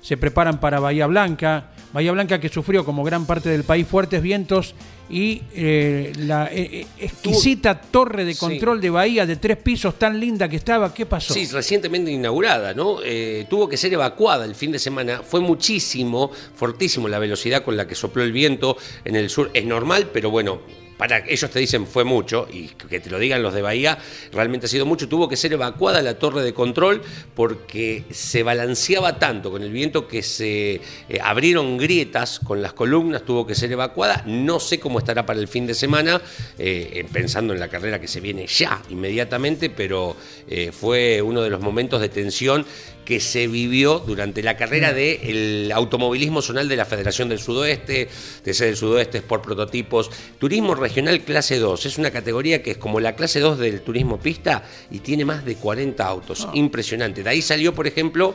Se 0.00 0.16
preparan 0.16 0.60
para 0.60 0.78
Bahía 0.78 1.06
Blanca, 1.06 1.70
Bahía 1.92 2.12
Blanca 2.12 2.38
que 2.38 2.48
sufrió 2.48 2.84
como 2.84 3.02
gran 3.02 3.26
parte 3.26 3.48
del 3.48 3.64
país 3.64 3.86
fuertes 3.86 4.22
vientos 4.22 4.74
y 5.10 5.42
eh, 5.54 6.12
la 6.18 6.46
eh, 6.52 6.80
eh, 6.80 6.86
exquisita 6.98 7.80
torre 7.80 8.24
de 8.24 8.36
control 8.36 8.80
de 8.80 8.90
Bahía 8.90 9.24
de 9.24 9.36
tres 9.36 9.56
pisos 9.56 9.98
tan 9.98 10.20
linda 10.20 10.48
que 10.48 10.56
estaba, 10.56 10.92
¿qué 10.92 11.06
pasó? 11.06 11.32
Sí, 11.32 11.46
recientemente 11.46 12.10
inaugurada, 12.10 12.74
¿no? 12.74 12.98
Eh, 13.02 13.46
tuvo 13.48 13.68
que 13.68 13.76
ser 13.76 13.92
evacuada 13.92 14.44
el 14.44 14.54
fin 14.54 14.70
de 14.70 14.78
semana. 14.78 15.22
Fue 15.22 15.40
muchísimo, 15.40 16.30
fortísimo 16.54 17.08
la 17.08 17.18
velocidad 17.18 17.64
con 17.64 17.76
la 17.76 17.86
que 17.86 17.94
sopló 17.94 18.22
el 18.22 18.32
viento 18.32 18.76
en 19.04 19.16
el 19.16 19.30
sur. 19.30 19.50
Es 19.54 19.64
normal, 19.64 20.10
pero 20.12 20.30
bueno, 20.30 20.60
para 20.98 21.24
ellos 21.26 21.50
te 21.50 21.60
dicen 21.60 21.86
fue 21.86 22.04
mucho, 22.04 22.46
y 22.52 22.68
que 22.68 23.00
te 23.00 23.08
lo 23.08 23.18
digan 23.18 23.42
los 23.42 23.54
de 23.54 23.62
Bahía, 23.62 23.98
realmente 24.32 24.66
ha 24.66 24.68
sido 24.68 24.84
mucho. 24.84 25.08
Tuvo 25.08 25.28
que 25.28 25.36
ser 25.36 25.52
evacuada 25.52 26.02
la 26.02 26.18
torre 26.18 26.42
de 26.42 26.52
control 26.52 27.00
porque 27.34 28.04
se 28.10 28.42
balanceaba 28.42 29.18
tanto 29.18 29.50
con 29.50 29.62
el 29.62 29.70
viento 29.70 30.08
que 30.08 30.22
se 30.22 30.80
eh, 31.08 31.18
abrieron 31.22 31.78
grietas 31.78 32.40
con 32.40 32.60
las 32.60 32.72
columnas, 32.72 33.22
tuvo 33.22 33.46
que 33.46 33.54
ser 33.54 33.70
evacuada. 33.72 34.24
No 34.26 34.58
sé 34.60 34.80
cómo 34.80 34.98
estará 34.98 35.24
para 35.24 35.38
el 35.38 35.48
fin 35.48 35.66
de 35.66 35.74
semana, 35.74 36.20
eh, 36.58 37.06
pensando 37.12 37.54
en 37.54 37.60
la 37.60 37.68
carrera 37.68 38.00
que 38.00 38.08
se 38.08 38.20
viene 38.20 38.46
ya 38.46 38.82
inmediatamente, 38.90 39.70
pero 39.70 40.16
eh, 40.48 40.72
fue 40.72 41.22
uno 41.22 41.42
de 41.42 41.50
los 41.50 41.60
momentos 41.60 42.00
de 42.00 42.08
tensión 42.08 42.66
que 43.08 43.20
se 43.20 43.46
vivió 43.46 44.00
durante 44.00 44.42
la 44.42 44.58
carrera 44.58 44.92
del 44.92 45.72
automovilismo 45.72 46.42
zonal 46.42 46.68
de 46.68 46.76
la 46.76 46.84
Federación 46.84 47.30
del 47.30 47.38
Sudoeste, 47.38 48.06
de 48.44 48.52
ser 48.52 48.66
del 48.66 48.76
Sudoeste 48.76 49.22
por 49.22 49.40
prototipos. 49.40 50.10
Turismo 50.38 50.74
regional 50.74 51.22
clase 51.22 51.58
2, 51.58 51.86
es 51.86 51.96
una 51.96 52.10
categoría 52.10 52.62
que 52.62 52.72
es 52.72 52.76
como 52.76 53.00
la 53.00 53.16
clase 53.16 53.40
2 53.40 53.60
del 53.60 53.80
turismo 53.80 54.20
pista 54.20 54.62
y 54.90 54.98
tiene 54.98 55.24
más 55.24 55.42
de 55.46 55.54
40 55.54 56.06
autos. 56.06 56.48
Impresionante. 56.52 57.22
De 57.22 57.30
ahí 57.30 57.40
salió, 57.40 57.74
por 57.74 57.86
ejemplo, 57.86 58.34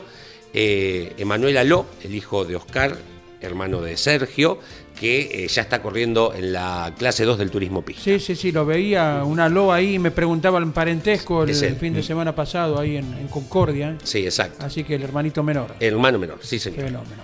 eh, 0.52 1.12
Emanuel 1.18 1.56
Aló, 1.56 1.86
el 2.02 2.12
hijo 2.12 2.44
de 2.44 2.56
Oscar, 2.56 2.98
hermano 3.40 3.80
de 3.80 3.96
Sergio, 3.96 4.58
que 4.98 5.44
eh, 5.44 5.48
ya 5.48 5.62
está 5.62 5.82
corriendo 5.82 6.32
en 6.34 6.52
la 6.52 6.92
clase 6.96 7.24
2 7.24 7.38
del 7.38 7.50
turismo 7.50 7.82
pista. 7.82 8.02
Sí, 8.04 8.20
sí, 8.20 8.36
sí, 8.36 8.52
lo 8.52 8.64
veía 8.64 9.22
una 9.24 9.48
loa 9.48 9.76
ahí, 9.76 9.98
me 9.98 10.10
preguntaba 10.10 10.58
el 10.58 10.70
parentesco 10.70 11.42
el, 11.44 11.54
fin 11.76 11.94
de 11.94 12.02
semana 12.02 12.34
pasado 12.34 12.78
ahí 12.78 12.96
en, 12.96 13.12
en 13.14 13.28
Concordia. 13.28 13.96
Sí, 14.02 14.24
exacto. 14.24 14.64
Así 14.64 14.84
que 14.84 14.94
el 14.94 15.02
hermanito 15.02 15.42
menor. 15.42 15.74
Hermano 15.80 16.18
menor, 16.18 16.38
sí, 16.42 16.56
Qué 16.56 16.60
señor. 16.60 16.84
fenómeno. 16.86 17.22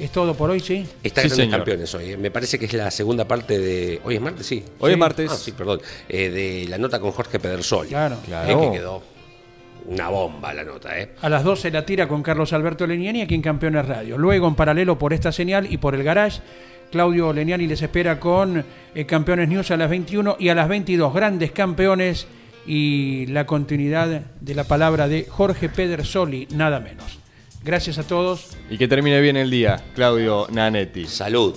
Es 0.00 0.10
todo 0.10 0.34
por 0.34 0.50
hoy, 0.50 0.58
sí. 0.58 0.84
Está 1.02 1.22
Sí, 1.22 1.30
señor. 1.30 1.58
campeones 1.58 1.94
hoy. 1.94 2.16
Me 2.16 2.30
parece 2.32 2.58
que 2.58 2.64
es 2.66 2.72
la 2.72 2.90
segunda 2.90 3.28
parte 3.28 3.58
de. 3.58 4.00
¿Hoy 4.02 4.16
es 4.16 4.20
martes? 4.20 4.44
Sí. 4.46 4.64
Hoy 4.80 4.90
Sí. 4.90 4.92
es 4.94 4.98
martes. 4.98 5.30
Ah, 5.30 5.36
sí, 5.36 5.52
perdón. 5.52 5.80
Eh, 6.08 6.28
de 6.30 6.66
la 6.68 6.76
nota 6.78 6.98
con 6.98 7.12
Jorge 7.12 7.38
Pedersoli. 7.38 7.90
Claro. 7.90 8.16
Claro. 8.26 8.50
Eh, 8.50 8.66
que 8.72 8.78
quedó 8.78 9.02
una 9.86 10.08
bomba 10.08 10.52
la 10.54 10.64
nota, 10.64 10.98
¿eh? 10.98 11.12
A 11.20 11.28
las 11.28 11.44
12 11.44 11.70
la 11.70 11.84
tira 11.86 12.08
con 12.08 12.22
Carlos 12.22 12.52
Alberto 12.52 12.86
Leniani 12.86 13.20
aquí 13.22 13.34
en 13.36 13.42
Campeones 13.42 13.86
Radio. 13.86 14.18
Luego, 14.18 14.48
en 14.48 14.54
paralelo 14.56 14.98
por 14.98 15.12
esta 15.12 15.30
señal 15.30 15.70
y 15.70 15.76
por 15.76 15.94
el 15.94 16.02
garage, 16.02 16.40
Claudio 16.92 17.32
Leniani 17.32 17.66
les 17.66 17.80
espera 17.80 18.20
con 18.20 18.64
eh, 18.94 19.06
Campeones 19.06 19.48
News 19.48 19.70
a 19.70 19.76
las 19.78 19.88
21 19.88 20.36
y 20.38 20.50
a 20.50 20.54
las 20.54 20.68
22. 20.68 21.12
Grandes 21.12 21.50
campeones 21.50 22.26
y 22.66 23.26
la 23.26 23.46
continuidad 23.46 24.22
de 24.40 24.54
la 24.54 24.64
palabra 24.64 25.08
de 25.08 25.26
Jorge 25.28 25.70
Pedersoli, 25.70 26.46
nada 26.54 26.78
menos. 26.78 27.18
Gracias 27.64 27.98
a 27.98 28.02
todos. 28.02 28.56
Y 28.68 28.76
que 28.76 28.88
termine 28.88 29.20
bien 29.20 29.36
el 29.36 29.50
día, 29.50 29.82
Claudio 29.94 30.46
Nanetti. 30.50 31.06
Salud. 31.06 31.54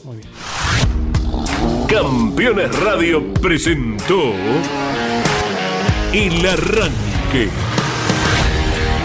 Campeones 1.88 2.80
Radio 2.80 3.34
presentó 3.34 4.34
El 6.14 6.46
Arranque. 6.46 7.74